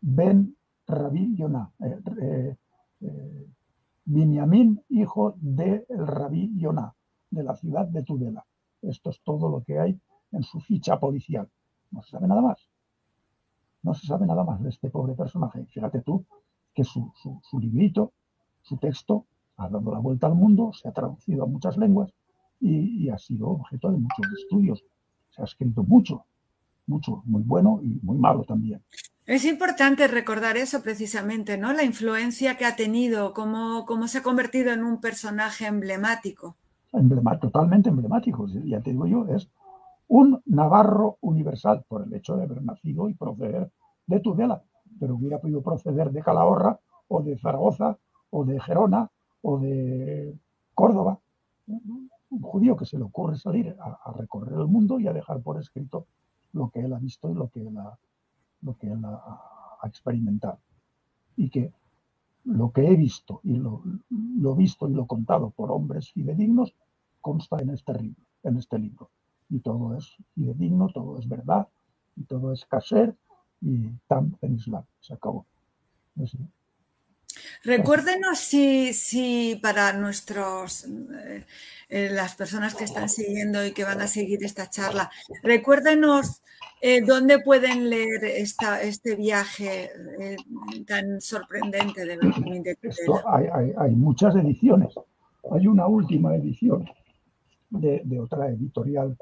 Ben 0.00 0.56
Rabí 0.86 1.34
Yonah, 1.36 1.70
eh, 1.80 2.00
eh, 2.20 2.56
eh 3.02 3.42
hijo 4.88 5.34
del 5.40 5.84
Rabí 5.88 6.52
Yonah 6.58 6.94
de 7.30 7.42
la 7.42 7.56
ciudad 7.56 7.86
de 7.86 8.02
Tudela. 8.02 8.44
Esto 8.82 9.10
es 9.10 9.20
todo 9.22 9.48
lo 9.48 9.62
que 9.62 9.78
hay 9.78 9.98
en 10.32 10.42
su 10.42 10.60
ficha 10.60 10.98
policial. 10.98 11.48
No 11.90 12.02
se 12.02 12.10
sabe 12.10 12.26
nada 12.26 12.42
más. 12.42 12.68
No 13.82 13.94
se 13.94 14.06
sabe 14.06 14.26
nada 14.26 14.44
más 14.44 14.62
de 14.62 14.70
este 14.70 14.90
pobre 14.90 15.14
personaje. 15.14 15.64
Fíjate 15.66 16.02
tú 16.02 16.24
que 16.74 16.84
su, 16.84 17.12
librito, 17.60 18.12
su 18.62 18.76
texto, 18.76 19.26
ha 19.56 19.68
dado 19.68 19.92
la 19.92 19.98
vuelta 19.98 20.26
al 20.26 20.34
mundo, 20.34 20.72
se 20.72 20.88
ha 20.88 20.92
traducido 20.92 21.44
a 21.44 21.46
muchas 21.46 21.76
lenguas 21.76 22.12
y, 22.60 23.08
ha 23.08 23.18
sido 23.18 23.48
objeto 23.48 23.90
de 23.90 23.98
muchos 23.98 24.26
estudios. 24.38 24.84
Se 25.30 25.42
ha 25.42 25.44
escrito 25.44 25.82
mucho, 25.82 26.24
mucho, 26.86 27.22
muy 27.26 27.42
bueno 27.42 27.80
y 27.82 27.98
muy 28.02 28.18
malo 28.18 28.44
también. 28.44 28.82
Es 29.26 29.44
importante 29.44 30.08
recordar 30.08 30.56
eso 30.56 30.82
precisamente, 30.82 31.56
¿no? 31.56 31.72
La 31.72 31.84
influencia 31.84 32.56
que 32.56 32.64
ha 32.64 32.74
tenido, 32.74 33.32
cómo, 33.32 33.84
cómo 33.86 34.08
se 34.08 34.18
ha 34.18 34.22
convertido 34.22 34.72
en 34.72 34.82
un 34.82 35.00
personaje 35.00 35.66
emblemático. 35.66 36.56
Totalmente 37.40 37.88
emblemático, 37.88 38.46
ya 38.64 38.80
te 38.82 38.90
digo 38.90 39.06
yo, 39.06 39.26
es 39.26 39.48
un 40.08 40.42
navarro 40.44 41.16
universal 41.20 41.84
por 41.88 42.02
el 42.02 42.12
hecho 42.12 42.36
de 42.36 42.44
haber 42.44 42.62
nacido 42.62 43.08
y 43.08 43.14
proceder 43.14 43.70
de 44.06 44.20
Tudela, 44.20 44.62
pero 45.00 45.14
hubiera 45.14 45.38
podido 45.38 45.62
proceder 45.62 46.10
de 46.10 46.22
Calahorra 46.22 46.78
o 47.08 47.22
de 47.22 47.38
Zaragoza 47.38 47.96
o 48.30 48.44
de 48.44 48.60
Gerona 48.60 49.10
o 49.40 49.58
de 49.58 50.36
Córdoba. 50.74 51.18
Un 51.66 52.10
judío 52.42 52.76
que 52.76 52.84
se 52.84 52.98
le 52.98 53.04
ocurre 53.04 53.36
salir 53.36 53.74
a, 53.80 54.12
recorrer 54.12 54.58
el 54.58 54.66
mundo 54.66 55.00
y 55.00 55.06
a 55.06 55.12
dejar 55.12 55.40
por 55.40 55.58
escrito 55.58 56.06
lo 56.52 56.70
que 56.70 56.80
él 56.80 56.92
ha 56.92 56.98
visto 56.98 57.30
y 57.30 57.34
lo 57.34 57.48
que 57.48 57.60
él 57.60 57.76
ha, 57.78 57.98
lo 58.62 58.76
que 58.76 58.90
él 58.90 59.04
ha, 59.04 59.48
experimentado. 59.84 60.58
Y 61.36 61.50
que 61.50 61.72
lo 62.44 62.70
que 62.70 62.86
he 62.86 62.96
visto 62.96 63.40
y 63.42 63.56
lo, 63.56 63.82
visto 64.54 64.88
y 64.88 64.94
lo 64.94 65.06
contado 65.06 65.50
por 65.50 65.72
hombres 65.72 66.12
fidedignos 66.12 66.74
consta 67.20 67.56
en 67.60 67.70
este 67.70 67.94
libro, 67.94 68.22
en 68.44 68.56
este 68.58 68.78
libro. 68.78 69.10
Y 69.48 69.58
todo 69.60 69.96
es 69.96 70.16
fidedigno, 70.34 70.88
todo 70.88 71.18
es 71.18 71.28
verdad, 71.28 71.68
y 72.16 72.22
todo 72.24 72.52
es 72.52 72.64
caser 72.66 73.16
y 73.60 73.88
tam 74.06 74.36
en 74.40 74.54
Islam. 74.54 74.84
Se 75.00 75.14
acabó. 75.14 75.46
Recuérdenos 77.64 78.38
si, 78.38 78.92
si 78.92 79.58
para 79.62 79.92
nuestros 79.92 80.84
eh, 80.84 81.44
eh, 81.88 82.10
las 82.10 82.34
personas 82.34 82.74
que 82.74 82.84
están 82.84 83.08
siguiendo 83.08 83.64
y 83.64 83.72
que 83.72 83.84
van 83.84 84.00
a 84.00 84.06
seguir 84.06 84.42
esta 84.44 84.68
charla, 84.68 85.10
recuérdenos 85.42 86.42
eh, 86.80 87.02
dónde 87.02 87.38
pueden 87.38 87.90
leer 87.90 88.24
esta, 88.24 88.82
este 88.82 89.14
viaje 89.14 89.90
tan 90.86 91.20
sorprendente 91.20 92.04
de 92.04 92.16
Benjamín 92.16 92.62
de 92.64 92.76
hay, 93.26 93.72
hay, 93.76 93.90
muchas 93.92 94.34
ediciones. 94.36 94.94
Hay 95.50 95.66
una 95.66 95.86
última 95.86 96.34
edición 96.34 96.88
de, 97.70 98.02
de 98.04 98.20
otra 98.20 98.48
editorial 98.48 99.16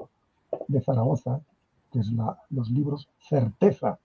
de 0.67 0.81
Zaragoza, 0.81 1.41
que 1.91 1.99
es 1.99 2.11
la, 2.11 2.37
los 2.49 2.69
libros 2.69 3.09
Certeza 3.19 3.99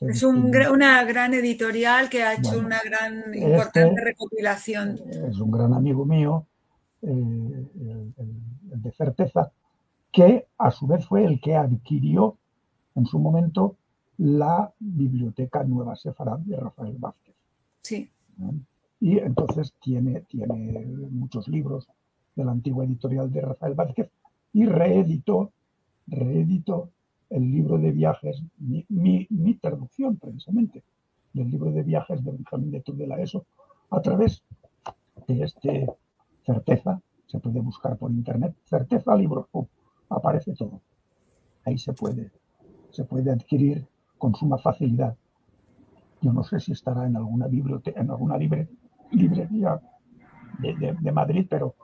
es 0.00 0.22
una 0.22 1.04
gran 1.04 1.34
editorial 1.34 2.08
que 2.08 2.22
ha 2.22 2.34
hecho 2.34 2.58
una 2.58 2.80
gran 2.82 3.34
este 3.34 3.50
importante 3.50 4.00
recopilación. 4.02 4.98
Es 5.08 5.38
un 5.38 5.50
gran 5.50 5.74
amigo 5.74 6.06
mío, 6.06 6.46
eh, 7.02 7.06
el, 7.06 8.14
de 8.82 8.92
Certeza, 8.92 9.52
que 10.10 10.46
a 10.56 10.70
su 10.70 10.86
vez 10.86 11.06
fue 11.06 11.24
el 11.24 11.40
que 11.40 11.54
adquirió 11.54 12.36
en 12.94 13.04
su 13.06 13.18
momento 13.18 13.76
la 14.18 14.72
biblioteca 14.78 15.64
Nueva 15.64 15.96
Sefarad 15.96 16.38
de 16.38 16.56
Rafael 16.56 16.96
Vázquez. 16.98 17.34
Sí. 17.82 18.10
Y 19.00 19.18
entonces 19.18 19.74
tiene, 19.82 20.22
tiene 20.22 20.86
muchos 21.10 21.48
libros 21.48 21.88
de 22.34 22.44
la 22.44 22.52
antigua 22.52 22.84
editorial 22.84 23.30
de 23.30 23.40
Rafael 23.42 23.74
Vázquez 23.74 24.10
y 24.54 24.64
reeditó, 24.64 25.52
reeditó 26.06 26.90
el 27.32 27.50
libro 27.50 27.78
de 27.78 27.92
viajes, 27.92 28.42
mi, 28.58 29.54
traducción 29.60 30.16
precisamente 30.16 30.84
del 31.32 31.50
libro 31.50 31.72
de 31.72 31.82
viajes 31.82 32.22
de 32.22 32.30
Benjamín 32.30 32.70
de 32.70 32.80
Tudela 32.82 33.18
ESO, 33.18 33.46
a 33.90 34.00
través 34.00 34.42
de 35.26 35.42
este 35.42 35.86
Certeza, 36.44 37.00
se 37.26 37.38
puede 37.38 37.60
buscar 37.60 37.96
por 37.96 38.10
internet, 38.10 38.54
Certeza 38.64 39.14
Libros, 39.16 39.46
aparece 40.10 40.54
todo. 40.54 40.80
Ahí 41.64 41.78
se 41.78 41.92
puede, 41.92 42.30
se 42.90 43.04
puede 43.04 43.30
adquirir 43.30 43.86
con 44.18 44.34
suma 44.34 44.58
facilidad. 44.58 45.16
Yo 46.20 46.32
no 46.32 46.42
sé 46.42 46.60
si 46.60 46.72
estará 46.72 47.06
en 47.06 47.16
alguna 47.16 47.46
biblioteca, 47.46 48.00
en 48.00 48.10
alguna 48.10 48.36
librería 48.36 49.80
de, 50.58 51.12
Madrid, 51.12 51.46
pero 51.48 51.76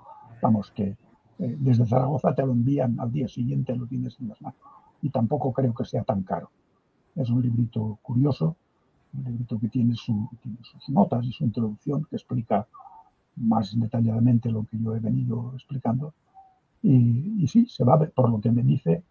vamos 0.43 0.73
que 0.73 0.97
eh, 1.39 1.57
desde 1.59 1.87
Zaragoza 1.87 2.35
te 2.35 2.45
lo 2.45 2.53
envían 2.53 2.99
al 3.01 3.13
día 3.13 3.29
siguiente, 3.29 3.75
lo 3.77 3.87
tienes 3.87 4.19
en 4.21 4.29
las 4.29 4.43
manos 4.43 4.61
y 5.03 5.11
tampoco 5.11 5.53
creo 5.53 5.75
que 5.75 5.85
sea 5.85 6.05
tan 6.05 6.23
caro. 6.23 6.51
Es 7.15 7.31
un 7.31 7.43
librito 7.43 7.99
curioso, 8.03 8.57
un 9.15 9.25
librito 9.25 9.59
que 9.59 9.69
tiene, 9.69 9.95
sus 9.95 10.89
notas 10.89 11.25
y 11.25 11.33
su 11.33 11.45
introducción 11.45 12.05
que 12.05 12.17
explica 12.17 12.67
más 13.37 13.79
detalladamente 13.79 14.51
lo 14.51 14.65
que 14.65 14.79
yo 14.79 14.95
he 14.95 15.01
venido 15.01 15.53
explicando. 15.55 16.15
Y, 16.83 17.47
sí, 17.49 17.67
se 17.67 17.85
va, 17.85 17.99
por 17.99 18.31
lo 18.31 18.41
que 18.41 18.51
me 18.51 18.63
dice 18.63 19.03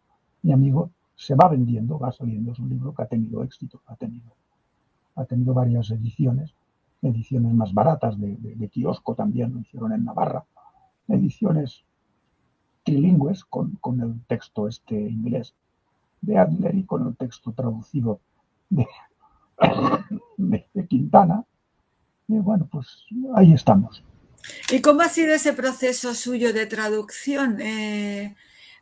mi 0.43 0.51
amigo, 0.51 0.91
se 1.15 1.35
va 1.35 1.47
vendiendo, 1.49 1.99
va 1.99 2.11
saliendo. 2.11 2.51
Es 2.51 2.59
un 2.59 2.69
libro 2.69 2.93
que 2.93 3.03
ha 3.03 3.07
tenido 3.07 3.43
éxito, 3.43 3.81
ha 3.87 3.95
tenido, 3.95 4.31
ha 5.15 5.25
tenido 5.25 5.53
varias 5.53 5.89
ediciones, 5.91 6.53
ediciones 7.01 7.53
más 7.53 7.73
baratas 7.73 8.19
de, 8.19 8.69
kiosco 8.71 9.15
también, 9.15 9.53
lo 9.53 9.59
hicieron 9.59 9.91
en 9.93 10.05
Navarra, 10.05 10.45
ediciones 11.07 11.83
trilingües 12.83 13.43
con, 13.43 13.71
con 13.81 13.99
el 14.01 14.21
texto 14.27 14.67
este 14.67 14.95
inglés 14.95 15.53
de 16.21 16.37
Adler 16.37 16.75
y 16.75 16.83
con 16.83 17.07
el 17.07 17.15
texto 17.15 17.51
traducido 17.51 18.19
de, 18.69 18.85
de, 20.37 20.87
Quintana. 20.87 21.43
Y 22.27 22.39
bueno, 22.39 22.67
pues 22.71 22.87
ahí 23.35 23.53
estamos. 23.53 24.03
¿Y 24.71 24.81
cómo 24.81 25.01
ha 25.01 25.09
sido 25.09 25.33
ese 25.33 25.53
proceso 25.53 26.13
suyo 26.13 26.53
de 26.53 26.65
traducción? 26.65 27.59
Eh, 27.61 28.35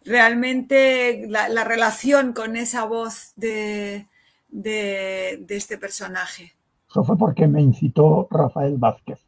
realmente 0.03 1.27
la, 1.27 1.63
relación 1.63 2.33
con 2.33 2.55
esa 2.55 2.85
voz 2.85 3.33
de, 3.35 4.07
de, 4.49 5.45
este 5.49 5.77
personaje. 5.77 6.53
Eso 6.89 7.03
fue 7.03 7.17
porque 7.17 7.47
me 7.47 7.61
incitó 7.61 8.27
Rafael 8.29 8.77
Vázquez, 8.77 9.19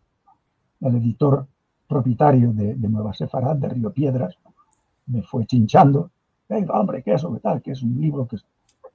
el 0.82 0.96
editor 0.96 1.48
propietario 1.88 2.52
de, 2.54 2.76
de 2.76 2.90
Nueva 2.90 3.14
Sefarad, 3.14 3.56
de 3.56 3.70
Río 3.70 3.92
Piedras. 3.92 4.36
Me 5.08 5.22
fue 5.22 5.46
chinchando 5.46 6.12
hombre, 6.50 7.04
que 7.04 7.16
tal, 7.42 7.62
que 7.62 7.72
es 7.72 7.84
un 7.84 8.00
libro 8.00 8.28
que, 8.28 8.38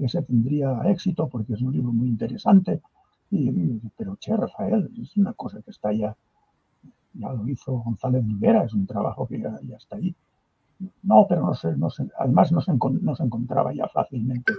se 0.09 0.23
tendría 0.23 0.81
éxito 0.87 1.29
porque 1.29 1.53
es 1.55 1.63
un 1.63 1.73
libro 1.73 1.93
muy 1.93 2.09
interesante. 2.09 2.81
Pero, 3.97 4.17
che, 4.17 4.37
Rafael, 4.37 4.91
es 5.01 5.17
una 5.17 5.33
cosa 5.33 5.63
que 5.63 5.71
está 5.71 5.93
ya, 5.93 6.15
ya 7.15 7.33
lo 7.33 7.49
hizo 7.49 7.79
González 7.79 8.27
Rivera, 8.27 8.65
es 8.65 8.75
un 8.75 8.87
trabajo 8.87 9.27
que 9.27 9.41
ya, 9.41 9.59
está 9.77 9.97
ahí. 9.97 10.15
No, 11.03 11.27
pero 11.29 11.43
no 11.43 11.55
sé, 11.55 11.75
además 12.19 12.53
no 12.53 12.61
se, 12.61 12.73
encontraba 12.73 13.73
ya 13.73 13.89
fácilmente, 13.89 14.53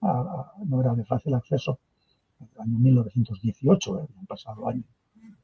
no 0.00 0.80
era 0.80 0.94
de 0.94 1.04
fácil 1.04 1.34
acceso. 1.34 1.78
El 2.40 2.48
año 2.60 2.78
1918, 2.78 4.00
el 4.00 4.08
pasado 4.26 4.68
año. 4.68 4.84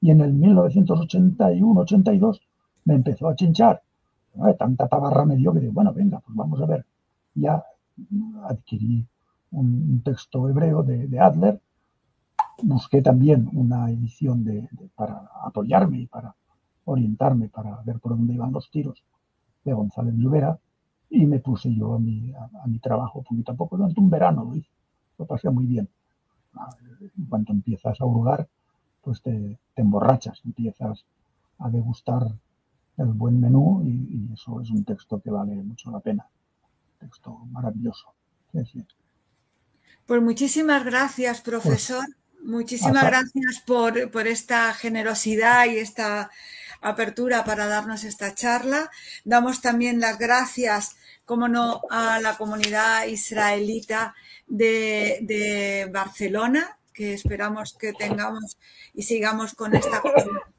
Y 0.00 0.10
en 0.10 0.20
el 0.20 0.34
1981-82 0.34 2.40
me 2.84 2.94
empezó 2.94 3.28
a 3.28 3.34
chinchar 3.34 3.82
Tanta 4.58 4.88
tabarra 4.88 5.24
me 5.24 5.36
dio 5.36 5.52
que 5.52 5.60
digo, 5.60 5.72
bueno, 5.72 5.92
venga, 5.92 6.20
pues 6.20 6.36
vamos 6.36 6.60
a 6.60 6.66
ver. 6.66 6.86
Ya 7.34 7.62
adquirí 8.44 9.06
un 9.50 10.02
texto 10.04 10.48
hebreo 10.48 10.82
de, 10.82 11.18
Adler, 11.18 11.60
busqué 12.62 13.02
también 13.02 13.48
una 13.52 13.90
edición 13.90 14.44
de, 14.44 14.68
para 14.94 15.28
apoyarme 15.44 16.00
y 16.00 16.06
para 16.06 16.34
orientarme, 16.84 17.48
para 17.48 17.82
ver 17.82 17.98
por 17.98 18.12
dónde 18.12 18.34
iban 18.34 18.52
los 18.52 18.70
tiros 18.70 19.02
de 19.64 19.72
González 19.72 20.14
Llobera, 20.16 20.58
y 21.10 21.26
me 21.26 21.38
puse 21.40 21.74
yo 21.74 21.94
a 21.94 21.98
mi, 21.98 22.32
a, 22.32 22.66
mi 22.66 22.78
trabajo 22.78 23.22
poquito 23.22 23.52
a 23.52 23.54
poco. 23.54 23.76
Durante 23.76 24.00
un 24.00 24.10
verano 24.10 24.44
lo 24.44 24.54
hice, 24.54 24.70
lo 25.18 25.26
pasé 25.26 25.50
muy 25.50 25.66
bien. 25.66 25.88
En 27.00 27.26
cuanto 27.26 27.52
empiezas 27.52 28.00
a 28.00 28.04
hurgar, 28.04 28.48
pues 29.02 29.22
te, 29.22 29.58
te 29.74 29.82
emborrachas, 29.82 30.40
empiezas 30.44 31.04
a 31.58 31.70
degustar 31.70 32.26
el 32.98 33.06
buen 33.06 33.40
menú 33.40 33.82
y, 33.84 34.32
eso 34.34 34.60
es 34.60 34.70
un 34.70 34.84
texto 34.84 35.20
que 35.20 35.30
vale 35.30 35.54
mucho 35.54 35.90
la 35.90 36.00
pena. 36.00 36.26
texto 36.98 37.32
maravilloso. 37.50 38.12
Pues 40.06 40.22
muchísimas 40.22 40.84
gracias, 40.84 41.40
profesor. 41.40 42.04
Pues, 42.04 42.44
muchísimas 42.44 43.04
gracias 43.04 43.62
por, 43.66 44.10
por 44.10 44.26
esta 44.26 44.72
generosidad 44.74 45.66
y 45.66 45.78
esta 45.78 46.30
apertura 46.80 47.44
para 47.44 47.66
darnos 47.66 48.04
esta 48.04 48.34
charla. 48.34 48.90
Damos 49.24 49.60
también 49.60 50.00
las 50.00 50.18
gracias, 50.18 50.96
como 51.24 51.48
no, 51.48 51.82
a 51.90 52.20
la 52.20 52.36
comunidad 52.36 53.06
israelita 53.06 54.14
de, 54.46 55.18
de 55.22 55.90
Barcelona, 55.92 56.78
que 56.92 57.12
esperamos 57.12 57.74
que 57.78 57.92
tengamos 57.92 58.58
y 58.94 59.02
sigamos 59.02 59.54
con 59.54 59.74
esta 59.76 60.02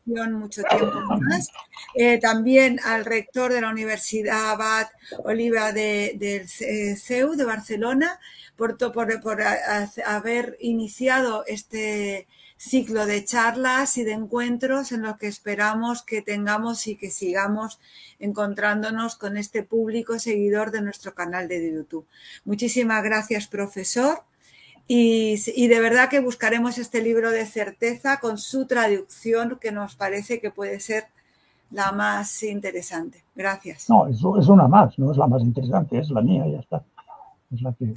mucho 0.10 0.64
tiempo 0.64 0.99
más. 1.19 1.49
Eh, 1.95 2.19
también 2.19 2.80
al 2.84 3.06
rector 3.06 3.53
de 3.53 3.61
la 3.61 3.69
Universidad 3.69 4.52
Abad 4.52 4.88
Oliva 5.23 5.72
del 5.72 6.19
de, 6.19 6.95
CEU 6.98 7.36
de 7.36 7.45
Barcelona 7.45 8.19
por, 8.56 8.77
por, 8.77 9.22
por 9.22 9.41
haber 10.06 10.57
iniciado 10.60 11.44
este 11.48 12.27
ciclo 12.57 13.06
de 13.06 13.23
charlas 13.23 13.98
y 13.98 14.03
de 14.03 14.11
encuentros 14.11 14.91
en 14.91 15.03
los 15.03 15.18
que 15.18 15.27
esperamos 15.27 16.03
que 16.03 16.22
tengamos 16.22 16.88
y 16.88 16.98
que 16.98 17.10
sigamos 17.10 17.80
encontrándonos 18.19 19.15
con 19.15 19.38
este 19.38 19.64
público 19.64 20.19
seguidor 20.19 20.72
de 20.72 20.81
nuestro 20.81 21.15
canal 21.15 21.48
de 21.48 21.73
YouTube. 21.73 22.06
Muchísimas 22.44 23.02
gracias, 23.02 23.48
profesor. 23.48 24.23
Y, 24.91 25.68
de 25.68 25.80
verdad 25.80 26.10
que 26.10 26.20
buscaremos 26.20 26.80
este 26.80 27.03
libro 27.03 27.30
de 27.30 27.45
certeza 27.45 28.20
con 28.20 28.40
su 28.40 28.66
traducción 28.66 29.60
que 29.61 29.72
nos 29.72 29.94
parece 29.94 30.41
que 30.41 30.49
puede 30.49 30.80
ser 30.80 31.03
la 31.70 31.91
más 31.91 32.41
interesante. 32.41 33.24
Gracias. 33.36 33.88
No, 33.88 34.07
es, 34.07 34.18
es 34.18 34.48
una 34.48 34.68
más, 34.68 34.98
no 34.98 35.11
es 35.11 35.18
la 35.18 35.28
más 35.28 35.44
interesante, 35.44 35.99
es 35.99 36.10
la 36.10 36.22
mía, 36.22 36.44
ya 36.48 36.57
está. 36.57 36.84
Es 37.53 37.61
la 37.61 37.72
que... 37.74 37.94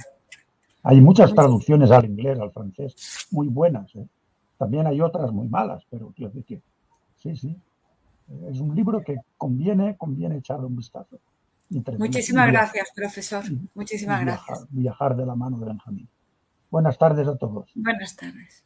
Hay 0.83 1.01
muchas 1.01 1.33
traducciones 1.33 1.89
al 1.89 2.05
inglés, 2.05 2.39
al 2.39 2.51
francés, 2.51 2.95
muy 3.31 3.47
buenas. 3.47 3.89
¿eh? 3.95 4.05
También 4.59 4.85
hay 4.85 5.01
otras 5.01 5.31
muy 5.31 5.47
malas, 5.47 5.81
pero 5.89 6.13
quiero 6.15 6.31
decir 6.31 6.61
sí, 7.17 7.35
sí. 7.35 7.57
Es 8.51 8.59
un 8.59 8.75
libro 8.75 9.01
que 9.01 9.17
conviene, 9.35 9.97
conviene 9.97 10.37
echarle 10.37 10.67
un 10.67 10.75
vistazo. 10.75 11.17
Muchísimas 11.97 12.51
gracias, 12.51 12.89
profesor. 12.95 13.43
Muchísimas 13.73 14.21
gracias. 14.21 14.67
Viajar 14.69 15.15
de 15.15 15.25
la 15.25 15.33
mano 15.33 15.57
de 15.57 15.65
Benjamín. 15.65 16.07
Buenas 16.73 16.97
tardes 16.97 17.27
a 17.27 17.37
todos. 17.37 17.71
Buenas 17.75 18.15
tardes. 18.15 18.65